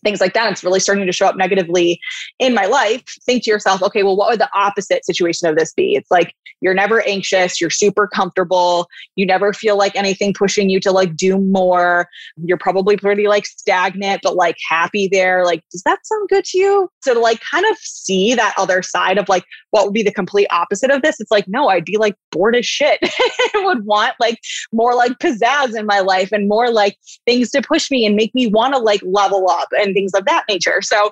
things 0.07 0.21
like 0.21 0.35
that, 0.35 0.53
it's 0.53 0.63
really 0.63 0.79
starting 0.79 1.05
to 1.05 1.13
show 1.13 1.27
up 1.27 1.37
negatively 1.37 1.99
in 2.39 2.55
my 2.55 2.67
life, 2.67 3.03
think 3.25 3.43
to 3.43 3.51
yourself, 3.51 3.83
okay, 3.83 4.05
well, 4.05 4.17
what 4.17 4.31
would 4.31 4.41
the 4.41 4.49
opposite 4.55 5.05
situation 5.05 5.49
of 5.49 5.57
this 5.57 5.73
be? 5.75 5.97
It's 5.97 6.11
like 6.13 6.33
you're 6.61 6.75
never 6.75 7.01
anxious, 7.03 7.61
you're 7.61 7.71
super 7.71 8.07
comfortable, 8.07 8.87
you 9.17 9.27
never 9.27 9.53
feel 9.53 9.77
like 9.77 9.97
anything 9.97 10.33
pushing 10.33 10.71
you 10.71 10.79
to 10.81 10.93
like 10.93 11.17
do 11.17 11.39
more. 11.39 12.09
You're 12.37 12.57
probably 12.57 12.97
pretty 12.97 13.27
like 13.27 13.47
stagnant, 13.47 14.21
but 14.23 14.37
like 14.37 14.57
happy 14.69 15.09
there. 15.11 15.45
Like, 15.45 15.65
does 15.73 15.83
that 15.83 16.07
sound 16.07 16.29
good 16.29 16.45
to 16.45 16.59
you? 16.59 16.89
So 17.03 17.15
to 17.15 17.21
like 17.21 17.41
kind 17.41 17.67
of 17.69 17.77
see 17.79 18.35
that 18.35 18.55
other 18.57 18.83
side 18.83 19.19
of 19.19 19.29
like 19.29 19.45
what 19.71 19.85
would 19.85 19.95
be 19.95 20.05
the 20.05 20.13
complete 20.13 20.47
opposite 20.51 20.91
of 20.91 21.03
this, 21.03 21.21
it's 21.21 21.33
like, 21.33 21.49
no, 21.49 21.69
I'd 21.69 21.85
be 21.85 21.99
like 21.99 22.15
bored 22.31 22.55
as 22.55 22.65
shit. 22.65 23.01
I 23.03 23.65
would 23.65 23.85
want 23.85 24.15
like 24.21 24.39
more 24.73 24.95
like 24.95 25.19
pizzazz 25.19 25.77
in 25.77 25.85
my 25.85 25.99
life 25.99 26.31
and 26.31 26.49
more 26.49 26.71
like 26.71 26.97
things 27.27 27.51
to 27.51 27.61
push 27.61 27.91
me 27.91 28.07
and 28.07 28.15
make 28.15 28.33
me 28.37 28.47
want 28.47 28.75
to 28.75 28.79
like 28.79 29.01
level 29.05 29.51
up 29.51 29.69
and 29.73 29.96
things 29.97 30.13
of 30.15 30.25
that 30.27 30.45
nature. 30.49 30.83
So 30.83 31.11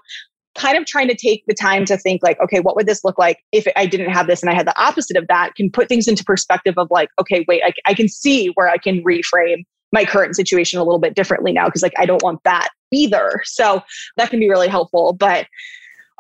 kind 0.55 0.79
of 0.79 0.85
trying 0.85 1.09
to 1.09 1.17
take 1.17 1.43
the 1.49 1.55
time 1.55 1.85
to 1.85 1.97
think 1.97 2.23
like 2.23 2.41
okay 2.41 2.61
what 2.61 2.77
would 2.77 2.87
this 2.87 3.03
look 3.03 3.19
like 3.19 3.39
if 3.51 3.67
i 3.75 3.85
didn't 3.85 4.11
have 4.11 4.29
this 4.29 4.41
and 4.41 4.49
i 4.49 4.55
had 4.55 4.69
the 4.69 4.81
opposite 4.81 5.17
of 5.17 5.27
that? 5.27 5.53
Can 5.57 5.69
put 5.69 5.89
things 5.89 6.07
into 6.07 6.23
perspective 6.23 6.75
of 6.77 6.87
like 6.93 7.09
okay 7.21 7.45
wait 7.49 7.61
I, 7.65 7.73
I 7.87 7.95
can 7.95 8.09
see 8.09 8.49
where 8.55 8.69
i 8.69 8.79
can 8.79 9.03
reframe 9.03 9.65
my 9.93 10.05
current 10.05 10.37
situation 10.37 10.79
a 10.79 10.85
little 10.85 11.01
bit 11.01 11.17
differently 11.17 11.53
now 11.53 11.65
because 11.65 11.83
like 11.83 11.95
i 11.99 12.07
don't 12.07 12.23
want 12.23 12.39
that 12.45 12.69
either. 12.95 13.43
So 13.45 13.83
that 14.17 14.31
can 14.31 14.41
be 14.41 14.49
really 14.49 14.69
helpful. 14.69 15.13
But 15.13 15.47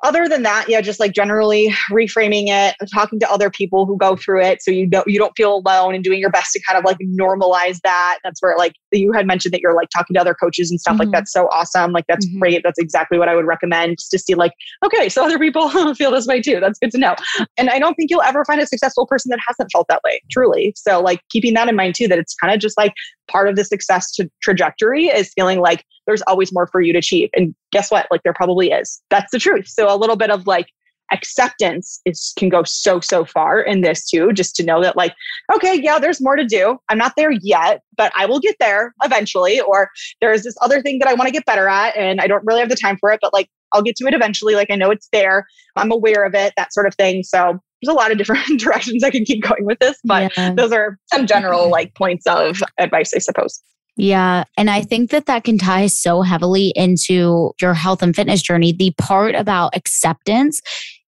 other 0.05 0.29
than 0.29 0.43
that, 0.43 0.67
yeah, 0.69 0.81
just 0.81 1.01
like 1.01 1.13
generally 1.13 1.75
reframing 1.91 2.45
it, 2.49 2.77
talking 2.93 3.19
to 3.19 3.31
other 3.31 3.51
people 3.51 3.87
who 3.87 3.97
go 3.97 4.15
through 4.15 4.43
it, 4.43 4.63
so 4.63 4.71
you 4.71 4.87
don't 4.87 5.09
you 5.09 5.19
don't 5.19 5.33
feel 5.37 5.57
alone, 5.57 5.95
and 5.95 6.05
doing 6.05 6.21
your 6.21 6.31
best 6.31 6.53
to 6.53 6.61
kind 6.69 6.79
of 6.79 6.85
like 6.85 6.99
normalize 6.99 7.81
that. 7.83 8.19
That's 8.23 8.41
where 8.41 8.57
like 8.57 8.75
you 8.93 9.13
had 9.13 9.27
mentioned 9.27 9.55
that 9.55 9.61
you're 9.61 9.75
like 9.75 9.89
talking 9.89 10.15
to 10.15 10.21
other 10.21 10.35
coaches 10.35 10.71
and 10.71 10.81
stuff. 10.81 10.93
Mm-hmm. 10.93 11.01
Like 11.01 11.11
that's 11.11 11.33
so 11.33 11.49
awesome. 11.49 11.93
Like 11.93 12.05
that's 12.07 12.27
mm-hmm. 12.27 12.39
great. 12.39 12.63
That's 12.63 12.79
exactly 12.79 13.19
what 13.19 13.29
I 13.29 13.35
would 13.35 13.47
recommend 13.47 13.99
just 13.99 14.11
to 14.11 14.19
see 14.19 14.35
like 14.35 14.53
okay, 14.85 15.09
so 15.09 15.25
other 15.25 15.39
people 15.39 15.69
feel 15.95 16.11
this 16.11 16.27
way 16.27 16.41
too. 16.41 16.61
That's 16.61 16.79
good 16.79 16.91
to 16.93 16.99
know. 16.99 17.17
And 17.57 17.71
I 17.71 17.79
don't 17.79 17.95
think 17.95 18.11
you'll 18.11 18.23
ever 18.23 18.45
find 18.45 18.61
a 18.61 18.67
successful 18.67 19.07
person 19.07 19.31
that 19.31 19.41
hasn't 19.47 19.73
felt 19.73 19.87
that 19.89 20.03
way. 20.05 20.21
Truly. 20.31 20.75
So 20.77 21.01
like 21.01 21.21
keeping 21.31 21.55
that 21.55 21.69
in 21.69 21.77
mind 21.77 21.95
too, 21.95 22.09
that 22.09 22.19
it's 22.19 22.35
kind 22.35 22.55
of 22.55 22.61
just 22.61 22.77
like 22.77 22.93
part 23.29 23.49
of 23.49 23.57
the 23.57 23.65
success 23.65 24.11
to 24.13 24.31
trajectory 24.43 25.07
is 25.07 25.33
feeling 25.35 25.61
like 25.61 25.85
there's 26.07 26.23
always 26.23 26.53
more 26.53 26.67
for 26.67 26.81
you 26.81 26.93
to 26.93 26.99
achieve. 26.99 27.31
And 27.35 27.55
guess 27.73 27.91
what? 27.91 28.07
Like 28.11 28.23
there 28.23 28.35
probably 28.35 28.71
is. 28.71 29.01
That's 29.11 29.31
the 29.33 29.39
truth. 29.39 29.69
So 29.69 29.93
a 29.93 29.97
little 29.97 30.17
bit 30.17 30.31
of 30.31 30.47
like 30.47 30.69
acceptance 31.13 32.01
is 32.05 32.33
can 32.39 32.49
go 32.49 32.63
so 32.65 32.99
so 32.99 33.25
far 33.25 33.61
in 33.61 33.83
this 33.83 34.09
too 34.09 34.33
just 34.33 34.57
to 34.57 34.65
know 34.65 34.83
that 34.83 34.97
like 34.97 35.15
okay 35.55 35.79
yeah 35.81 35.99
there's 35.99 36.21
more 36.21 36.35
to 36.35 36.47
do 36.47 36.79
i'm 36.89 36.97
not 36.97 37.13
there 37.17 37.31
yet 37.31 37.83
but 37.97 38.11
i 38.17 38.25
will 38.25 38.41
get 38.41 38.57
there 38.59 38.95
eventually 39.03 39.61
or 39.61 39.91
there's 40.23 40.43
this 40.43 40.57
other 40.63 40.81
thing 40.81 40.99
that 40.99 41.07
i 41.07 41.13
want 41.13 41.29
to 41.29 41.33
get 41.33 41.45
better 41.45 41.69
at 41.69 41.95
and 41.95 42.21
i 42.23 42.27
don't 42.27 42.45
really 42.47 42.61
have 42.61 42.71
the 42.71 42.77
time 42.77 42.97
for 42.99 43.11
it 43.11 43.21
but 43.21 43.35
like 43.35 43.49
i'll 43.73 43.83
get 43.83 43.95
to 43.97 44.07
it 44.07 44.15
eventually 44.15 44.55
like 44.55 44.71
i 44.71 44.77
know 44.77 44.91
it's 44.91 45.09
there 45.13 45.47
i'm 45.77 45.93
aware 45.93 46.25
of 46.25 46.35
it 46.35 46.55
that 46.57 46.73
sort 46.73 46.87
of 46.87 46.95
thing 46.95 47.23
so 47.23 47.61
there's 47.85 47.95
a 47.95 47.99
lot 47.99 48.11
of 48.11 48.19
different 48.19 48.47
directions 48.61 49.05
i 49.05 49.11
can 49.11 49.25
keep 49.25 49.43
going 49.43 49.65
with 49.65 49.79
this 49.79 49.99
but 50.05 50.33
yeah. 50.37 50.53
those 50.55 50.73
are 50.73 50.99
some 51.13 51.27
general 51.27 51.63
mm-hmm. 51.63 51.73
like 51.73 51.95
points 51.95 52.27
of 52.27 52.63
advice 52.79 53.13
i 53.15 53.19
suppose 53.19 53.63
yeah. 53.97 54.45
And 54.57 54.71
I 54.71 54.83
think 54.83 55.11
that 55.11 55.27
that 55.27 55.45
can 55.45 55.59
tie 55.59 55.87
so 55.87 56.23
heavily 56.23 56.73
into 56.75 57.53
your 57.61 57.75
health 57.75 58.03
and 58.03 58.15
fitness 58.15 58.43
journey. 58.43 58.73
The 58.73 58.93
part 58.99 59.35
about 59.35 59.77
acceptance 59.77 60.61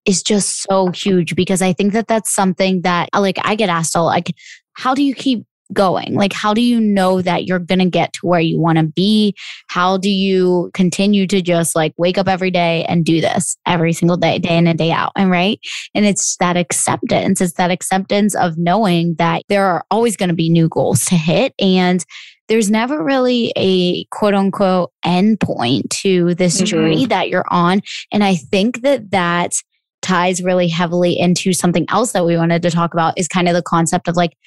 is 0.05 0.23
just 0.23 0.61
so 0.63 0.89
huge 0.91 1.35
because 1.35 1.61
I 1.61 1.73
think 1.73 1.91
that 1.93 2.07
that's 2.07 2.33
something 2.33 2.81
that 2.83 3.09
like 3.13 3.37
I 3.43 3.55
get 3.55 3.69
asked 3.69 3.95
all 3.95 4.05
like, 4.05 4.33
how 4.73 4.95
do 4.95 5.03
you 5.03 5.13
keep 5.13 5.45
going? 5.73 6.15
Like, 6.15 6.33
how 6.33 6.53
do 6.53 6.61
you 6.61 6.79
know 6.79 7.21
that 7.21 7.45
you're 7.45 7.59
going 7.59 7.79
to 7.79 7.89
get 7.89 8.13
to 8.13 8.19
where 8.25 8.39
you 8.39 8.59
want 8.59 8.77
to 8.77 8.85
be? 8.85 9.35
How 9.67 9.97
do 9.97 10.09
you 10.09 10.71
continue 10.73 11.27
to 11.27 11.41
just 11.41 11.75
like 11.75 11.93
wake 11.97 12.17
up 12.17 12.27
every 12.27 12.51
day 12.51 12.85
and 12.85 13.05
do 13.05 13.21
this 13.21 13.57
every 13.65 13.93
single 13.93 14.17
day, 14.17 14.39
day 14.39 14.57
in 14.57 14.67
and 14.67 14.77
day 14.77 14.91
out? 14.91 15.11
And 15.15 15.29
right. 15.29 15.59
And 15.93 16.05
it's 16.05 16.37
that 16.37 16.57
acceptance. 16.57 17.41
It's 17.41 17.53
that 17.53 17.71
acceptance 17.71 18.35
of 18.35 18.57
knowing 18.57 19.15
that 19.15 19.43
there 19.49 19.65
are 19.65 19.85
always 19.91 20.17
going 20.17 20.29
to 20.29 20.35
be 20.35 20.49
new 20.49 20.69
goals 20.69 21.05
to 21.05 21.15
hit. 21.15 21.53
And 21.59 22.03
there's 22.47 22.71
never 22.71 23.03
really 23.03 23.51
a 23.57 24.05
quote 24.05 24.33
unquote 24.33 24.91
end 25.03 25.39
point 25.39 25.89
to 25.89 26.33
this 26.35 26.57
mm-hmm. 26.57 26.65
journey 26.65 27.05
that 27.07 27.29
you're 27.29 27.45
on. 27.49 27.81
And 28.11 28.23
I 28.23 28.35
think 28.35 28.81
that 28.81 29.11
that 29.11 29.53
ties 30.01 30.41
really 30.41 30.67
heavily 30.67 31.17
into 31.17 31.53
something 31.53 31.85
else 31.89 32.13
that 32.13 32.25
we 32.25 32.37
wanted 32.37 32.61
to 32.61 32.71
talk 32.71 32.93
about 32.93 33.17
is 33.17 33.27
kind 33.27 33.47
of 33.47 33.53
the 33.53 33.61
concept 33.61 34.07
of 34.07 34.15
like 34.15 34.37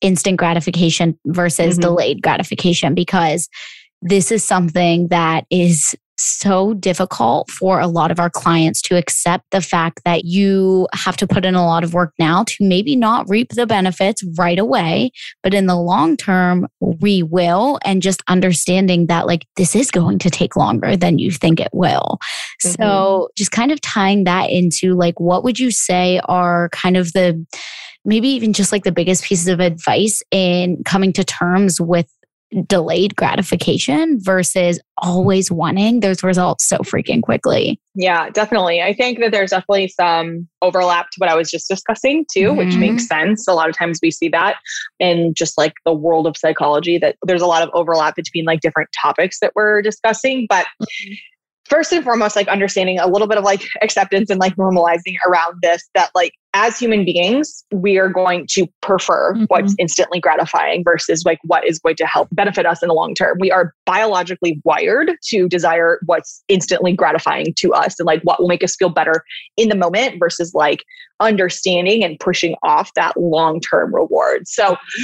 instant 0.00 0.38
gratification 0.38 1.18
versus 1.26 1.74
mm-hmm. 1.74 1.82
delayed 1.82 2.22
gratification, 2.22 2.94
because 2.94 3.48
this 4.02 4.32
is 4.32 4.42
something 4.42 5.08
that 5.08 5.44
is 5.50 5.94
so 6.22 6.74
difficult 6.74 7.50
for 7.50 7.80
a 7.80 7.86
lot 7.86 8.10
of 8.10 8.20
our 8.20 8.28
clients 8.28 8.82
to 8.82 8.96
accept 8.96 9.44
the 9.52 9.60
fact 9.62 10.02
that 10.04 10.24
you 10.24 10.86
have 10.92 11.16
to 11.16 11.26
put 11.26 11.46
in 11.46 11.54
a 11.54 11.64
lot 11.64 11.82
of 11.82 11.94
work 11.94 12.12
now 12.18 12.44
to 12.44 12.56
maybe 12.60 12.94
not 12.94 13.26
reap 13.28 13.48
the 13.52 13.66
benefits 13.66 14.22
right 14.36 14.58
away, 14.58 15.10
but 15.42 15.54
in 15.54 15.66
the 15.66 15.76
long 15.76 16.16
term, 16.16 16.68
we 16.80 17.22
will. 17.22 17.78
And 17.84 18.02
just 18.02 18.22
understanding 18.28 19.06
that, 19.06 19.26
like, 19.26 19.46
this 19.56 19.74
is 19.74 19.90
going 19.90 20.18
to 20.18 20.30
take 20.30 20.56
longer 20.56 20.94
than 20.94 21.18
you 21.18 21.30
think 21.30 21.58
it 21.58 21.70
will. 21.72 22.18
Mm-hmm. 22.62 22.82
So, 22.82 23.28
just 23.36 23.50
kind 23.50 23.72
of 23.72 23.80
tying 23.80 24.24
that 24.24 24.50
into, 24.50 24.94
like, 24.94 25.18
what 25.18 25.42
would 25.42 25.58
you 25.58 25.70
say 25.70 26.20
are 26.26 26.68
kind 26.70 26.98
of 26.98 27.12
the 27.14 27.44
maybe 28.04 28.28
even 28.28 28.52
just 28.52 28.72
like 28.72 28.84
the 28.84 28.92
biggest 28.92 29.24
pieces 29.24 29.48
of 29.48 29.60
advice 29.60 30.22
in 30.30 30.82
coming 30.84 31.12
to 31.12 31.24
terms 31.24 31.80
with 31.80 32.06
delayed 32.66 33.14
gratification 33.14 34.18
versus 34.20 34.80
always 34.98 35.52
wanting 35.52 36.00
those 36.00 36.22
results 36.24 36.68
so 36.68 36.78
freaking 36.78 37.22
quickly. 37.22 37.80
Yeah, 37.94 38.28
definitely. 38.30 38.82
I 38.82 38.92
think 38.92 39.20
that 39.20 39.30
there's 39.30 39.50
definitely 39.50 39.88
some 39.88 40.48
overlap 40.60 41.10
to 41.10 41.16
what 41.18 41.28
I 41.28 41.36
was 41.36 41.50
just 41.50 41.68
discussing 41.68 42.26
too, 42.32 42.48
mm-hmm. 42.48 42.56
which 42.56 42.74
makes 42.74 43.06
sense. 43.06 43.46
A 43.46 43.52
lot 43.52 43.68
of 43.68 43.76
times 43.76 44.00
we 44.02 44.10
see 44.10 44.28
that 44.30 44.56
in 44.98 45.32
just 45.34 45.56
like 45.56 45.74
the 45.84 45.94
world 45.94 46.26
of 46.26 46.36
psychology 46.36 46.98
that 46.98 47.16
there's 47.24 47.42
a 47.42 47.46
lot 47.46 47.62
of 47.62 47.70
overlap 47.72 48.16
between 48.16 48.44
like 48.44 48.60
different 48.60 48.90
topics 49.00 49.38
that 49.40 49.52
we're 49.54 49.80
discussing, 49.82 50.46
but 50.48 50.66
mm-hmm 50.82 51.12
first 51.70 51.92
and 51.92 52.04
foremost 52.04 52.36
like 52.36 52.48
understanding 52.48 52.98
a 52.98 53.06
little 53.06 53.28
bit 53.28 53.38
of 53.38 53.44
like 53.44 53.62
acceptance 53.82 54.28
and 54.28 54.40
like 54.40 54.56
normalizing 54.56 55.14
around 55.26 55.56
this 55.62 55.88
that 55.94 56.10
like 56.14 56.32
as 56.52 56.78
human 56.78 57.04
beings 57.04 57.64
we 57.72 57.96
are 57.96 58.08
going 58.08 58.44
to 58.50 58.66
prefer 58.82 59.32
mm-hmm. 59.32 59.44
what's 59.44 59.74
instantly 59.78 60.18
gratifying 60.18 60.82
versus 60.82 61.22
like 61.24 61.38
what 61.44 61.64
is 61.66 61.78
going 61.78 61.94
to 61.94 62.04
help 62.04 62.28
benefit 62.32 62.66
us 62.66 62.82
in 62.82 62.88
the 62.88 62.94
long 62.94 63.14
term 63.14 63.36
we 63.40 63.52
are 63.52 63.72
biologically 63.86 64.60
wired 64.64 65.12
to 65.22 65.48
desire 65.48 66.00
what's 66.06 66.42
instantly 66.48 66.92
gratifying 66.92 67.54
to 67.56 67.72
us 67.72 67.98
and 68.00 68.06
like 68.06 68.20
what 68.22 68.40
will 68.40 68.48
make 68.48 68.64
us 68.64 68.74
feel 68.76 68.90
better 68.90 69.24
in 69.56 69.68
the 69.68 69.76
moment 69.76 70.16
versus 70.18 70.52
like 70.54 70.84
understanding 71.20 72.02
and 72.02 72.18
pushing 72.18 72.56
off 72.64 72.92
that 72.94 73.16
long 73.16 73.60
term 73.60 73.94
reward 73.94 74.46
so 74.48 74.72
mm-hmm. 74.72 75.02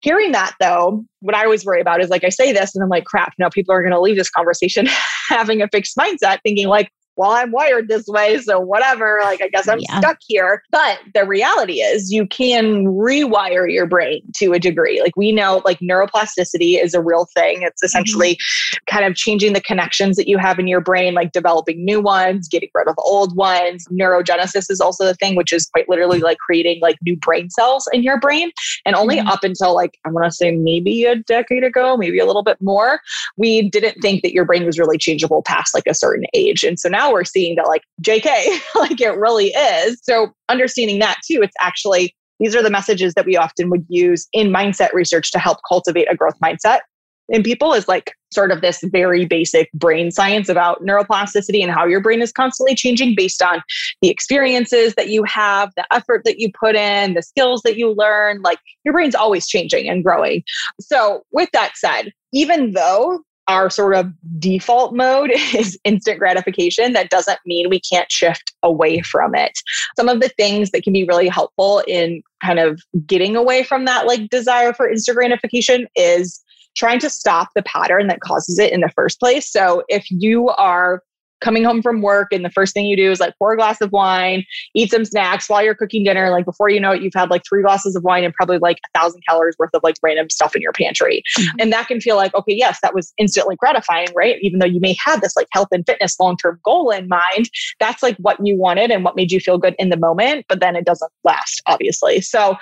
Hearing 0.00 0.32
that 0.32 0.54
though, 0.60 1.04
what 1.20 1.34
I 1.34 1.44
always 1.44 1.64
worry 1.64 1.80
about 1.80 2.00
is 2.00 2.08
like 2.08 2.24
I 2.24 2.28
say 2.28 2.52
this 2.52 2.74
and 2.74 2.82
I'm 2.82 2.88
like, 2.88 3.04
crap, 3.04 3.32
now 3.38 3.48
people 3.48 3.74
are 3.74 3.82
going 3.82 3.92
to 3.92 4.00
leave 4.00 4.16
this 4.16 4.30
conversation 4.30 4.86
having 5.28 5.62
a 5.62 5.68
fixed 5.68 5.96
mindset, 5.96 6.38
thinking 6.44 6.68
like, 6.68 6.90
well, 7.18 7.32
I'm 7.32 7.50
wired 7.50 7.88
this 7.88 8.06
way, 8.06 8.38
so 8.38 8.60
whatever. 8.60 9.18
Like, 9.22 9.42
I 9.42 9.48
guess 9.48 9.68
I'm 9.68 9.80
yeah. 9.80 9.98
stuck 9.98 10.18
here. 10.26 10.62
But 10.70 11.00
the 11.14 11.26
reality 11.26 11.80
is, 11.80 12.12
you 12.12 12.26
can 12.26 12.84
rewire 12.86 13.70
your 13.70 13.86
brain 13.86 14.22
to 14.36 14.52
a 14.52 14.58
degree. 14.58 15.02
Like, 15.02 15.16
we 15.16 15.32
know, 15.32 15.60
like, 15.64 15.80
neuroplasticity 15.80 16.82
is 16.82 16.94
a 16.94 17.02
real 17.02 17.26
thing. 17.34 17.62
It's 17.62 17.82
mm-hmm. 17.82 17.86
essentially 17.86 18.34
mm-hmm. 18.34 18.94
kind 18.94 19.04
of 19.04 19.16
changing 19.16 19.52
the 19.52 19.60
connections 19.60 20.16
that 20.16 20.28
you 20.28 20.38
have 20.38 20.58
in 20.58 20.68
your 20.68 20.80
brain, 20.80 21.14
like 21.14 21.32
developing 21.32 21.84
new 21.84 22.00
ones, 22.00 22.48
getting 22.48 22.70
rid 22.74 22.88
of 22.88 22.94
old 22.98 23.36
ones. 23.36 23.84
Neurogenesis 23.88 24.70
is 24.70 24.80
also 24.80 25.04
the 25.04 25.14
thing, 25.14 25.34
which 25.34 25.52
is 25.52 25.66
quite 25.66 25.88
literally 25.88 26.20
like 26.20 26.38
creating 26.38 26.78
like 26.80 26.98
new 27.02 27.16
brain 27.16 27.50
cells 27.50 27.88
in 27.92 28.02
your 28.04 28.20
brain. 28.20 28.52
And 28.86 28.94
only 28.94 29.16
mm-hmm. 29.16 29.28
up 29.28 29.42
until 29.42 29.74
like, 29.74 29.98
I 30.06 30.10
want 30.10 30.24
to 30.24 30.30
say 30.30 30.52
maybe 30.52 31.04
a 31.04 31.16
decade 31.16 31.64
ago, 31.64 31.96
maybe 31.96 32.20
a 32.20 32.26
little 32.26 32.44
bit 32.44 32.60
more, 32.60 33.00
we 33.36 33.68
didn't 33.70 34.00
think 34.00 34.22
that 34.22 34.32
your 34.32 34.44
brain 34.44 34.64
was 34.64 34.78
really 34.78 34.98
changeable 34.98 35.42
past 35.42 35.74
like 35.74 35.86
a 35.88 35.94
certain 35.94 36.24
age. 36.32 36.62
And 36.62 36.78
so 36.78 36.88
now 36.88 37.07
now 37.08 37.12
we're 37.12 37.24
seeing 37.24 37.56
that 37.56 37.66
like 37.66 37.82
JK, 38.02 38.60
like 38.76 39.00
it 39.00 39.16
really 39.16 39.48
is. 39.48 39.98
So 40.02 40.32
understanding 40.48 40.98
that 41.00 41.18
too, 41.26 41.40
it's 41.42 41.56
actually 41.60 42.14
these 42.40 42.54
are 42.54 42.62
the 42.62 42.70
messages 42.70 43.14
that 43.14 43.26
we 43.26 43.36
often 43.36 43.68
would 43.70 43.84
use 43.88 44.28
in 44.32 44.48
mindset 44.48 44.92
research 44.92 45.32
to 45.32 45.40
help 45.40 45.58
cultivate 45.68 46.06
a 46.10 46.14
growth 46.14 46.38
mindset 46.42 46.80
in 47.28 47.42
people 47.42 47.74
is 47.74 47.88
like 47.88 48.14
sort 48.32 48.50
of 48.50 48.60
this 48.60 48.80
very 48.84 49.24
basic 49.26 49.70
brain 49.72 50.10
science 50.10 50.48
about 50.48 50.82
neuroplasticity 50.82 51.62
and 51.62 51.70
how 51.70 51.86
your 51.86 52.00
brain 52.00 52.22
is 52.22 52.32
constantly 52.32 52.74
changing 52.74 53.14
based 53.14 53.42
on 53.42 53.62
the 54.02 54.08
experiences 54.08 54.94
that 54.94 55.08
you 55.08 55.24
have, 55.24 55.70
the 55.76 55.86
effort 55.92 56.22
that 56.24 56.38
you 56.38 56.50
put 56.58 56.74
in, 56.74 57.14
the 57.14 57.22
skills 57.22 57.62
that 57.62 57.76
you 57.76 57.94
learn. 57.96 58.40
Like 58.42 58.58
your 58.84 58.92
brain's 58.92 59.14
always 59.14 59.46
changing 59.46 59.88
and 59.88 60.02
growing. 60.02 60.42
So, 60.80 61.22
with 61.32 61.50
that 61.52 61.76
said, 61.76 62.12
even 62.32 62.72
though 62.72 63.20
our 63.48 63.70
sort 63.70 63.96
of 63.96 64.12
default 64.38 64.94
mode 64.94 65.30
is 65.54 65.78
instant 65.84 66.18
gratification. 66.18 66.92
That 66.92 67.10
doesn't 67.10 67.38
mean 67.46 67.68
we 67.68 67.80
can't 67.80 68.10
shift 68.12 68.52
away 68.62 69.00
from 69.00 69.34
it. 69.34 69.58
Some 69.96 70.08
of 70.08 70.20
the 70.20 70.28
things 70.28 70.70
that 70.70 70.82
can 70.82 70.92
be 70.92 71.04
really 71.04 71.28
helpful 71.28 71.82
in 71.88 72.22
kind 72.44 72.58
of 72.58 72.80
getting 73.06 73.34
away 73.34 73.64
from 73.64 73.84
that 73.86 74.06
like 74.06 74.28
desire 74.28 74.72
for 74.72 74.88
instant 74.88 75.16
gratification 75.16 75.88
is 75.96 76.42
trying 76.76 77.00
to 77.00 77.10
stop 77.10 77.48
the 77.56 77.62
pattern 77.62 78.06
that 78.06 78.20
causes 78.20 78.58
it 78.58 78.72
in 78.72 78.80
the 78.80 78.90
first 78.94 79.18
place. 79.18 79.50
So 79.50 79.82
if 79.88 80.06
you 80.10 80.50
are 80.50 81.02
coming 81.40 81.64
home 81.64 81.82
from 81.82 82.02
work 82.02 82.28
and 82.32 82.44
the 82.44 82.50
first 82.50 82.74
thing 82.74 82.86
you 82.86 82.96
do 82.96 83.10
is 83.10 83.20
like 83.20 83.34
pour 83.38 83.52
a 83.52 83.56
glass 83.56 83.80
of 83.80 83.92
wine, 83.92 84.44
eat 84.74 84.90
some 84.90 85.04
snacks 85.04 85.48
while 85.48 85.62
you're 85.62 85.74
cooking 85.74 86.04
dinner. 86.04 86.30
Like 86.30 86.44
before 86.44 86.68
you 86.68 86.80
know 86.80 86.92
it, 86.92 87.02
you've 87.02 87.14
had 87.14 87.30
like 87.30 87.42
three 87.48 87.62
glasses 87.62 87.96
of 87.96 88.04
wine 88.04 88.24
and 88.24 88.34
probably 88.34 88.58
like 88.58 88.78
a 88.78 88.98
thousand 88.98 89.22
calories 89.28 89.56
worth 89.58 89.70
of 89.74 89.82
like 89.82 89.96
random 90.02 90.30
stuff 90.30 90.54
in 90.54 90.62
your 90.62 90.72
pantry. 90.72 91.22
Mm-hmm. 91.38 91.56
And 91.60 91.72
that 91.72 91.88
can 91.88 92.00
feel 92.00 92.16
like, 92.16 92.34
okay, 92.34 92.54
yes, 92.54 92.78
that 92.82 92.94
was 92.94 93.12
instantly 93.18 93.56
gratifying, 93.56 94.08
right? 94.14 94.36
Even 94.42 94.58
though 94.58 94.66
you 94.66 94.80
may 94.80 94.96
have 95.04 95.20
this 95.20 95.36
like 95.36 95.48
health 95.52 95.68
and 95.72 95.84
fitness 95.86 96.18
long 96.18 96.36
term 96.36 96.60
goal 96.64 96.90
in 96.90 97.08
mind, 97.08 97.50
that's 97.80 98.02
like 98.02 98.16
what 98.16 98.38
you 98.44 98.56
wanted 98.56 98.90
and 98.90 99.04
what 99.04 99.16
made 99.16 99.32
you 99.32 99.40
feel 99.40 99.58
good 99.58 99.74
in 99.78 99.90
the 99.90 99.96
moment, 99.96 100.46
but 100.48 100.60
then 100.60 100.76
it 100.76 100.84
doesn't 100.84 101.10
last, 101.24 101.62
obviously. 101.66 102.20
So 102.20 102.56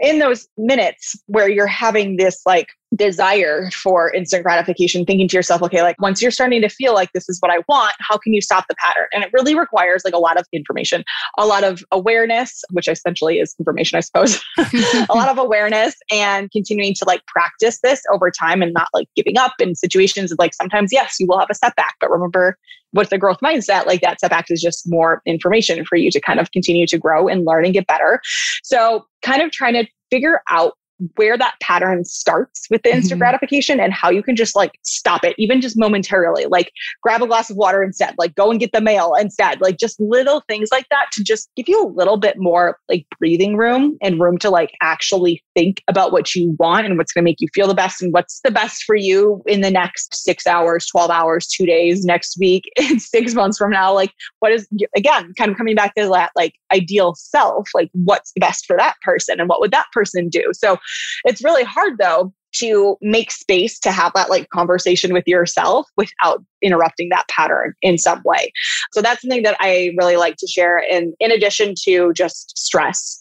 in 0.00 0.18
those 0.18 0.48
minutes 0.56 1.16
where 1.26 1.48
you're 1.48 1.66
having 1.66 2.16
this 2.16 2.40
like 2.46 2.68
desire 2.94 3.70
for 3.70 4.12
instant 4.12 4.44
gratification, 4.44 5.04
thinking 5.04 5.28
to 5.28 5.36
yourself, 5.36 5.62
okay, 5.62 5.82
like 5.82 6.00
once 6.00 6.22
you're 6.22 6.30
starting 6.30 6.60
to 6.62 6.68
feel 6.68 6.94
like 6.94 7.12
this 7.12 7.28
is 7.28 7.38
what 7.40 7.50
I 7.50 7.58
want, 7.68 7.94
how 8.00 8.16
can 8.16 8.32
you 8.32 8.40
stop 8.40 8.66
the 8.68 8.74
pattern? 8.76 9.06
And 9.12 9.24
it 9.24 9.30
really 9.32 9.54
requires 9.54 10.02
like 10.04 10.14
a 10.14 10.18
lot 10.18 10.38
of 10.38 10.46
information, 10.52 11.04
a 11.38 11.46
lot 11.46 11.64
of 11.64 11.82
awareness, 11.90 12.62
which 12.70 12.88
essentially 12.88 13.38
is 13.38 13.54
information, 13.58 13.96
I 13.96 14.00
suppose, 14.00 14.42
a 14.58 15.14
lot 15.14 15.28
of 15.28 15.38
awareness 15.38 15.94
and 16.10 16.50
continuing 16.50 16.94
to 16.94 17.04
like 17.06 17.24
practice 17.26 17.80
this 17.82 18.02
over 18.12 18.30
time 18.30 18.62
and 18.62 18.72
not 18.72 18.88
like 18.94 19.08
giving 19.16 19.38
up 19.38 19.52
in 19.58 19.74
situations 19.74 20.32
of 20.32 20.38
like 20.38 20.54
sometimes, 20.54 20.92
yes, 20.92 21.16
you 21.18 21.26
will 21.28 21.38
have 21.38 21.50
a 21.50 21.54
setback, 21.54 21.96
but 22.00 22.10
remember 22.10 22.56
with 22.92 23.10
the 23.10 23.18
growth 23.18 23.38
mindset, 23.42 23.86
like 23.86 24.00
that 24.02 24.20
setback 24.20 24.46
is 24.50 24.62
just 24.62 24.84
more 24.86 25.20
information 25.26 25.84
for 25.84 25.96
you 25.96 26.10
to 26.10 26.20
kind 26.20 26.38
of 26.38 26.52
continue 26.52 26.86
to 26.86 26.96
grow 26.96 27.28
and 27.28 27.44
learn 27.44 27.64
and 27.64 27.74
get 27.74 27.86
better. 27.86 28.20
So, 28.62 29.04
kind 29.22 29.42
of 29.42 29.50
trying 29.50 29.74
to 29.74 29.86
figure 30.10 30.40
out 30.48 30.74
where 31.16 31.36
that 31.38 31.54
pattern 31.60 32.04
starts 32.04 32.66
with 32.70 32.82
the 32.82 32.90
instant 32.90 33.12
mm-hmm. 33.12 33.18
gratification 33.20 33.80
and 33.80 33.92
how 33.92 34.10
you 34.10 34.22
can 34.22 34.36
just 34.36 34.56
like 34.56 34.78
stop 34.82 35.24
it, 35.24 35.34
even 35.38 35.60
just 35.60 35.78
momentarily. 35.78 36.46
Like 36.46 36.72
grab 37.02 37.22
a 37.22 37.26
glass 37.26 37.50
of 37.50 37.56
water 37.56 37.82
instead, 37.82 38.14
like 38.18 38.34
go 38.34 38.50
and 38.50 38.60
get 38.60 38.72
the 38.72 38.80
mail 38.80 39.14
instead. 39.18 39.60
Like 39.60 39.78
just 39.78 40.00
little 40.00 40.42
things 40.48 40.68
like 40.70 40.88
that 40.90 41.06
to 41.12 41.24
just 41.24 41.50
give 41.56 41.68
you 41.68 41.84
a 41.84 41.88
little 41.88 42.16
bit 42.16 42.36
more 42.38 42.78
like 42.88 43.06
breathing 43.18 43.56
room 43.56 43.96
and 44.02 44.20
room 44.20 44.38
to 44.38 44.50
like 44.50 44.72
actually 44.82 45.42
think 45.54 45.82
about 45.88 46.12
what 46.12 46.34
you 46.34 46.56
want 46.58 46.86
and 46.86 46.98
what's 46.98 47.12
going 47.12 47.22
to 47.22 47.30
make 47.30 47.40
you 47.40 47.48
feel 47.54 47.68
the 47.68 47.74
best 47.74 48.02
and 48.02 48.12
what's 48.12 48.40
the 48.44 48.50
best 48.50 48.84
for 48.84 48.96
you 48.96 49.42
in 49.46 49.60
the 49.60 49.70
next 49.70 50.14
six 50.14 50.46
hours, 50.46 50.86
12 50.86 51.10
hours, 51.10 51.46
two 51.46 51.66
days, 51.66 52.04
next 52.04 52.36
week, 52.38 52.64
six 52.98 53.34
months 53.34 53.58
from 53.58 53.70
now. 53.70 53.92
Like, 53.92 54.12
what 54.40 54.52
is, 54.52 54.68
again, 54.96 55.32
kind 55.36 55.50
of 55.50 55.56
coming 55.56 55.74
back 55.74 55.94
to 55.94 56.08
that 56.08 56.32
like 56.36 56.54
ideal 56.72 57.14
self, 57.14 57.68
like 57.74 57.90
what's 57.92 58.32
the 58.32 58.40
best 58.40 58.66
for 58.66 58.76
that 58.76 58.96
person 59.02 59.40
and 59.40 59.48
what 59.48 59.60
would 59.60 59.70
that 59.72 59.86
person 59.92 60.28
do? 60.28 60.50
So 60.52 60.76
it's 61.24 61.42
really 61.42 61.64
hard 61.64 61.98
though 61.98 62.32
to 62.54 62.96
make 63.02 63.30
space 63.30 63.78
to 63.80 63.90
have 63.90 64.12
that 64.14 64.30
like 64.30 64.48
conversation 64.50 65.12
with 65.12 65.26
yourself 65.26 65.88
without 65.96 66.42
interrupting 66.62 67.08
that 67.08 67.26
pattern 67.28 67.74
in 67.82 67.98
some 67.98 68.22
way. 68.24 68.52
So 68.92 69.02
that's 69.02 69.22
something 69.22 69.42
that 69.42 69.56
I 69.60 69.92
really 69.98 70.16
like 70.16 70.36
to 70.36 70.46
share. 70.46 70.82
And 70.90 71.14
in 71.20 71.30
addition 71.32 71.74
to 71.84 72.12
just 72.12 72.56
stress, 72.56 73.18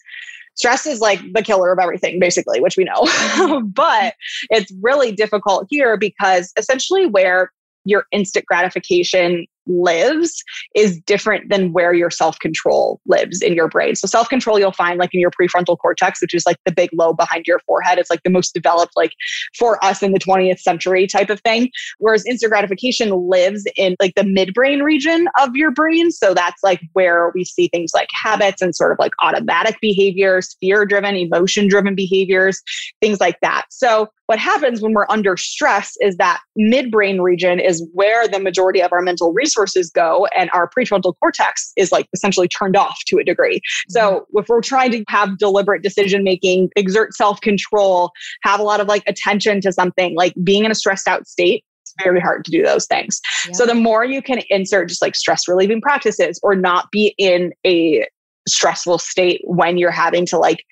stress 0.55 0.86
is 0.86 0.99
like 0.99 1.19
the 1.34 1.41
killer 1.41 1.71
of 1.71 1.80
everything, 1.80 2.19
basically, 2.19 2.61
which 2.61 2.78
we 2.78 2.84
know. 2.84 3.01
Mm-hmm. 3.01 3.67
but 3.74 4.13
it's 4.49 4.71
really 4.82 5.11
difficult 5.11 5.67
here 5.69 5.97
because 5.97 6.51
essentially 6.57 7.07
where 7.07 7.51
your 7.86 8.05
instant 8.11 8.45
gratification 8.45 9.45
lives 9.68 10.43
is 10.76 10.99
different 11.01 11.49
than 11.49 11.72
where 11.74 11.93
your 11.93 12.09
self 12.09 12.39
control 12.39 12.99
lives 13.05 13.41
in 13.41 13.53
your 13.53 13.68
brain. 13.68 13.95
So, 13.95 14.07
self 14.07 14.30
control 14.30 14.59
you'll 14.59 14.72
find 14.72 14.99
like 14.99 15.14
in 15.14 15.20
your 15.20 15.32
prefrontal 15.32 15.78
cortex, 15.78 16.22
which 16.22 16.34
is 16.34 16.45
like 16.45 16.57
the 16.66 16.72
big 16.72 16.89
lobe 16.93 17.18
behind 17.18 17.45
your 17.47 17.59
forehead. 17.59 17.97
It's 17.97 18.09
like 18.09 18.24
the 18.24 18.30
most 18.30 18.53
developed, 18.53 18.93
like 18.95 19.11
for 19.57 19.84
us 19.84 20.03
in 20.03 20.11
the 20.11 20.20
20th 20.20 20.59
century 20.59 21.07
type 21.07 21.30
of 21.30 21.39
thing. 21.41 21.70
Whereas 21.99 22.26
instant 22.26 22.51
gratification 22.51 23.11
lives 23.11 23.66
in 23.76 23.95
like 23.99 24.16
the 24.16 24.24
midbrain 24.24 24.84
region 24.84 25.28
of 25.39 25.55
your 25.55 25.72
brain. 25.72 26.11
So, 26.11 26.34
that's 26.34 26.61
like 26.64 26.82
where 26.93 27.32
we 27.34 27.45
see 27.45 27.68
things 27.70 27.91
like 27.93 28.09
habits 28.11 28.61
and 28.61 28.76
sort 28.76 28.91
of 28.91 28.99
like 28.99 29.14
automatic 29.22 29.78
behaviors, 29.82 30.55
fear 30.59 30.86
driven, 30.86 31.16
emotion 31.16 31.68
driven 31.68 31.95
behaviors, 31.95 32.61
things 33.01 33.20
like 33.20 33.39
that. 33.41 33.66
So, 33.70 34.09
what 34.28 34.39
happens 34.39 34.82
when 34.82 34.93
we're 34.93 35.05
under 35.09 35.36
stress 35.38 35.95
is 35.99 36.16
that 36.18 36.39
midbrain 36.57 37.22
region 37.22 37.59
is 37.59 37.86
where 37.93 38.28
the 38.28 38.39
majority 38.39 38.82
of 38.82 38.91
our 38.93 39.01
mental 39.01 39.34
resources 39.34 39.53
go 39.93 40.28
and 40.36 40.49
our 40.54 40.70
prefrontal 40.70 41.14
cortex 41.20 41.72
is 41.78 41.91
like 41.91 42.08
essentially 42.14 42.47
turned 42.47 42.76
off 42.76 42.99
to 43.06 43.18
a 43.18 43.24
degree 43.24 43.62
so 43.89 44.01
mm-hmm. 44.01 44.39
if 44.39 44.47
we're 44.47 44.62
trying 44.62 44.91
to 44.91 45.04
have 45.08 45.38
deliberate 45.38 45.82
decision 45.82 46.24
making 46.24 46.70
exert 46.76 47.14
self 47.14 47.39
control 47.41 48.12
have 48.41 48.60
a 48.60 48.64
lot 48.64 48.80
of 48.80 48.88
like 48.88 49.04
attention 49.08 49.62
to 49.62 49.72
something 49.72 50.16
like 50.16 50.34
being 50.43 50.66
in 50.66 50.72
a 50.72 50.76
stressed 50.76 51.08
out 51.08 51.28
state 51.28 51.64
it's 51.84 51.93
very 52.01 52.20
hard 52.20 52.45
to 52.45 52.51
do 52.51 52.64
those 52.64 52.86
things. 52.86 53.20
Yeah. 53.45 53.54
So 53.54 53.66
the 53.66 53.76
more 53.76 54.06
you 54.06 54.22
can 54.22 54.41
insert 54.49 54.88
just 54.88 55.01
like 55.01 55.16
stress 55.16 55.47
relieving 55.47 55.82
practices 55.82 56.39
or 56.41 56.56
not 56.56 56.89
be 56.91 57.14
in 57.18 57.51
a 57.66 58.08
stressful 58.47 58.99
state 58.99 59.41
when 59.45 59.78
you're 59.78 59.91
having 59.91 60.26
to 60.28 60.38
like 60.38 60.64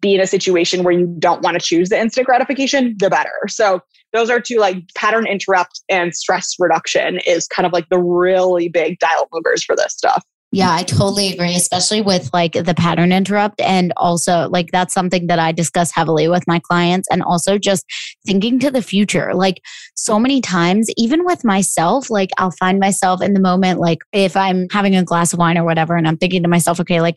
be 0.00 0.14
in 0.14 0.20
a 0.20 0.26
situation 0.26 0.84
where 0.84 0.92
you 0.92 1.14
don't 1.18 1.42
want 1.42 1.58
to 1.58 1.60
choose 1.60 1.88
the 1.88 2.00
instant 2.00 2.26
gratification, 2.26 2.96
the 2.98 3.10
better. 3.10 3.32
So 3.48 3.80
those 4.12 4.30
are 4.30 4.40
two 4.40 4.58
like 4.58 4.82
pattern 4.94 5.26
interrupt 5.26 5.80
and 5.88 6.14
stress 6.14 6.54
reduction 6.58 7.18
is 7.26 7.46
kind 7.46 7.66
of 7.66 7.72
like 7.72 7.88
the 7.88 7.98
really 7.98 8.68
big 8.68 8.98
dial 8.98 9.28
movers 9.32 9.64
for 9.64 9.76
this 9.76 9.92
stuff. 9.92 10.22
Yeah, 10.54 10.70
I 10.70 10.82
totally 10.82 11.32
agree, 11.32 11.54
especially 11.54 12.02
with 12.02 12.28
like 12.34 12.52
the 12.52 12.74
pattern 12.74 13.10
interrupt. 13.10 13.58
And 13.62 13.90
also, 13.96 14.50
like, 14.50 14.70
that's 14.70 14.92
something 14.92 15.26
that 15.28 15.38
I 15.38 15.50
discuss 15.50 15.90
heavily 15.90 16.28
with 16.28 16.46
my 16.46 16.58
clients. 16.58 17.08
And 17.10 17.22
also, 17.22 17.56
just 17.56 17.86
thinking 18.26 18.58
to 18.58 18.70
the 18.70 18.82
future. 18.82 19.32
Like, 19.32 19.62
so 19.94 20.18
many 20.18 20.42
times, 20.42 20.90
even 20.98 21.24
with 21.24 21.42
myself, 21.42 22.10
like, 22.10 22.32
I'll 22.36 22.50
find 22.50 22.78
myself 22.78 23.22
in 23.22 23.32
the 23.32 23.40
moment, 23.40 23.80
like, 23.80 24.00
if 24.12 24.36
I'm 24.36 24.66
having 24.70 24.94
a 24.94 25.02
glass 25.02 25.32
of 25.32 25.38
wine 25.38 25.56
or 25.56 25.64
whatever, 25.64 25.96
and 25.96 26.06
I'm 26.06 26.18
thinking 26.18 26.42
to 26.42 26.50
myself, 26.50 26.78
okay, 26.80 27.00
like, 27.00 27.16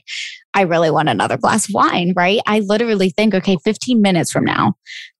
I 0.55 0.61
really 0.61 0.89
want 0.89 1.09
another 1.09 1.37
glass 1.37 1.67
of 1.67 1.73
wine, 1.75 2.13
right? 2.15 2.39
I 2.47 2.61
literally 2.61 3.09
think, 3.09 3.35
okay, 3.35 3.57
15 3.63 4.01
minutes 4.01 4.31
from 4.31 4.45
now, 4.45 4.75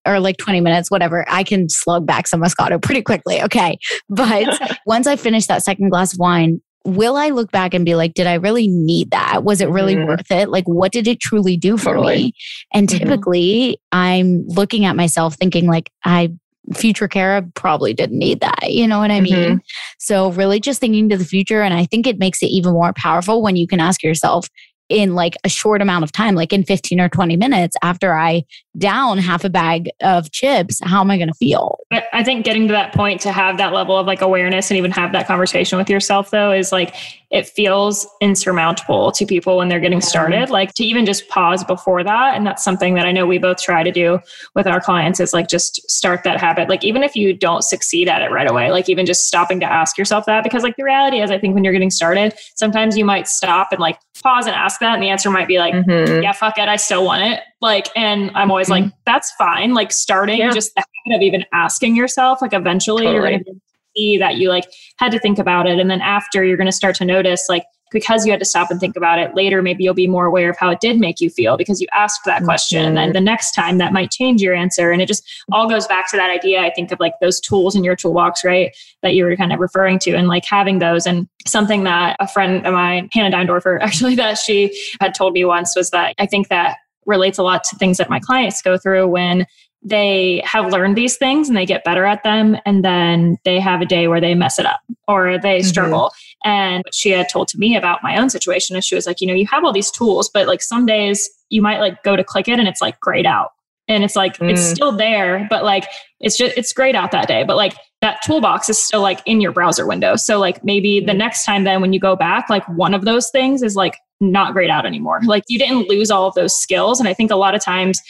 or 0.08 0.20
like 0.20 0.38
20 0.38 0.62
minutes, 0.62 0.90
whatever, 0.90 1.26
I 1.30 1.44
can 1.44 1.70
slug 1.70 2.08
back 2.08 2.28
some 2.28 2.42
Moscato 2.42 2.82
pretty 2.82 3.02
quickly. 3.02 3.44
Okay. 3.44 3.78
But 4.10 4.60
once 4.86 5.08
I 5.08 5.16
finish 5.16 5.48
that 5.48 5.64
second 5.64 5.90
glass 5.90 6.14
of 6.14 6.20
wine, 6.20 6.62
will 6.86 7.18
I 7.18 7.30
look 7.30 7.52
back 7.52 7.74
and 7.74 7.84
be 7.84 7.96
like, 7.96 8.14
did 8.14 8.28
I 8.28 8.36
really 8.36 8.68
need 8.68 9.12
that? 9.12 9.44
Was 9.44 9.60
it 9.60 9.70
really 9.70 9.96
mm-hmm. 9.96 10.08
worth 10.08 10.32
it? 10.32 10.50
Like, 10.50 10.66
what 10.66 10.92
did 10.92 11.08
it 11.08 11.20
truly 11.20 11.58
do 11.58 11.78
for 11.78 11.96
totally. 11.96 12.16
me? 12.16 12.34
And 12.74 12.88
mm-hmm. 12.88 13.00
typically, 13.00 13.80
I'm 13.92 14.46
looking 14.48 14.86
at 14.86 14.96
myself 14.96 15.36
thinking, 15.36 15.68
like, 15.68 15.92
I 16.06 16.32
future 16.74 17.08
Kara 17.08 17.44
probably 17.54 17.94
didn't 17.94 18.18
need 18.18 18.40
that. 18.40 18.72
You 18.72 18.88
know 18.88 19.00
what 19.00 19.12
I 19.12 19.22
mean? 19.22 19.34
Mm-hmm. 19.34 19.58
So, 20.00 20.32
really 20.32 20.60
just 20.60 20.80
thinking 20.80 21.10
to 21.10 21.18
the 21.18 21.26
future. 21.26 21.62
And 21.62 21.74
I 21.74 21.86
think 21.86 22.08
it 22.08 22.20
makes 22.20 22.42
it 22.42 22.48
even 22.48 22.74
more 22.74 22.94
powerful 22.94 23.42
when 23.42 23.56
you 23.56 23.68
can 23.68 23.80
ask 23.80 24.04
yourself, 24.04 24.48
in 24.90 25.16
like 25.16 25.36
a 25.44 25.50
short 25.50 25.82
amount 25.82 26.04
of 26.04 26.12
time, 26.12 26.36
like 26.36 26.54
in 26.54 26.64
15 26.64 27.00
or 27.00 27.10
20 27.10 27.38
minutes 27.38 27.76
after 27.82 28.14
I 28.14 28.44
down 28.78 29.18
half 29.18 29.44
a 29.44 29.50
bag 29.50 29.90
of 30.02 30.32
chips, 30.32 30.80
how 30.84 31.02
am 31.02 31.12
I 31.12 31.18
going 31.18 31.28
to 31.28 31.34
feel? 31.34 31.80
I 32.14 32.24
think 32.24 32.46
getting 32.46 32.68
to 32.68 32.72
that 32.74 32.94
point 32.94 33.22
to 33.22 33.32
have 33.32 33.58
that 33.58 33.74
level 33.74 33.98
of 33.98 34.06
like 34.06 34.22
awareness 34.22 34.70
and 34.70 34.78
even 34.78 34.92
have 34.92 35.12
that 35.14 35.28
conversation 35.28 35.78
with 35.78 35.90
yourself, 35.90 36.32
though, 36.32 36.52
is 36.52 36.72
like 36.72 36.96
it 37.32 37.48
feels 37.48 38.08
insurmountable 38.22 39.12
to 39.12 39.26
people 39.26 39.58
when 39.58 39.68
they're 39.68 39.80
getting 39.80 40.02
started. 40.02 40.50
Like 40.50 40.74
to 40.76 40.86
even 40.86 41.06
just 41.06 41.28
pause 41.28 41.64
before 41.64 42.04
that. 42.04 42.36
And 42.36 42.46
that's 42.46 42.64
something 42.64 42.94
that 42.94 43.06
I 43.06 43.12
know 43.12 43.26
we 43.26 43.38
both 43.38 43.62
try 43.62 43.84
to 43.84 43.92
do 43.92 44.20
with 44.54 44.68
our 44.68 44.80
clients 44.80 45.20
is 45.20 45.34
like 45.34 45.50
just 45.50 45.90
start 45.90 46.24
that 46.24 46.40
habit. 46.40 46.70
Like 46.70 46.84
even 46.84 47.04
if 47.04 47.16
you 47.16 47.34
don't 47.34 47.64
succeed 47.64 48.08
at 48.08 48.22
it 48.22 48.32
right 48.32 48.50
away, 48.50 48.72
like 48.72 48.88
even 48.90 49.06
just 49.06 49.28
stopping 49.28 49.60
to 49.60 49.66
ask 49.66 49.98
yourself 49.98 50.26
that. 50.28 50.44
Because 50.44 50.64
like 50.64 50.78
the 50.78 50.84
reality 50.84 51.20
is, 51.20 51.32
I 51.32 51.40
think 51.40 51.56
when 51.56 51.64
you're 51.64 51.74
getting 51.74 51.92
started, 51.92 52.34
sometimes 52.56 52.98
you 52.98 53.04
might 53.04 53.28
stop 53.28 53.72
and 53.72 53.82
like 53.82 54.00
pause 54.24 54.46
and 54.46 54.56
ask 54.56 54.80
that. 54.80 54.94
And 54.94 55.04
the 55.04 55.10
answer 55.10 55.30
might 55.30 55.48
be 55.48 55.58
like, 55.58 55.74
mm-hmm. 55.74 56.24
yeah, 56.24 56.32
fuck 56.32 56.58
it. 56.58 56.70
I 56.70 56.78
still 56.78 57.04
want 57.04 57.24
it. 57.24 57.42
Like, 57.66 57.90
and 57.96 58.30
I'm 58.36 58.52
always 58.52 58.70
mm-hmm. 58.70 58.86
like, 58.86 58.94
that's 59.08 59.32
fine. 59.40 59.74
Like 59.74 59.92
starting 59.92 60.38
yeah. 60.38 60.52
just 60.52 60.76
the 60.76 60.82
habit 60.82 61.18
of 61.18 61.24
even 61.24 61.46
asking 61.52 61.96
yourself, 61.96 62.40
like 62.40 62.54
eventually 62.54 63.06
totally. 63.06 63.16
you're 63.16 63.28
going 63.28 63.44
to 63.44 63.62
see 63.98 64.20
that 64.20 64.36
you 64.36 64.50
like 64.50 64.66
had 64.98 65.12
to 65.12 65.20
think 65.20 65.40
about 65.40 65.66
it. 65.66 65.80
And 65.80 65.90
then 65.90 66.00
after 66.00 66.44
you're 66.44 66.58
going 66.58 66.68
to 66.68 66.72
start 66.72 66.96
to 66.98 67.06
notice 67.06 67.48
like, 67.50 67.64
because 67.92 68.24
you 68.24 68.32
had 68.32 68.40
to 68.40 68.46
stop 68.46 68.70
and 68.70 68.80
think 68.80 68.96
about 68.96 69.18
it 69.18 69.34
later, 69.34 69.64
maybe 69.64 69.84
you'll 69.84 69.96
be 69.96 70.06
more 70.06 70.28
aware 70.28 70.52
of 70.52 70.58
how 70.58 70.70
it 70.70 70.80
did 70.80 71.00
make 71.00 71.20
you 71.20 71.32
feel 71.32 71.58
because 71.58 71.82
you 71.82 71.88
asked 71.92 72.22
that 72.26 72.38
mm-hmm. 72.38 72.46
question. 72.46 72.86
And 72.86 72.98
then 72.98 73.14
the 73.14 73.22
next 73.22 73.54
time 73.54 73.80
that 73.80 73.94
might 73.94 74.12
change 74.12 74.44
your 74.44 74.54
answer. 74.54 74.92
And 74.92 75.02
it 75.02 75.08
just 75.08 75.28
all 75.52 75.68
goes 75.68 75.88
back 75.88 76.12
to 76.12 76.18
that 76.18 76.30
idea, 76.30 76.60
I 76.62 76.72
think, 76.72 76.92
of 76.92 77.00
like 77.00 77.14
those 77.20 77.40
tools 77.40 77.76
in 77.76 77.84
your 77.84 77.96
toolbox, 77.96 78.44
right? 78.44 78.76
That 79.02 79.16
you 79.16 79.26
were 79.26 79.36
kind 79.36 79.52
of 79.52 79.60
referring 79.60 79.98
to 80.00 80.12
and 80.14 80.28
like 80.28 80.46
having 80.46 80.78
those. 80.78 81.08
And 81.08 81.28
something 81.48 81.84
that 81.86 82.16
a 82.20 82.28
friend 82.28 82.64
of 82.68 82.74
mine, 82.74 83.10
Hannah 83.12 83.36
Deindorfer, 83.36 83.80
actually, 83.82 84.14
that 84.16 84.38
she 84.38 84.80
had 85.02 85.16
told 85.16 85.34
me 85.34 85.46
once 85.46 85.76
was 85.76 85.90
that 85.90 86.14
I 86.20 86.28
think 86.28 86.50
that 86.50 86.78
relates 87.06 87.38
a 87.38 87.44
lot 87.44 87.64
to 87.66 87.76
things 87.76 87.98
that 87.98 88.10
my 88.10 88.20
clients 88.20 88.62
go 88.62 88.78
through 88.78 89.08
when 89.08 89.46
they 89.86 90.42
have 90.44 90.72
learned 90.72 90.98
these 90.98 91.16
things 91.16 91.48
and 91.48 91.56
they 91.56 91.66
get 91.66 91.84
better 91.84 92.06
at 92.06 92.24
them 92.24 92.58
and 92.66 92.84
then 92.84 93.38
they 93.46 93.60
have 93.60 93.82
a 93.82 93.86
day 93.86 94.08
where 94.08 94.20
they 94.20 94.34
mess 94.34 94.58
it 94.58 94.66
up 94.66 94.80
or 95.08 95.38
they 95.38 95.60
mm-hmm. 95.60 95.68
struggle 95.68 96.12
and 96.44 96.84
what 96.84 96.96
she 96.96 97.12
had 97.12 97.30
told 97.30 97.48
to 97.48 97.58
me 97.60 97.78
about 97.78 98.02
my 98.02 98.18
own 98.18 98.30
situation 98.30 98.76
is 98.76 98.84
she 98.84 98.96
was 98.96 99.06
like 99.06 99.22
you 99.22 99.28
know 99.28 99.34
you 99.34 99.46
have 99.46 99.64
all 99.64 99.72
these 99.72 99.92
tools 99.92 100.28
but 100.34 100.48
like 100.48 100.62
some 100.62 100.88
days 100.88 101.30
you 101.50 101.62
might 101.62 101.80
like 101.80 102.02
go 102.04 102.16
to 102.16 102.24
click 102.24 102.48
it 102.48 102.58
and 102.58 102.68
it's 102.68 102.82
like 102.82 103.00
grayed 103.00 103.28
out 103.28 103.52
and 103.88 104.04
it's 104.04 104.16
like 104.16 104.38
mm. 104.38 104.50
it's 104.50 104.62
still 104.62 104.92
there 104.92 105.46
but 105.52 105.64
like 105.64 105.86
it's 106.20 106.36
just 106.36 106.58
it's 106.58 106.74
grayed 106.74 106.96
out 106.96 107.12
that 107.12 107.28
day 107.28 107.44
but 107.44 107.56
like 107.56 107.76
that 108.02 108.20
toolbox 108.24 108.70
is 108.70 108.84
still 108.84 109.02
like 109.02 109.22
in 109.28 109.40
your 109.40 109.52
browser 109.52 109.86
window 109.86 110.16
so 110.16 110.40
like 110.40 110.64
maybe 110.64 111.00
mm. 111.00 111.06
the 111.06 111.14
next 111.14 111.46
time 111.46 111.64
then 111.64 111.80
when 111.80 111.94
you 111.94 112.00
go 112.00 112.16
back 112.16 112.50
like 112.50 112.68
one 112.70 112.96
of 112.96 113.06
those 113.06 113.30
things 113.30 113.62
is 113.62 113.76
like 113.76 113.98
not 114.20 114.54
grayed 114.54 114.70
out 114.70 114.86
anymore 114.86 115.20
like 115.26 115.44
you 115.48 115.60
didn't 115.60 115.90
lose 115.90 116.10
all 116.10 116.28
of 116.28 116.34
those 116.36 116.58
skills 116.58 117.00
and 117.00 117.10
i 117.10 117.14
think 117.14 117.32
a 117.32 117.36
lot 117.36 117.54
of 117.54 117.62
times 117.62 118.02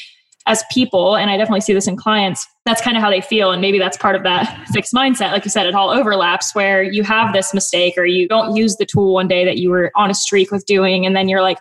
as 0.48 0.64
people, 0.72 1.16
and 1.16 1.30
I 1.30 1.38
definitely 1.38 1.62
see 1.62 1.74
this 1.74 1.88
in 1.88 1.96
clients, 1.96 2.46
that's 2.66 2.82
kind 2.82 2.96
of 2.96 3.02
how 3.02 3.10
they 3.10 3.22
feel. 3.22 3.52
And 3.52 3.62
maybe 3.62 3.80
that's 3.80 3.98
part 3.98 4.16
of 4.16 4.24
that 4.24 4.68
fixed 4.74 4.94
mindset. 4.94 5.32
Like 5.32 5.44
you 5.44 5.52
said, 5.52 5.66
it 5.66 5.74
all 5.74 5.90
overlaps 5.90 6.54
where 6.54 6.84
you 6.84 7.04
have 7.04 7.34
this 7.34 7.54
mistake 7.54 7.96
or 7.98 8.06
you 8.06 8.28
don't 8.28 8.56
use 8.56 8.76
the 8.76 8.86
tool 8.86 9.14
one 9.14 9.28
day 9.28 9.44
that 9.44 9.58
you 9.58 9.70
were 9.70 9.92
on 9.96 10.12
a 10.12 10.14
streak 10.14 10.52
with 10.52 10.66
doing. 10.66 11.06
And 11.06 11.16
then 11.16 11.28
you're 11.28 11.42
like, 11.42 11.58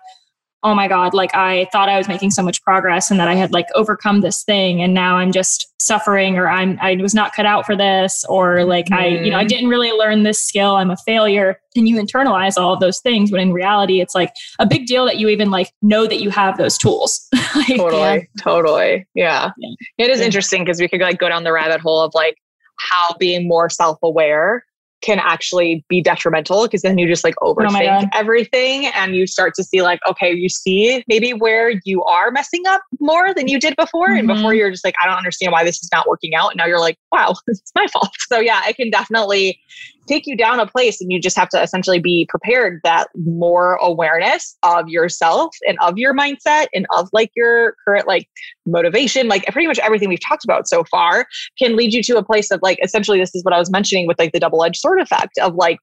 oh 0.65 0.75
my 0.75 0.89
God, 0.89 1.13
like 1.13 1.35
I 1.35 1.69
thought 1.71 1.91
I 1.91 1.99
was 1.99 2.09
making 2.09 2.31
so 2.31 2.43
much 2.43 2.63
progress 2.63 3.11
and 3.11 3.21
that 3.21 3.29
I 3.29 3.35
had 3.35 3.53
like 3.53 3.67
overcome 3.75 4.23
this 4.23 4.43
thing. 4.43 4.81
And 4.81 4.95
now 4.95 5.17
I'm 5.17 5.31
just 5.31 5.71
suffering 5.79 6.39
or 6.39 6.49
I'm, 6.49 6.79
I 6.81 6.97
was 6.97 7.15
not 7.15 7.35
cut 7.35 7.45
out 7.45 7.67
for 7.67 7.77
this 7.77 8.25
or 8.31 8.65
like 8.65 8.87
mm-hmm. 8.87 8.95
I, 8.95 9.07
you 9.09 9.31
know, 9.31 9.37
I 9.37 9.41
mm-hmm. 9.41 9.49
didn't 9.49 9.69
really 9.69 9.93
learn 9.93 10.23
this 10.23 10.43
skill. 10.43 10.77
I'm 10.77 10.91
a 10.91 10.97
failure. 10.97 11.61
And 11.77 11.87
you 11.87 11.97
internalize 11.97 12.57
all 12.57 12.73
of 12.73 12.81
those 12.81 13.01
things 13.01 13.31
when 13.31 13.43
in 13.43 13.53
reality, 13.53 14.01
it's 14.01 14.15
like 14.15 14.33
a 14.59 14.65
big 14.65 14.87
deal 14.87 15.05
that 15.05 15.19
you 15.19 15.29
even 15.29 15.51
like 15.51 15.71
know 15.83 16.07
that 16.07 16.21
you 16.21 16.31
have 16.31 16.57
those 16.57 16.79
tools. 16.79 17.29
like, 17.55 17.77
totally. 17.77 18.01
Yeah. 18.01 18.21
Totally. 18.41 19.07
Yeah. 19.15 19.51
yeah. 19.59 19.75
It 19.99 20.11
is 20.11 20.21
yeah. 20.21 20.25
interesting 20.25 20.65
because 20.65 20.81
we 20.81 20.89
could 20.89 21.03
like 21.03 21.19
go 21.19 21.29
down 21.29 21.45
the 21.45 21.53
rabbit 21.53 21.83
hole 21.83 22.01
of 22.01 22.13
like 22.15 22.37
how 22.79 23.15
being 23.19 23.47
more 23.47 23.69
self-aware 23.69 24.65
can 25.05 25.19
actually 25.19 25.85
be 25.89 26.01
detrimental 26.01 26.63
because 26.63 26.81
then 26.81 26.97
you 26.97 27.07
just 27.07 27.25
like 27.25 27.35
oh 27.43 27.55
overthink 27.55 28.05
oh 28.05 28.09
everything 28.15 28.87
and 28.87 29.15
you 29.15 29.27
start 29.27 29.53
to 29.55 29.63
see 29.63 29.83
like 29.83 30.01
okay 30.09 30.33
you 30.33 30.49
see 30.49 31.05
maybe 31.09 31.35
where 31.35 31.79
you 31.85 32.03
are 32.05 32.31
messing 32.31 32.63
up 32.67 32.81
more 33.01 33.35
than 33.35 33.47
you 33.47 33.61
did 33.61 33.77
before 33.77 34.09
mm-hmm. 34.09 34.21
and 34.21 34.29
before 34.29 34.51
mm-hmm. 34.51 34.59
you're 34.59 34.71
just 34.71 34.85
like 34.85 34.95
i 35.03 35.07
don't 35.07 35.19
understand 35.19 35.53
why 35.53 35.63
this 35.63 35.83
is 35.83 35.91
not 35.93 36.09
working 36.09 36.35
out 36.35 36.51
and 36.53 36.57
now 36.57 36.65
you're 36.65 36.81
like 36.81 36.97
wow 37.13 37.35
it's 37.49 37.71
my 37.75 37.87
fault 37.89 38.11
so 38.29 38.39
yeah 38.39 38.63
it 38.67 38.77
can 38.77 38.89
definitely 38.89 39.61
take 40.07 40.27
you 40.27 40.37
down 40.37 40.61
a 40.61 40.67
place 40.67 41.01
and 41.01 41.13
you 41.13 41.21
just 41.21 41.37
have 41.37 41.49
to 41.49 41.63
essentially 41.63 41.99
be 41.99 42.27
prepared 42.29 42.81
that 42.85 43.09
more 43.25 43.75
awareness 43.77 44.57
of 44.63 44.89
yourself 44.89 45.55
and 45.67 45.79
of 45.81 45.97
your 45.99 46.15
mindset 46.15 46.67
and 46.75 46.87
of 46.97 47.09
like 47.13 47.31
your 47.35 47.75
current 47.85 48.07
like 48.07 48.29
motivation 48.67 49.29
like 49.29 49.45
pretty 49.47 49.67
much 49.67 49.79
everything 49.81 50.09
we've 50.09 50.21
talked 50.21 50.45
about 50.45 50.69
so 50.69 50.85
far 50.85 51.27
can 51.59 51.77
lead 51.77 51.93
you 51.93 52.03
to 52.03 52.17
a 52.17 52.23
place 52.23 52.51
of 52.51 52.61
like 52.63 52.79
essentially 52.83 53.19
this 53.19 53.35
is 53.35 53.45
what 53.45 53.55
i 53.55 53.59
was 53.59 53.71
mentioning 53.71 54.07
with 54.07 54.19
like 54.19 54.33
the 54.33 54.41
double-edged 54.41 54.77
sword 54.77 55.01
effect 55.01 55.39
of 55.39 55.55
like 55.55 55.79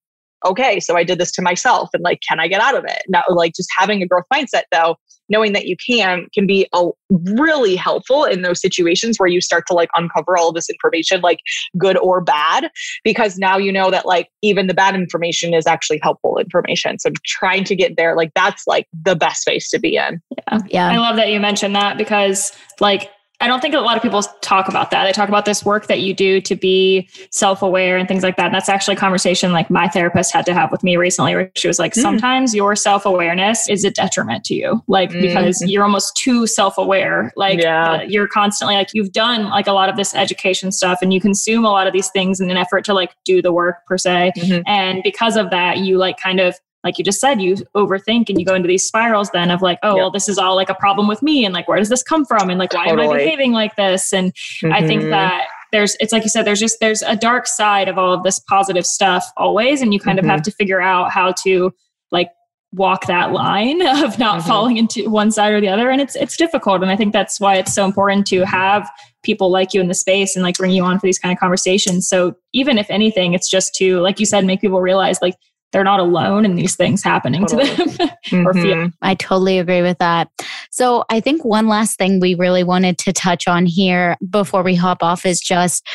okay 0.46 0.80
so 0.80 0.98
i 0.98 1.04
did 1.04 1.20
this 1.20 1.32
to 1.32 1.42
myself 1.42 1.90
and 1.94 2.04
like 2.04 2.20
can 2.28 2.40
i 2.40 2.48
get 2.48 2.62
out 2.62 2.76
of 2.76 2.84
it? 2.86 3.04
Now 3.08 3.24
like 3.30 3.54
just 3.56 3.70
having 3.78 4.02
a 4.02 4.08
growth 4.08 4.26
mindset 4.34 4.64
though 4.72 4.96
knowing 5.30 5.54
that 5.54 5.66
you 5.66 5.76
can 5.78 6.28
can 6.34 6.46
be 6.46 6.68
a, 6.74 6.90
really 7.10 7.76
helpful 7.76 8.26
in 8.26 8.42
those 8.42 8.62
situations 8.62 9.18
where 9.18 9.28
you 9.28 9.42
start 9.42 9.66
to 9.68 9.74
like 9.74 9.90
uncover 9.96 10.38
all 10.38 10.52
this 10.52 10.70
information 10.70 11.22
like 11.22 11.40
good 11.78 11.98
or 11.98 12.22
bad 12.22 12.70
because 13.04 13.38
now 13.38 13.58
you 13.58 13.72
know 13.72 13.90
that 13.90 14.06
like 14.06 14.28
even 14.42 14.68
the 14.68 14.74
bad 14.74 14.94
information 14.94 15.54
is 15.54 15.66
actually 15.66 16.00
helpful 16.04 16.38
information. 16.38 17.00
So 17.00 17.10
trying 17.26 17.64
to 17.66 17.76
get 17.76 17.98
there 17.98 18.16
like 18.16 18.32
that's 18.36 18.68
like 18.68 18.88
the 18.94 19.16
best 19.16 19.42
space 19.42 19.70
to 19.70 19.80
be 19.80 19.96
in. 19.96 20.22
Yeah. 20.38 20.60
Yeah 20.70 20.88
i 20.90 20.98
love 20.98 21.16
that 21.16 21.30
you 21.30 21.40
mentioned 21.40 21.76
that 21.76 21.98
because 21.98 22.52
like 22.80 23.10
I 23.42 23.48
don't 23.48 23.60
think 23.60 23.74
a 23.74 23.80
lot 23.80 23.98
of 23.98 24.04
people 24.04 24.22
talk 24.42 24.70
about 24.70 24.92
that. 24.92 25.06
They 25.06 25.12
talk 25.12 25.28
about 25.28 25.46
this 25.46 25.66
work 25.66 25.88
that 25.88 26.02
you 26.02 26.14
do 26.14 26.40
to 26.42 26.56
be 26.56 27.10
self 27.32 27.62
aware 27.62 27.98
and 27.98 28.08
things 28.08 28.24
like 28.24 28.38
that. 28.38 28.48
And 28.48 28.56
that's 28.56 28.70
actually 28.70 28.96
a 28.96 29.00
conversation 29.00 29.52
like 29.52 29.70
my 29.70 29.88
therapist 29.88 30.32
had 30.32 30.46
to 30.46 30.54
have 30.54 30.72
with 30.72 30.84
me 30.84 30.96
recently, 30.96 31.36
where 31.36 31.52
she 31.56 31.68
was 31.68 31.80
like, 31.80 31.94
mm. 31.94 32.02
sometimes 32.02 32.54
your 32.54 32.76
self 32.76 33.06
awareness 33.06 33.68
is 33.68 33.84
a 33.84 33.92
detriment 33.92 34.44
to 34.46 34.54
you, 34.54 34.84
like 34.88 35.10
mm. 35.10 35.22
because 35.22 35.62
you're 35.64 35.84
almost 35.84 36.16
too 36.16 36.46
self 36.46 36.78
aware. 36.78 37.34
Like 37.36 37.62
yeah. 37.62 37.92
uh, 37.92 38.02
you're 38.04 38.28
constantly 38.28 38.76
like, 38.76 38.90
you've 38.94 39.12
done 39.12 39.50
like 39.50 39.68
a 39.68 39.74
lot 39.74 39.90
of 39.90 39.96
this 39.96 40.14
education 40.14 40.72
stuff 40.72 41.00
and 41.02 41.14
you 41.14 41.20
consume 41.20 41.66
a 41.66 41.70
lot 41.70 41.88
of 41.88 41.94
these 41.94 42.10
things 42.12 42.40
in 42.40 42.50
an 42.52 42.58
effort 42.58 42.86
to 42.86 42.94
like 42.94 43.16
do 43.26 43.42
the 43.42 43.52
work 43.52 43.86
per 43.88 43.98
se. 43.98 44.34
Mm-hmm. 44.38 44.62
And 44.68 45.02
because 45.04 45.36
of 45.36 45.50
that, 45.50 45.80
you 45.80 45.98
like 45.98 46.18
kind 46.20 46.40
of 46.40 46.56
like 46.84 46.98
you 46.98 47.04
just 47.04 47.20
said, 47.20 47.42
you 47.42 47.56
overthink 47.76 48.30
and 48.30 48.40
you 48.40 48.46
go 48.46 48.56
into 48.56 48.68
these 48.68 48.86
spirals 48.86 49.30
then 49.32 49.52
of 49.52 49.62
like, 49.62 49.78
oh, 49.84 49.96
well, 49.96 50.12
this 50.12 50.28
is 50.28 50.38
all 50.38 50.56
like 50.56 50.70
a 50.70 50.76
problem 50.76 51.08
with 51.08 51.22
me. 51.22 51.46
And 51.46 51.54
like, 51.54 51.68
where 51.68 51.78
does 51.78 51.90
this 51.90 52.04
come 52.04 52.26
from? 52.26 52.50
And 52.50 52.58
like, 52.58 52.74
why 52.74 52.88
totally. 52.88 53.08
am 53.08 53.14
I 53.14 53.18
behaving 53.18 53.52
like 53.52 53.76
this? 53.76 54.12
And 54.14 54.34
mm-hmm. 54.34 54.74
I 54.74 54.86
think 54.86 55.02
mm-hmm. 55.02 55.12
that 55.12 55.48
there's, 55.72 55.96
it's 56.00 56.12
like 56.12 56.24
you 56.24 56.30
said, 56.30 56.44
there's 56.44 56.60
just, 56.60 56.80
there's 56.80 57.04
a 57.04 57.16
dark 57.16 57.46
side 57.46 57.88
of 57.88 57.98
all 57.98 58.14
of 58.14 58.24
this 58.24 58.40
positive 58.40 58.86
stuff 58.86 59.26
always. 59.38 59.82
And 59.82 59.94
you 59.94 60.00
kind 60.00 60.18
mm-hmm. 60.18 60.26
of 60.26 60.32
have 60.32 60.40
mm-hmm. 60.40 60.50
to 60.50 60.56
figure 60.56 60.82
out 60.82 61.12
how 61.12 61.34
to 61.44 61.72
like 62.12 62.30
walk 62.74 63.06
that 63.08 63.32
line 63.32 63.86
of 64.04 64.18
not 64.18 64.40
mm-hmm. 64.40 64.48
falling 64.48 64.78
into 64.78 65.10
one 65.10 65.30
side 65.30 65.52
or 65.52 65.60
the 65.62 65.68
other 65.68 65.90
and 65.90 66.00
it's 66.00 66.16
it's 66.16 66.38
difficult 66.38 66.82
and 66.82 66.90
i 66.90 66.96
think 66.96 67.12
that's 67.12 67.40
why 67.40 67.56
it's 67.56 67.74
so 67.74 67.84
important 67.84 68.26
to 68.26 68.46
have 68.46 68.90
people 69.24 69.52
like 69.52 69.74
you 69.74 69.82
in 69.82 69.90
the 69.90 69.94
space 69.94 70.36
and 70.36 70.44
like 70.44 70.56
bring 70.56 70.72
you 70.72 70.84
on 70.84 70.98
for 70.98 71.06
these 71.06 71.20
kind 71.20 71.34
of 71.34 71.40
conversations 71.40 72.08
so 72.08 72.34
even 72.54 72.78
if 72.78 72.90
anything 72.90 73.34
it's 73.34 73.50
just 73.50 73.76
to 73.76 74.00
like 74.00 74.20
you 74.20 74.26
said 74.26 74.46
make 74.46 74.62
people 74.62 74.80
realize 74.80 75.22
like 75.22 75.36
they're 75.72 75.84
not 75.84 76.00
alone 76.00 76.46
in 76.46 76.56
these 76.56 76.76
things 76.76 77.04
happening 77.04 77.46
totally. 77.46 77.70
to 77.70 77.76
them 77.76 77.88
mm-hmm. 78.28 78.48
or 78.48 78.54
feel. 78.54 78.92
I 79.02 79.16
totally 79.16 79.60
agree 79.60 79.82
with 79.82 79.98
that. 80.00 80.30
So 80.70 81.04
I 81.10 81.20
think 81.20 81.44
one 81.46 81.68
last 81.68 81.98
thing 81.98 82.20
we 82.20 82.36
really 82.36 82.64
wanted 82.64 82.98
to 83.00 83.14
touch 83.14 83.48
on 83.48 83.66
here 83.66 84.18
before 84.30 84.64
we 84.64 84.76
hop 84.76 85.02
off 85.02 85.26
is 85.26 85.40
just 85.40 85.88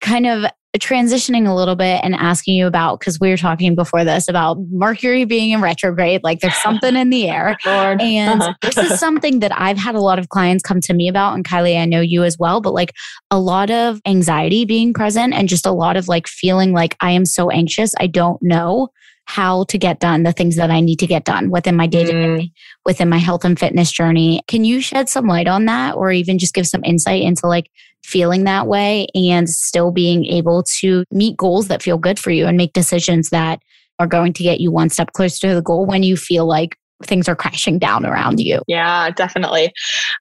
kind 0.00 0.26
of 0.26 0.44
transitioning 0.78 1.48
a 1.48 1.54
little 1.54 1.76
bit 1.76 2.00
and 2.02 2.14
asking 2.14 2.56
you 2.56 2.66
about 2.66 3.00
because 3.00 3.20
we 3.20 3.30
were 3.30 3.36
talking 3.36 3.74
before 3.74 4.04
this 4.04 4.28
about 4.28 4.58
Mercury 4.70 5.24
being 5.24 5.50
in 5.50 5.60
retrograde, 5.60 6.22
like 6.24 6.40
there's 6.40 6.60
something 6.62 6.96
in 6.96 7.10
the 7.10 7.28
air. 7.28 7.56
Lord. 7.66 8.00
And 8.00 8.42
uh-huh. 8.42 8.54
this 8.62 8.76
is 8.78 8.98
something 8.98 9.40
that 9.40 9.52
I've 9.58 9.78
had 9.78 9.94
a 9.94 10.00
lot 10.00 10.18
of 10.18 10.28
clients 10.28 10.62
come 10.62 10.80
to 10.82 10.94
me 10.94 11.08
about. 11.08 11.34
And 11.34 11.44
Kylie, 11.44 11.80
I 11.80 11.84
know 11.84 12.00
you 12.00 12.24
as 12.24 12.38
well, 12.38 12.60
but 12.60 12.74
like 12.74 12.92
a 13.30 13.38
lot 13.38 13.70
of 13.70 14.00
anxiety 14.06 14.64
being 14.64 14.92
present 14.92 15.34
and 15.34 15.48
just 15.48 15.66
a 15.66 15.72
lot 15.72 15.96
of 15.96 16.08
like 16.08 16.26
feeling 16.26 16.72
like 16.72 16.96
I 17.00 17.10
am 17.10 17.24
so 17.24 17.50
anxious. 17.50 17.94
I 17.98 18.06
don't 18.06 18.42
know 18.42 18.88
how 19.26 19.64
to 19.64 19.76
get 19.76 19.98
done 19.98 20.22
the 20.22 20.32
things 20.32 20.56
that 20.56 20.70
I 20.70 20.80
need 20.80 21.00
to 21.00 21.06
get 21.06 21.24
done 21.24 21.50
within 21.50 21.76
my 21.76 21.88
day 21.88 22.04
to 22.04 22.12
day, 22.12 22.52
within 22.84 23.08
my 23.08 23.18
health 23.18 23.44
and 23.44 23.58
fitness 23.58 23.90
journey. 23.90 24.40
Can 24.46 24.64
you 24.64 24.80
shed 24.80 25.08
some 25.08 25.26
light 25.26 25.48
on 25.48 25.64
that 25.64 25.96
or 25.96 26.12
even 26.12 26.38
just 26.38 26.54
give 26.54 26.66
some 26.66 26.84
insight 26.84 27.22
into 27.22 27.48
like 27.48 27.68
feeling 28.06 28.44
that 28.44 28.68
way 28.68 29.08
and 29.14 29.50
still 29.50 29.90
being 29.90 30.24
able 30.26 30.62
to 30.62 31.04
meet 31.10 31.36
goals 31.36 31.66
that 31.68 31.82
feel 31.82 31.98
good 31.98 32.18
for 32.18 32.30
you 32.30 32.46
and 32.46 32.56
make 32.56 32.72
decisions 32.72 33.30
that 33.30 33.60
are 33.98 34.06
going 34.06 34.32
to 34.32 34.42
get 34.44 34.60
you 34.60 34.70
one 34.70 34.88
step 34.88 35.12
closer 35.12 35.48
to 35.48 35.54
the 35.54 35.62
goal 35.62 35.86
when 35.86 36.02
you 36.02 36.16
feel 36.16 36.46
like 36.46 36.76
things 37.02 37.28
are 37.28 37.36
crashing 37.36 37.78
down 37.78 38.06
around 38.06 38.40
you. 38.40 38.62
Yeah, 38.68 39.10
definitely. 39.10 39.72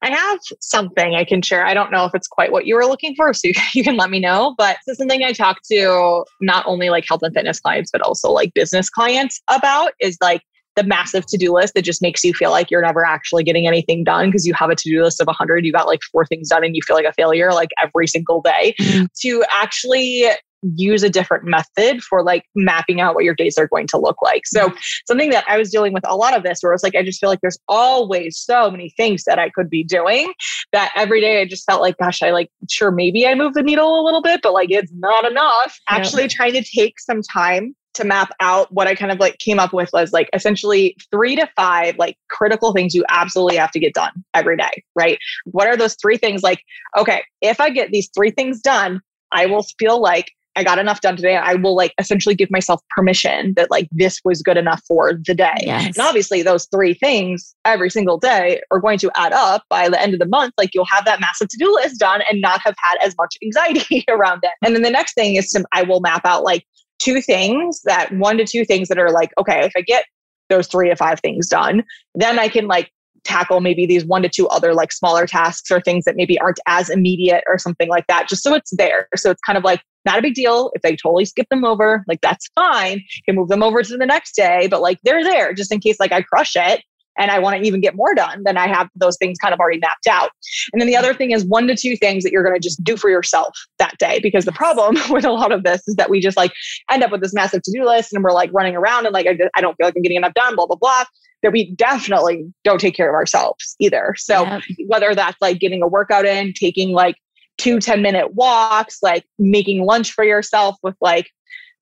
I 0.02 0.10
have 0.10 0.40
something 0.60 1.16
I 1.16 1.24
can 1.24 1.42
share. 1.42 1.66
I 1.66 1.74
don't 1.74 1.92
know 1.92 2.06
if 2.06 2.14
it's 2.14 2.28
quite 2.28 2.52
what 2.52 2.66
you 2.66 2.76
were 2.76 2.86
looking 2.86 3.16
for, 3.16 3.34
so 3.34 3.50
you 3.74 3.84
can 3.84 3.98
let 3.98 4.10
me 4.10 4.20
know. 4.20 4.56
But 4.58 4.78
this 4.86 4.94
is 4.94 4.98
something 4.98 5.24
I 5.24 5.32
talk 5.32 5.60
to 5.72 6.26
not 6.42 6.66
only 6.66 6.90
like 6.90 7.06
health 7.08 7.22
and 7.24 7.34
fitness 7.34 7.60
clients, 7.60 7.92
but 7.92 8.02
also 8.02 8.32
like 8.32 8.54
business 8.54 8.90
clients 8.90 9.42
about 9.48 9.92
is 10.02 10.18
like 10.22 10.42
the 10.76 10.84
massive 10.84 11.26
to-do 11.26 11.54
list 11.54 11.74
that 11.74 11.84
just 11.84 12.02
makes 12.02 12.24
you 12.24 12.34
feel 12.34 12.52
like 12.52 12.70
you're 12.70 12.82
never 12.82 13.06
actually 13.06 13.44
getting 13.44 13.68
anything 13.68 14.04
done 14.04 14.30
because 14.30 14.46
you 14.46 14.54
have 14.54 14.70
a 14.70 14.76
to-do 14.76 15.04
list 15.04 15.22
of 15.22 15.28
100 15.28 15.66
you 15.66 15.72
got 15.72 15.88
like 15.88 16.02
four 16.12 16.26
things 16.26 16.50
done 16.50 16.64
and 16.64 16.76
you 16.76 16.82
feel 16.86 16.96
like 16.96 17.06
a 17.06 17.14
failure 17.14 17.52
like 17.52 17.70
every 17.82 18.08
single 18.08 18.42
day 18.42 18.76
mm-hmm. 18.80 19.06
to 19.22 19.44
actually 19.50 20.28
use 20.74 21.04
a 21.04 21.10
different 21.10 21.46
method 21.46 22.02
for 22.02 22.24
like 22.24 22.46
mapping 22.56 23.00
out 23.00 23.14
what 23.14 23.24
your 23.24 23.36
days 23.36 23.58
are 23.58 23.68
going 23.68 23.88
to 23.88 23.98
look 23.98 24.22
like. 24.22 24.46
So 24.46 24.70
mm-hmm. 24.70 24.78
something 25.08 25.30
that 25.30 25.46
I 25.48 25.58
was 25.58 25.70
dealing 25.70 25.94
with 25.94 26.08
a 26.08 26.16
lot 26.16 26.36
of 26.36 26.44
this 26.44 26.60
where 26.62 26.74
it's 26.74 26.84
like 26.84 26.96
I 26.96 27.04
just 27.04 27.20
feel 27.20 27.30
like 27.30 27.42
there's 27.42 27.60
always 27.68 28.38
so 28.38 28.72
many 28.72 28.92
things 28.98 29.24
that 29.26 29.38
I 29.38 29.50
could 29.50 29.70
be 29.70 29.84
doing 29.84 30.34
that 30.72 30.92
every 30.96 31.22
day 31.22 31.42
I 31.42 31.46
just 31.46 31.66
felt 31.66 31.82
like 31.82 31.98
gosh 31.98 32.24
I 32.24 32.32
like 32.32 32.50
sure 32.70 32.92
maybe 32.92 33.28
I 33.28 33.36
move 33.36 33.54
the 33.54 33.64
needle 33.64 34.02
a 34.02 34.04
little 34.04 34.22
bit 34.22 34.42
but 34.42 34.54
like 34.54 34.72
it's 34.72 34.92
not 34.96 35.30
enough. 35.30 35.78
Actually 35.90 36.28
trying 36.28 36.54
to 36.54 36.64
take 36.64 37.00
some 37.00 37.22
time 37.22 37.76
to 37.96 38.04
map 38.04 38.32
out 38.40 38.72
what 38.72 38.88
I 38.88 38.96
kind 38.96 39.12
of 39.12 39.20
like 39.20 39.38
came 39.40 39.60
up 39.60 39.74
with 39.74 39.90
was 39.94 40.14
like 40.14 40.30
essentially 40.34 40.96
three 41.12 41.36
to 41.36 41.48
five 41.56 41.98
like 41.98 42.18
critical 42.30 42.74
things 42.74 42.94
you 42.94 43.04
absolutely 43.10 43.58
have 43.58 43.72
to 43.72 43.80
get 43.80 43.94
done 43.94 44.12
every 44.34 44.58
day, 44.58 44.84
right? 44.96 45.18
What 45.46 45.68
are 45.68 45.78
those 45.78 45.96
three 46.02 46.18
things 46.18 46.44
like, 46.44 46.62
okay, 46.98 47.24
if 47.42 47.60
I 47.60 47.70
get 47.70 47.92
these 47.92 48.10
three 48.16 48.32
things 48.32 48.62
done, 48.62 49.02
I 49.32 49.46
will 49.46 49.64
feel 49.80 50.00
like 50.02 50.32
I 50.56 50.64
got 50.64 50.80
enough 50.80 51.02
done 51.02 51.16
today. 51.16 51.36
I 51.36 51.56
will 51.56 51.76
like 51.76 51.94
essentially 51.98 52.34
give 52.34 52.50
myself 52.50 52.82
permission 52.96 53.54
that 53.58 53.70
like 53.70 53.88
this 53.92 54.22
was 54.24 54.42
good 54.42 54.58
enough 54.58 54.82
for 54.88 55.14
the 55.14 55.34
day. 55.34 55.56
Yes. 55.62 55.98
And 55.98 56.00
obviously, 56.00 56.42
those 56.42 56.66
three 56.68 56.94
things 56.94 57.56
every 57.66 57.90
single 57.90 58.18
day 58.18 58.62
are 58.72 58.80
going 58.80 58.98
to 59.00 59.12
add 59.16 59.34
up 59.34 59.64
by 59.70 59.90
the 59.90 60.02
end 60.02 60.14
of 60.14 60.20
the 60.20 60.26
month. 60.26 60.54
Like 60.58 60.70
you'll 60.74 60.86
have 60.86 61.06
that 61.06 61.20
massive 61.20 61.50
to 61.50 61.58
do 61.58 61.74
list 61.74 62.00
done 62.00 62.22
and 62.32 62.42
not 62.42 62.62
have 62.62 62.76
had 62.78 62.98
as 63.04 63.16
much 63.18 63.38
anxiety 63.44 64.06
around 64.10 64.40
it. 64.44 64.52
And 64.64 64.74
then 64.74 64.82
the 64.82 64.90
next 64.90 65.14
thing 65.14 65.36
is 65.36 65.50
to, 65.52 65.66
I 65.74 65.84
will 65.84 66.00
map 66.00 66.26
out 66.26 66.44
like 66.44 66.66
two 67.00 67.22
things 67.22 67.82
that 67.84 68.12
one 68.14 68.38
to 68.38 68.46
two 68.46 68.66
things 68.66 68.88
that 68.88 69.00
are 69.00 69.12
like, 69.12 69.32
okay, 69.38 69.66
if 69.66 69.74
I 69.76 69.82
get 69.82 70.06
those 70.50 70.68
three 70.68 70.90
to 70.90 70.96
five 70.96 71.20
things 71.20 71.48
done, 71.48 71.84
then 72.14 72.40
I 72.40 72.48
can 72.48 72.68
like 72.68 72.92
tackle 73.24 73.60
maybe 73.60 73.86
these 73.86 74.06
one 74.06 74.22
to 74.22 74.30
two 74.30 74.48
other 74.50 74.74
like 74.74 74.92
smaller 74.92 75.26
tasks 75.26 75.72
or 75.72 75.82
things 75.82 76.06
that 76.06 76.16
maybe 76.16 76.40
aren't 76.40 76.60
as 76.68 76.90
immediate 76.90 77.44
or 77.48 77.58
something 77.58 77.90
like 77.90 78.08
that, 78.08 78.30
just 78.30 78.44
so 78.44 78.54
it's 78.54 78.76
there. 78.78 79.08
So 79.16 79.32
it's 79.32 79.42
kind 79.42 79.58
of 79.58 79.64
like 79.64 79.82
not 80.06 80.20
a 80.20 80.22
big 80.22 80.36
deal 80.36 80.72
if 80.76 80.84
they 80.84 80.96
totally 80.96 81.26
skip 81.26 81.48
them 81.50 81.66
over, 81.66 82.04
like 82.08 82.22
that's 82.22 82.48
fine. 82.56 82.98
You 82.98 83.24
can 83.26 83.36
move 83.36 83.50
them 83.50 83.64
over 83.64 83.82
to 83.82 83.98
the 83.98 84.06
next 84.06 84.36
day, 84.36 84.68
but 84.68 84.82
like 84.82 85.00
they're 85.04 85.24
there 85.24 85.54
just 85.54 85.72
in 85.72 85.80
case 85.80 86.00
like 86.00 86.12
I 86.12 86.22
crush 86.22 86.56
it 86.56 86.84
and 87.18 87.32
I 87.32 87.40
want 87.40 87.58
to 87.58 87.66
even 87.66 87.82
get 87.82 87.96
more 87.96 88.14
done, 88.14 88.42
then 88.44 88.58
I 88.58 88.68
have 88.68 88.90
those 88.96 89.18
things 89.18 89.38
kind 89.38 89.54
of 89.54 89.60
already 89.60 89.80
mapped 89.80 90.08
out. 90.08 90.32
And 90.74 90.82
then 90.82 90.88
the 90.88 90.98
other 90.98 91.14
thing 91.14 91.32
is 91.32 91.46
one 91.46 91.68
to 91.68 91.76
two 91.76 91.96
things 91.96 92.24
that 92.24 92.32
you're 92.32 92.44
going 92.44 92.56
to 92.56 92.60
just 92.60 92.84
do 92.84 92.98
for 92.98 93.10
yourself 93.10 93.58
that 93.80 93.98
day. 93.98 94.20
Because 94.22 94.46
the 94.46 94.52
problem 94.52 94.98
with 95.10 95.26
a 95.26 95.32
lot 95.32 95.52
of 95.52 95.64
this 95.64 95.88
is 95.88 95.96
that 95.96 96.10
we 96.10 96.20
just 96.20 96.38
like 96.38 96.52
end 96.92 97.04
up 97.04 97.12
with 97.12 97.22
this 97.22 97.34
massive 97.34 97.62
to 97.64 97.72
do 97.72 97.86
list 97.86 98.14
and 98.14 98.24
we're 98.24 98.32
like 98.32 98.52
running 98.54 98.76
around 98.76 99.06
and 99.06 99.14
like, 99.14 99.28
I, 99.28 99.38
I 99.56 99.62
don't 99.62 99.76
feel 99.76 99.88
like 99.88 99.96
I'm 99.96 100.02
getting 100.02 100.18
enough 100.18 100.34
done, 100.34 100.56
blah, 100.56 100.66
blah, 100.66 100.78
blah. 100.78 101.06
That 101.44 101.52
we 101.52 101.72
definitely 101.76 102.52
don't 102.64 102.80
take 102.80 102.96
care 102.96 103.10
of 103.10 103.14
ourselves 103.14 103.76
either. 103.80 104.16
So 104.18 104.44
yeah. 104.44 104.62
whether 104.88 105.14
that's 105.14 105.38
like 105.42 105.60
getting 105.60 105.84
a 105.84 105.88
workout 105.88 106.26
in, 106.26 106.54
taking 106.54 106.92
like 106.92 107.16
two 107.58 107.80
10 107.80 108.02
minute 108.02 108.34
walks, 108.34 109.00
like 109.04 109.26
making 109.38 109.86
lunch 109.86 110.12
for 110.12 110.24
yourself 110.24 110.76
with 110.82 110.96
like 111.02 111.30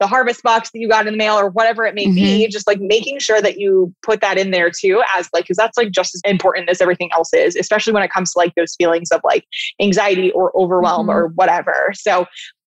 the 0.04 0.08
harvest 0.08 0.44
box 0.44 0.70
that 0.72 0.80
you 0.80 0.90
got 0.90 1.08
in 1.08 1.14
the 1.14 1.18
mail 1.18 1.36
or 1.36 1.48
whatever 1.48 1.86
it 1.86 1.96
may 1.96 2.04
mm-hmm. 2.04 2.16
be 2.16 2.48
just 2.50 2.68
like 2.68 2.82
making 2.82 3.20
sure 3.20 3.42
that 3.42 3.58
you 3.58 3.96
put 4.02 4.20
that 4.20 4.38
in 4.38 4.52
there 4.52 4.70
too 4.70 5.02
as 5.16 5.30
like 5.32 5.46
because 5.46 5.56
that's 5.56 5.78
like 5.78 5.92
just 5.92 6.14
as 6.14 6.20
important 6.26 6.70
as 6.70 6.82
everything 6.82 7.10
else 7.14 7.34
is 7.34 7.56
especially 7.56 7.94
when 7.94 8.04
it 8.04 8.12
comes 8.12 8.34
to 8.34 8.38
like 8.38 8.54
those 8.56 8.76
feelings 8.76 9.12
of 9.12 9.22
like 9.24 9.46
anxiety 9.82 10.30
or 10.34 10.52
overwhelm 10.58 11.08
mm-hmm. 11.08 11.18
or 11.18 11.28
whatever 11.36 11.92
so 11.94 12.26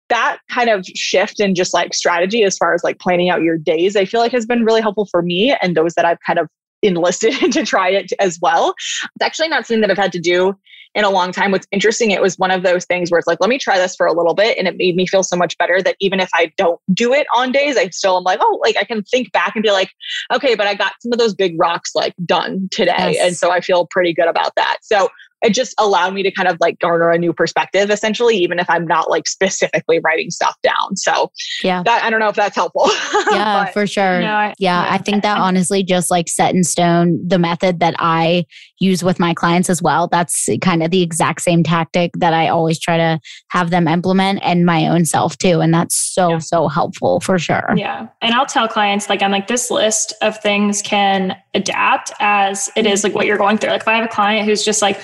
that 0.09 0.39
kind 0.51 0.70
of 0.70 0.87
shift 0.95 1.39
in 1.39 1.55
just 1.55 1.74
like 1.74 1.93
strategy 1.93 2.43
as 2.43 2.57
far 2.57 2.72
as 2.72 2.82
like 2.82 2.99
planning 2.99 3.28
out 3.28 3.43
your 3.43 3.59
days 3.59 3.97
i 3.97 4.07
feel 4.07 4.20
like 4.20 4.32
has 4.32 4.47
been 4.47 4.64
really 4.64 4.80
helpful 4.80 5.05
for 5.05 5.20
me 5.20 5.55
and 5.61 5.76
those 5.76 5.93
that 5.93 6.07
i've 6.07 6.20
kind 6.26 6.39
of 6.39 6.49
enlisted 6.82 7.34
to 7.53 7.66
try 7.66 7.91
it 7.91 8.11
as 8.18 8.39
well 8.41 8.74
it's 9.03 9.22
actually 9.22 9.49
not 9.49 9.66
something 9.66 9.82
that 9.82 9.91
i've 9.91 9.99
had 9.99 10.12
to 10.12 10.20
do 10.20 10.55
in 10.97 11.05
a 11.05 11.11
long 11.11 11.31
time. 11.31 11.51
What's 11.51 11.67
interesting, 11.71 12.11
it 12.11 12.23
was 12.23 12.39
one 12.39 12.51
of 12.51 12.63
those 12.63 12.87
things 12.87 13.11
where 13.11 13.19
it's 13.19 13.27
like, 13.27 13.39
let 13.39 13.51
me 13.51 13.59
try 13.59 13.77
this 13.77 13.95
for 13.95 14.07
a 14.07 14.15
little 14.15 14.33
bit. 14.33 14.57
And 14.57 14.67
it 14.67 14.77
made 14.79 14.97
me 14.97 15.07
feel 15.07 15.23
so 15.23 15.37
much 15.37 15.57
better 15.59 15.83
that 15.83 15.95
even 16.01 16.21
if 16.21 16.31
I 16.33 16.51
don't 16.57 16.81
do 16.95 17.13
it 17.13 17.27
on 17.37 17.53
days, 17.53 17.77
I 17.77 17.91
still 17.91 18.17
am 18.17 18.25
like, 18.25 18.39
oh, 18.43 18.59
like 18.63 18.79
I 18.79 18.85
can 18.85 19.03
think 19.03 19.31
back 19.31 19.55
and 19.55 19.63
be 19.63 19.71
like, 19.71 19.91
okay, 20.33 20.55
but 20.55 20.67
I 20.67 20.75
got 20.75 20.95
some 21.01 21.13
of 21.13 21.19
those 21.19 21.35
big 21.35 21.55
rocks 21.59 21.95
like 21.95 22.15
done 22.25 22.69
today. 22.73 23.13
Yes. 23.13 23.27
And 23.27 23.37
so 23.37 23.51
I 23.51 23.61
feel 23.61 23.87
pretty 23.91 24.15
good 24.15 24.27
about 24.27 24.53
that. 24.57 24.79
So 24.81 25.11
it 25.43 25.55
just 25.55 25.75
allowed 25.79 26.15
me 26.15 26.23
to 26.23 26.31
kind 26.31 26.49
of 26.49 26.57
like 26.61 26.79
garner 26.79 27.11
a 27.11 27.19
new 27.19 27.33
perspective 27.33 27.91
essentially 27.91 28.37
even 28.37 28.59
if 28.59 28.69
i'm 28.71 28.87
not 28.87 29.11
like 29.11 29.29
specifically 29.29 30.01
writing 30.01 30.31
stuff 30.31 30.57
down 30.63 30.97
so 30.97 31.31
yeah 31.63 31.83
that, 31.85 32.03
i 32.03 32.11
don't 32.11 32.21
know 32.21 32.29
if 32.29 32.37
that's 32.37 32.57
helpful 32.57 32.87
yeah 33.31 33.65
but, 33.65 33.73
for 33.73 33.87
sure 33.87 34.21
no, 34.21 34.33
I, 34.33 34.47
yeah, 34.59 34.85
yeah 34.85 34.95
i 34.95 34.99
think 34.99 35.23
that 35.23 35.39
honestly 35.39 35.83
just 35.83 36.11
like 36.11 36.29
set 36.29 36.55
in 36.55 36.65
stone 36.65 37.21
the 37.27 37.39
method 37.39 37.81
that 37.81 37.95
i 37.99 38.45
use 38.79 39.03
with 39.03 39.18
my 39.18 39.33
clients 39.35 39.70
as 39.70 39.83
well 39.83 40.09
that's 40.09 40.49
kind 40.61 40.83
of 40.83 40.91
the 40.91 41.03
exact 41.03 41.41
same 41.41 41.62
tactic 41.62 42.11
that 42.14 42.33
i 42.33 42.49
always 42.49 42.79
try 42.79 42.97
to 42.97 43.18
have 43.49 43.70
them 43.70 43.89
implement 43.89 44.39
and 44.43 44.66
my 44.66 44.87
own 44.87 45.05
self 45.05 45.37
too 45.39 45.61
and 45.61 45.72
that's 45.72 45.97
so 45.97 46.31
yeah. 46.31 46.39
so 46.39 46.68
helpful 46.68 47.20
for 47.20 47.39
sure 47.39 47.72
yeah 47.77 48.07
and 48.20 48.35
i'll 48.35 48.47
tell 48.47 48.68
clients 48.68 49.09
like 49.09 49.22
i'm 49.22 49.31
like 49.31 49.47
this 49.47 49.70
list 49.70 50.12
of 50.22 50.39
things 50.41 50.83
can 50.83 51.37
adapt 51.55 52.12
as 52.20 52.70
it 52.77 52.87
is 52.87 53.05
like 53.05 53.14
what 53.14 53.27
you're 53.27 53.39
going 53.39 53.59
through 53.59 53.70
like 53.70 53.81
if 53.81 53.89
i 53.89 53.95
have 53.95 54.05
a 54.05 54.09
client 54.09 54.47
who's 54.47 54.64
just 54.64 54.83
like 54.83 55.01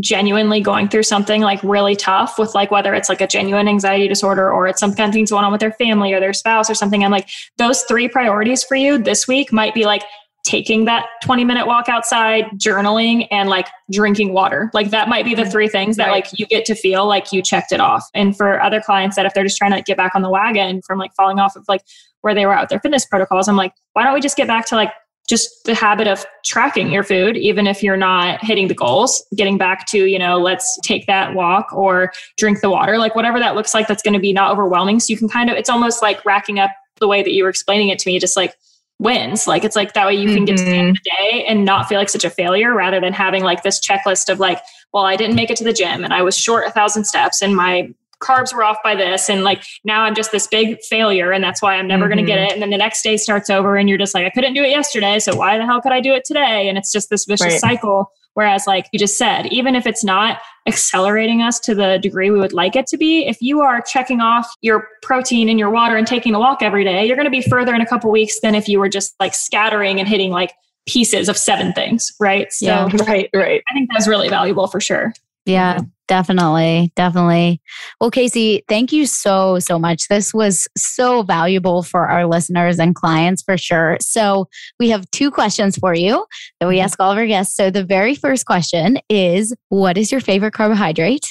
genuinely 0.00 0.60
going 0.60 0.88
through 0.88 1.02
something 1.02 1.40
like 1.40 1.62
really 1.62 1.96
tough 1.96 2.38
with 2.38 2.54
like 2.54 2.70
whether 2.70 2.94
it's 2.94 3.08
like 3.08 3.20
a 3.20 3.26
genuine 3.26 3.68
anxiety 3.68 4.08
disorder 4.08 4.50
or 4.52 4.66
it's 4.66 4.80
some 4.80 4.94
kind 4.94 5.08
of 5.08 5.14
things 5.14 5.30
going 5.30 5.44
on 5.44 5.52
with 5.52 5.60
their 5.60 5.72
family 5.72 6.12
or 6.12 6.20
their 6.20 6.32
spouse 6.32 6.70
or 6.70 6.74
something. 6.74 7.04
I'm 7.04 7.10
like, 7.10 7.28
those 7.58 7.82
three 7.82 8.08
priorities 8.08 8.64
for 8.64 8.74
you 8.74 8.98
this 8.98 9.26
week 9.26 9.52
might 9.52 9.74
be 9.74 9.84
like 9.84 10.02
taking 10.44 10.84
that 10.86 11.06
20 11.22 11.44
minute 11.44 11.66
walk 11.66 11.88
outside, 11.88 12.46
journaling, 12.56 13.28
and 13.30 13.48
like 13.48 13.68
drinking 13.90 14.32
water. 14.32 14.70
Like 14.74 14.90
that 14.90 15.08
might 15.08 15.24
be 15.24 15.34
the 15.34 15.42
mm-hmm. 15.42 15.50
three 15.50 15.68
things 15.68 15.96
that 15.96 16.08
right. 16.08 16.24
like 16.24 16.38
you 16.38 16.46
get 16.46 16.64
to 16.66 16.74
feel 16.74 17.06
like 17.06 17.32
you 17.32 17.42
checked 17.42 17.72
it 17.72 17.80
off. 17.80 18.04
And 18.14 18.36
for 18.36 18.60
other 18.60 18.80
clients 18.80 19.16
that 19.16 19.26
if 19.26 19.34
they're 19.34 19.44
just 19.44 19.56
trying 19.56 19.72
to 19.72 19.82
get 19.82 19.96
back 19.96 20.14
on 20.14 20.22
the 20.22 20.30
wagon 20.30 20.82
from 20.82 20.98
like 20.98 21.14
falling 21.14 21.38
off 21.38 21.56
of 21.56 21.64
like 21.68 21.82
where 22.22 22.34
they 22.34 22.46
were 22.46 22.54
at 22.54 22.62
with 22.62 22.70
their 22.70 22.80
fitness 22.80 23.06
protocols, 23.06 23.48
I'm 23.48 23.56
like, 23.56 23.72
why 23.92 24.04
don't 24.04 24.14
we 24.14 24.20
just 24.20 24.36
get 24.36 24.48
back 24.48 24.66
to 24.66 24.74
like 24.74 24.92
just 25.28 25.64
the 25.64 25.74
habit 25.74 26.08
of 26.08 26.26
tracking 26.44 26.90
your 26.90 27.04
food 27.04 27.36
even 27.36 27.68
if 27.68 27.80
you're 27.80 27.96
not 27.96 28.44
hitting 28.44 28.66
the 28.66 28.74
goals 28.74 29.24
getting 29.36 29.56
back 29.56 29.86
to 29.86 30.06
you 30.06 30.18
know 30.18 30.36
let's 30.36 30.80
take 30.82 31.06
that 31.06 31.32
walk 31.32 31.72
or 31.72 32.12
drink 32.36 32.60
the 32.60 32.68
water 32.68 32.98
like 32.98 33.14
whatever 33.14 33.38
that 33.38 33.54
looks 33.54 33.72
like 33.72 33.86
that's 33.86 34.02
going 34.02 34.12
to 34.14 34.20
be 34.20 34.32
not 34.32 34.50
overwhelming 34.50 34.98
so 34.98 35.12
you 35.12 35.16
can 35.16 35.28
kind 35.28 35.48
of 35.48 35.56
it's 35.56 35.70
almost 35.70 36.02
like 36.02 36.24
racking 36.24 36.58
up 36.58 36.72
the 36.98 37.06
way 37.06 37.22
that 37.22 37.30
you 37.30 37.44
were 37.44 37.48
explaining 37.48 37.88
it 37.88 38.00
to 38.00 38.10
me 38.10 38.18
just 38.18 38.36
like 38.36 38.56
wins 38.98 39.46
like 39.46 39.64
it's 39.64 39.74
like 39.74 39.94
that 39.94 40.06
way 40.06 40.14
you 40.14 40.28
can 40.28 40.36
mm-hmm. 40.36 40.44
get 40.44 40.56
to 40.58 40.64
the 40.64 40.70
end 40.70 40.90
of 40.90 40.96
mm-hmm. 40.96 41.24
the 41.26 41.30
day 41.32 41.44
and 41.46 41.64
not 41.64 41.88
feel 41.88 41.98
like 41.98 42.08
such 42.08 42.24
a 42.24 42.30
failure 42.30 42.72
rather 42.72 43.00
than 43.00 43.12
having 43.12 43.42
like 43.42 43.62
this 43.62 43.80
checklist 43.80 44.28
of 44.28 44.38
like 44.38 44.60
well 44.92 45.04
i 45.04 45.16
didn't 45.16 45.34
make 45.34 45.50
it 45.50 45.56
to 45.56 45.64
the 45.64 45.72
gym 45.72 46.04
and 46.04 46.14
i 46.14 46.22
was 46.22 46.36
short 46.36 46.66
a 46.66 46.70
thousand 46.70 47.04
steps 47.04 47.42
and 47.42 47.56
my 47.56 47.92
carbs 48.22 48.54
were 48.54 48.62
off 48.62 48.76
by 48.84 48.94
this 48.94 49.28
and 49.28 49.42
like 49.42 49.64
now 49.84 50.02
i'm 50.02 50.14
just 50.14 50.30
this 50.30 50.46
big 50.46 50.80
failure 50.82 51.32
and 51.32 51.42
that's 51.42 51.60
why 51.60 51.74
i'm 51.74 51.88
never 51.88 52.04
mm-hmm. 52.04 52.14
going 52.14 52.24
to 52.24 52.30
get 52.30 52.38
it 52.38 52.52
and 52.52 52.62
then 52.62 52.70
the 52.70 52.76
next 52.76 53.02
day 53.02 53.16
starts 53.16 53.50
over 53.50 53.76
and 53.76 53.88
you're 53.88 53.98
just 53.98 54.14
like 54.14 54.24
i 54.24 54.30
couldn't 54.30 54.54
do 54.54 54.62
it 54.62 54.70
yesterday 54.70 55.18
so 55.18 55.34
why 55.34 55.58
the 55.58 55.66
hell 55.66 55.80
could 55.80 55.92
i 55.92 56.00
do 56.00 56.12
it 56.12 56.24
today 56.24 56.68
and 56.68 56.78
it's 56.78 56.92
just 56.92 57.10
this 57.10 57.24
vicious 57.24 57.52
right. 57.52 57.60
cycle 57.60 58.12
whereas 58.34 58.66
like 58.66 58.86
you 58.92 58.98
just 58.98 59.16
said 59.16 59.46
even 59.46 59.74
if 59.74 59.86
it's 59.86 60.04
not 60.04 60.38
accelerating 60.66 61.42
us 61.42 61.58
to 61.58 61.74
the 61.74 61.98
degree 61.98 62.30
we 62.30 62.38
would 62.38 62.52
like 62.52 62.76
it 62.76 62.86
to 62.86 62.96
be 62.96 63.26
if 63.26 63.40
you 63.40 63.60
are 63.60 63.80
checking 63.82 64.20
off 64.20 64.48
your 64.60 64.88
protein 65.02 65.48
in 65.48 65.58
your 65.58 65.70
water 65.70 65.96
and 65.96 66.06
taking 66.06 66.34
a 66.34 66.38
walk 66.38 66.62
every 66.62 66.84
day 66.84 67.04
you're 67.06 67.16
going 67.16 67.26
to 67.26 67.30
be 67.30 67.42
further 67.42 67.74
in 67.74 67.80
a 67.80 67.86
couple 67.86 68.10
weeks 68.10 68.40
than 68.40 68.54
if 68.54 68.68
you 68.68 68.78
were 68.78 68.88
just 68.88 69.14
like 69.18 69.34
scattering 69.34 69.98
and 69.98 70.08
hitting 70.08 70.30
like 70.30 70.52
pieces 70.86 71.28
of 71.28 71.36
seven 71.36 71.72
things 71.72 72.12
right? 72.20 72.52
So 72.52 72.66
yeah, 72.66 72.88
right 73.06 73.30
right. 73.34 73.62
I 73.70 73.74
think 73.74 73.90
that's 73.92 74.08
really 74.08 74.28
valuable 74.28 74.66
for 74.66 74.80
sure 74.80 75.12
yeah, 75.44 75.80
definitely. 76.08 76.92
Definitely. 76.94 77.60
Well, 78.00 78.10
Casey, 78.10 78.62
thank 78.68 78.92
you 78.92 79.06
so, 79.06 79.58
so 79.58 79.78
much. 79.78 80.08
This 80.08 80.32
was 80.32 80.68
so 80.76 81.22
valuable 81.22 81.82
for 81.82 82.08
our 82.08 82.26
listeners 82.26 82.78
and 82.78 82.94
clients 82.94 83.42
for 83.42 83.56
sure. 83.56 83.96
So, 84.00 84.48
we 84.78 84.90
have 84.90 85.10
two 85.10 85.30
questions 85.30 85.76
for 85.76 85.94
you 85.94 86.26
that 86.60 86.68
we 86.68 86.76
mm-hmm. 86.76 86.84
ask 86.84 87.00
all 87.00 87.10
of 87.10 87.18
our 87.18 87.26
guests. 87.26 87.56
So, 87.56 87.70
the 87.70 87.84
very 87.84 88.14
first 88.14 88.46
question 88.46 88.98
is 89.08 89.54
What 89.68 89.98
is 89.98 90.12
your 90.12 90.20
favorite 90.20 90.52
carbohydrate? 90.52 91.26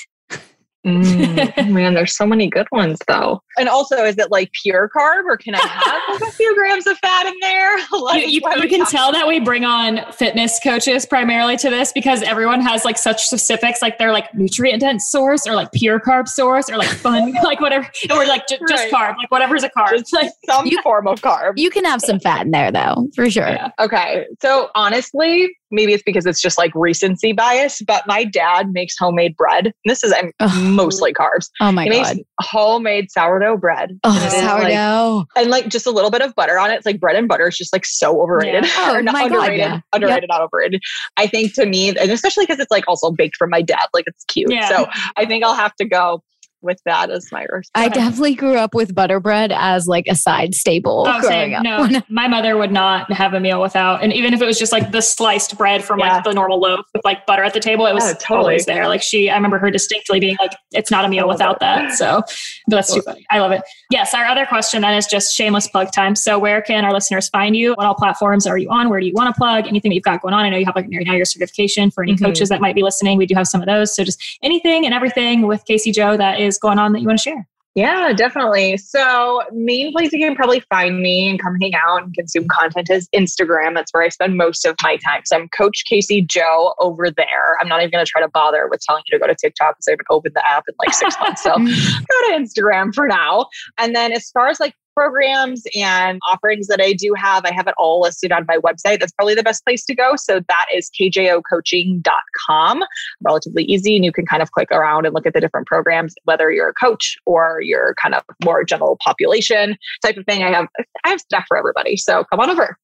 Mm, 0.85 1.71
man, 1.71 1.93
there's 1.93 2.15
so 2.15 2.25
many 2.25 2.49
good 2.49 2.67
ones 2.71 2.97
though. 3.07 3.43
And 3.57 3.69
also, 3.69 3.97
is 3.97 4.17
it 4.17 4.31
like 4.31 4.51
pure 4.51 4.89
carb 4.89 5.25
or 5.25 5.37
can 5.37 5.53
I 5.53 5.59
have 5.59 6.21
a 6.21 6.31
few 6.31 6.55
grams 6.55 6.87
of 6.87 6.97
fat 6.97 7.27
in 7.27 7.33
there? 7.39 7.77
like, 8.01 8.27
you, 8.27 8.41
you, 8.43 8.61
you 8.63 8.67
can 8.67 8.85
tell 8.87 9.11
that 9.11 9.27
we 9.27 9.39
bring 9.39 9.63
on 9.63 10.11
fitness 10.11 10.59
coaches 10.63 11.05
primarily 11.05 11.55
to 11.57 11.69
this 11.69 11.91
because 11.93 12.23
everyone 12.23 12.61
has 12.61 12.83
like 12.83 12.97
such 12.97 13.25
specifics, 13.25 13.81
like 13.81 13.99
they're 13.99 14.11
like 14.11 14.33
nutrient 14.33 14.81
dense 14.81 15.09
source 15.11 15.45
or 15.45 15.53
like 15.53 15.71
pure 15.71 15.99
carb 15.99 16.27
source 16.27 16.67
or 16.67 16.77
like 16.77 16.89
fun, 16.89 17.33
like 17.43 17.61
whatever, 17.61 17.87
or 18.09 18.25
like 18.25 18.47
j- 18.47 18.57
right. 18.61 18.69
just 18.69 18.91
carb, 18.91 19.15
like 19.17 19.29
whatever's 19.29 19.63
a 19.63 19.69
carb. 19.69 19.99
Just 19.99 20.13
like 20.13 20.31
some 20.45 20.65
you, 20.65 20.81
form 20.81 21.07
of 21.07 21.21
carb. 21.21 21.53
You 21.57 21.69
can 21.69 21.85
have 21.85 22.01
some 22.01 22.19
fat 22.19 22.45
in 22.47 22.51
there 22.51 22.71
though, 22.71 23.07
for 23.15 23.29
sure. 23.29 23.47
Yeah. 23.47 23.69
Okay. 23.79 24.25
So 24.41 24.69
honestly, 24.73 25.55
maybe 25.71 25.93
it's 25.93 26.03
because 26.03 26.25
it's 26.25 26.41
just 26.41 26.57
like 26.57 26.71
recency 26.75 27.33
bias, 27.33 27.81
but 27.81 28.05
my 28.07 28.23
dad 28.23 28.71
makes 28.71 28.95
homemade 28.97 29.35
bread. 29.35 29.73
This 29.85 30.03
is 30.03 30.13
I'm 30.13 30.31
mostly 30.75 31.13
carbs. 31.13 31.49
Oh 31.59 31.71
my 31.71 31.83
he 31.83 31.89
god. 31.89 32.15
Makes 32.15 32.27
homemade 32.41 33.11
sourdough 33.11 33.57
bread. 33.57 33.99
Oh, 34.03 34.29
sourdough. 34.29 35.17
Like, 35.17 35.27
and 35.35 35.49
like 35.49 35.67
just 35.69 35.85
a 35.85 35.91
little 35.91 36.11
bit 36.11 36.21
of 36.21 36.35
butter 36.35 36.59
on 36.59 36.71
it. 36.71 36.75
It's 36.75 36.85
like 36.85 36.99
bread 36.99 37.15
and 37.15 37.27
butter 37.27 37.47
is 37.47 37.57
just 37.57 37.73
like 37.73 37.85
so 37.85 38.21
overrated. 38.21 38.65
Yeah. 38.65 38.71
Oh, 38.77 38.99
not 39.01 39.13
my 39.13 39.23
underrated. 39.23 39.59
God, 39.59 39.73
yeah. 39.73 39.79
Underrated, 39.93 40.23
yep. 40.23 40.29
not 40.29 40.41
overrated. 40.41 40.81
I 41.17 41.27
think 41.27 41.53
to 41.55 41.65
me, 41.65 41.89
and 41.89 42.11
especially 42.11 42.45
because 42.45 42.59
it's 42.59 42.71
like 42.71 42.87
also 42.87 43.11
baked 43.11 43.35
from 43.37 43.49
my 43.49 43.61
dad, 43.61 43.87
like 43.93 44.05
it's 44.07 44.23
cute. 44.25 44.51
Yeah. 44.51 44.67
So 44.67 44.87
I 45.15 45.25
think 45.25 45.43
I'll 45.43 45.55
have 45.55 45.75
to 45.75 45.85
go 45.85 46.23
with 46.61 46.81
that 46.85 47.09
as 47.09 47.31
my 47.31 47.43
response. 47.43 47.69
I 47.75 47.89
definitely 47.89 48.35
grew 48.35 48.55
up 48.55 48.73
with 48.73 48.93
butter 48.93 49.19
bread 49.19 49.51
as 49.51 49.87
like 49.87 50.05
a 50.07 50.15
side 50.15 50.55
staple. 50.55 51.05
Oh, 51.07 51.21
same. 51.21 51.61
No, 51.61 51.87
my 52.09 52.27
mother 52.27 52.57
would 52.57 52.71
not 52.71 53.11
have 53.11 53.33
a 53.33 53.39
meal 53.39 53.61
without, 53.61 54.03
and 54.03 54.13
even 54.13 54.33
if 54.33 54.41
it 54.41 54.45
was 54.45 54.59
just 54.59 54.71
like 54.71 54.91
the 54.91 55.01
sliced 55.01 55.57
bread 55.57 55.83
from 55.83 55.99
yeah. 55.99 56.15
like 56.15 56.23
the 56.23 56.33
normal 56.33 56.59
loaf 56.59 56.85
with 56.93 57.03
like 57.03 57.25
butter 57.25 57.43
at 57.43 57.53
the 57.53 57.59
table, 57.59 57.85
it 57.85 57.93
was 57.93 58.05
yeah, 58.05 58.13
totally. 58.13 58.39
always 58.39 58.65
there. 58.65 58.87
Like 58.87 59.01
she, 59.01 59.29
I 59.29 59.35
remember 59.35 59.57
her 59.57 59.71
distinctly 59.71 60.19
being 60.19 60.37
like, 60.39 60.53
"It's 60.71 60.91
not 60.91 61.05
a 61.05 61.09
meal 61.09 61.27
without 61.27 61.59
that." 61.59 61.93
So, 61.93 62.21
but 62.67 62.75
that's 62.75 62.93
too 62.93 63.01
funny. 63.01 63.25
I 63.29 63.39
love 63.39 63.51
it. 63.51 63.61
Yes, 63.89 64.13
our 64.13 64.25
other 64.25 64.45
question 64.45 64.81
then 64.81 64.93
is 64.93 65.07
just 65.07 65.35
shameless 65.35 65.67
plug 65.67 65.91
time. 65.91 66.15
So, 66.15 66.39
where 66.39 66.61
can 66.61 66.85
our 66.85 66.93
listeners 66.93 67.29
find 67.29 67.55
you? 67.55 67.73
What 67.73 67.85
all 67.85 67.95
platforms 67.95 68.47
are 68.47 68.57
you 68.57 68.69
on? 68.69 68.89
Where 68.89 68.99
do 68.99 69.05
you 69.05 69.13
want 69.13 69.33
to 69.33 69.37
plug? 69.37 69.67
Anything 69.67 69.89
that 69.89 69.95
you've 69.95 70.03
got 70.03 70.21
going 70.21 70.33
on? 70.33 70.45
I 70.45 70.49
know 70.49 70.57
you 70.57 70.65
have 70.65 70.75
like 70.75 70.87
now 70.89 71.13
your 71.13 71.25
certification 71.25 71.91
for 71.91 72.03
any 72.03 72.13
mm-hmm. 72.13 72.25
coaches 72.25 72.49
that 72.49 72.61
might 72.61 72.75
be 72.75 72.83
listening. 72.83 73.17
We 73.17 73.25
do 73.25 73.35
have 73.35 73.47
some 73.47 73.61
of 73.61 73.67
those. 73.67 73.95
So, 73.95 74.03
just 74.03 74.39
anything 74.41 74.85
and 74.85 74.93
everything 74.93 75.47
with 75.47 75.65
Casey 75.65 75.91
Joe 75.91 76.17
that 76.17 76.39
is 76.39 76.50
going 76.57 76.79
on 76.79 76.93
that 76.93 77.01
you 77.01 77.07
want 77.07 77.19
to 77.19 77.23
share. 77.23 77.47
Yeah, 77.73 78.11
definitely. 78.11 78.75
So, 78.75 79.43
main 79.53 79.93
place 79.93 80.11
you 80.11 80.19
can 80.19 80.35
probably 80.35 80.59
find 80.69 81.01
me 81.01 81.29
and 81.29 81.41
come 81.41 81.55
hang 81.61 81.73
out 81.73 82.03
and 82.03 82.13
consume 82.13 82.45
content 82.49 82.89
is 82.89 83.07
Instagram. 83.15 83.75
That's 83.75 83.93
where 83.93 84.03
I 84.03 84.09
spend 84.09 84.35
most 84.35 84.65
of 84.65 84.75
my 84.83 84.97
time. 84.97 85.21
So, 85.23 85.37
I'm 85.37 85.47
Coach 85.49 85.85
Casey 85.87 86.21
Joe 86.21 86.73
over 86.79 87.09
there. 87.09 87.57
I'm 87.61 87.69
not 87.69 87.79
even 87.79 87.91
going 87.91 88.05
to 88.05 88.09
try 88.09 88.21
to 88.21 88.27
bother 88.27 88.67
with 88.69 88.81
telling 88.81 89.03
you 89.07 89.17
to 89.17 89.21
go 89.21 89.27
to 89.27 89.35
TikTok 89.35 89.77
because 89.77 89.87
I 89.87 89.91
haven't 89.91 90.07
opened 90.09 90.35
the 90.35 90.45
app 90.45 90.65
in 90.67 90.75
like 90.79 90.93
six 90.93 91.17
months. 91.21 91.43
So, 91.43 91.51
go 91.55 91.63
to 91.63 92.37
Instagram 92.37 92.93
for 92.93 93.07
now. 93.07 93.45
And 93.77 93.95
then, 93.95 94.11
as 94.11 94.29
far 94.31 94.49
as 94.49 94.59
like 94.59 94.75
programs 94.95 95.63
and 95.75 96.19
offerings 96.29 96.67
that 96.67 96.79
I 96.81 96.93
do 96.93 97.13
have. 97.15 97.45
I 97.45 97.53
have 97.53 97.67
it 97.67 97.73
all 97.77 98.01
listed 98.01 98.31
on 98.31 98.45
my 98.47 98.57
website. 98.57 98.99
That's 98.99 99.11
probably 99.11 99.35
the 99.35 99.43
best 99.43 99.63
place 99.65 99.85
to 99.85 99.95
go. 99.95 100.15
So 100.15 100.41
that 100.47 100.65
is 100.73 100.89
kjocoaching.com. 100.99 102.83
Relatively 103.21 103.63
easy. 103.63 103.95
And 103.95 104.05
you 104.05 104.11
can 104.11 104.25
kind 104.25 104.41
of 104.41 104.51
click 104.51 104.69
around 104.71 105.05
and 105.05 105.13
look 105.13 105.25
at 105.25 105.33
the 105.33 105.41
different 105.41 105.67
programs, 105.67 106.13
whether 106.23 106.51
you're 106.51 106.69
a 106.69 106.73
coach 106.73 107.17
or 107.25 107.61
you're 107.61 107.95
kind 108.01 108.15
of 108.15 108.23
more 108.43 108.63
general 108.63 108.97
population 109.03 109.77
type 110.03 110.17
of 110.17 110.25
thing. 110.25 110.43
I 110.43 110.51
have 110.51 110.67
I 111.03 111.09
have 111.09 111.19
stuff 111.19 111.45
for 111.47 111.57
everybody. 111.57 111.97
So 111.97 112.23
come 112.25 112.39
on 112.39 112.49
over. 112.49 112.77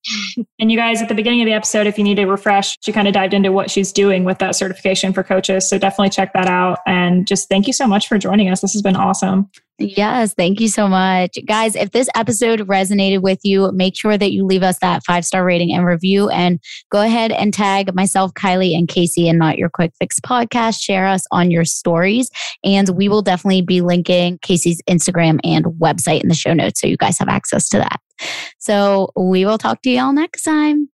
and 0.60 0.72
you 0.72 0.78
guys 0.78 1.01
at 1.01 1.10
the 1.10 1.16
beginning 1.16 1.41
of 1.41 1.45
the 1.45 1.53
episode, 1.53 1.88
if 1.88 1.97
you 1.97 2.03
need 2.03 2.16
to 2.16 2.26
refresh, 2.26 2.78
she 2.84 2.91
kind 2.91 3.08
of 3.08 3.14
dived 3.14 3.34
into 3.34 3.51
what 3.51 3.70
she's 3.70 3.91
doing 3.91 4.24
with 4.24 4.39
that 4.39 4.55
certification 4.55 5.14
for 5.14 5.24
coaches. 5.24 5.70
So 5.70 5.78
definitely 5.78 6.10
check 6.10 6.34
that 6.34 6.47
out. 6.47 6.80
And 6.86 7.28
just 7.28 7.49
thank 7.49 7.68
you 7.68 7.74
so 7.74 7.88
much 7.88 8.08
for 8.08 8.18
joining 8.18 8.49
us. 8.49 8.62
This 8.62 8.74
has 8.74 8.82
been 8.82 8.95
awesome. 8.95 9.49
Yes, 9.80 10.34
thank 10.34 10.60
you 10.60 10.70
so 10.70 10.88
much. 10.88 11.38
Guys, 11.46 11.76
if 11.76 11.92
this 11.92 12.10
episode 12.16 12.62
resonated 12.62 13.22
with 13.22 13.40
you, 13.44 13.72
make 13.74 13.96
sure 13.96 14.18
that 14.18 14.32
you 14.32 14.44
leave 14.44 14.64
us 14.64 14.80
that 14.80 15.04
five 15.06 15.24
star 15.24 15.46
rating 15.46 15.72
and 15.72 15.86
review 15.86 16.30
and 16.30 16.60
go 16.90 17.02
ahead 17.02 17.32
and 17.32 17.54
tag 17.54 17.94
myself, 17.94 18.34
Kylie, 18.34 18.76
and 18.76 18.88
Casey 18.88 19.30
and 19.30 19.38
Not 19.38 19.60
Your 19.60 19.70
Quick 19.70 19.92
Fix 20.00 20.20
podcast. 20.20 20.82
Share 20.82 21.06
us 21.06 21.26
on 21.32 21.52
your 21.52 21.64
stories, 21.64 22.32
and 22.64 22.90
we 22.90 23.08
will 23.08 23.22
definitely 23.22 23.62
be 23.62 23.82
linking 23.82 24.40
Casey's 24.42 24.82
Instagram 24.90 25.40
and 25.44 25.66
website 25.66 26.22
in 26.22 26.30
the 26.30 26.36
show 26.36 26.54
notes 26.54 26.82
so 26.82 26.88
you 26.88 26.98
guys 26.98 27.20
have 27.20 27.30
access 27.30 27.70
to 27.70 27.78
that. 27.78 28.00
So 28.58 29.12
we 29.16 29.46
will 29.46 29.60
talk 29.60 29.84
to 29.84 29.92
y'all 29.92 30.12
next 30.12 30.42
time. 30.42 30.90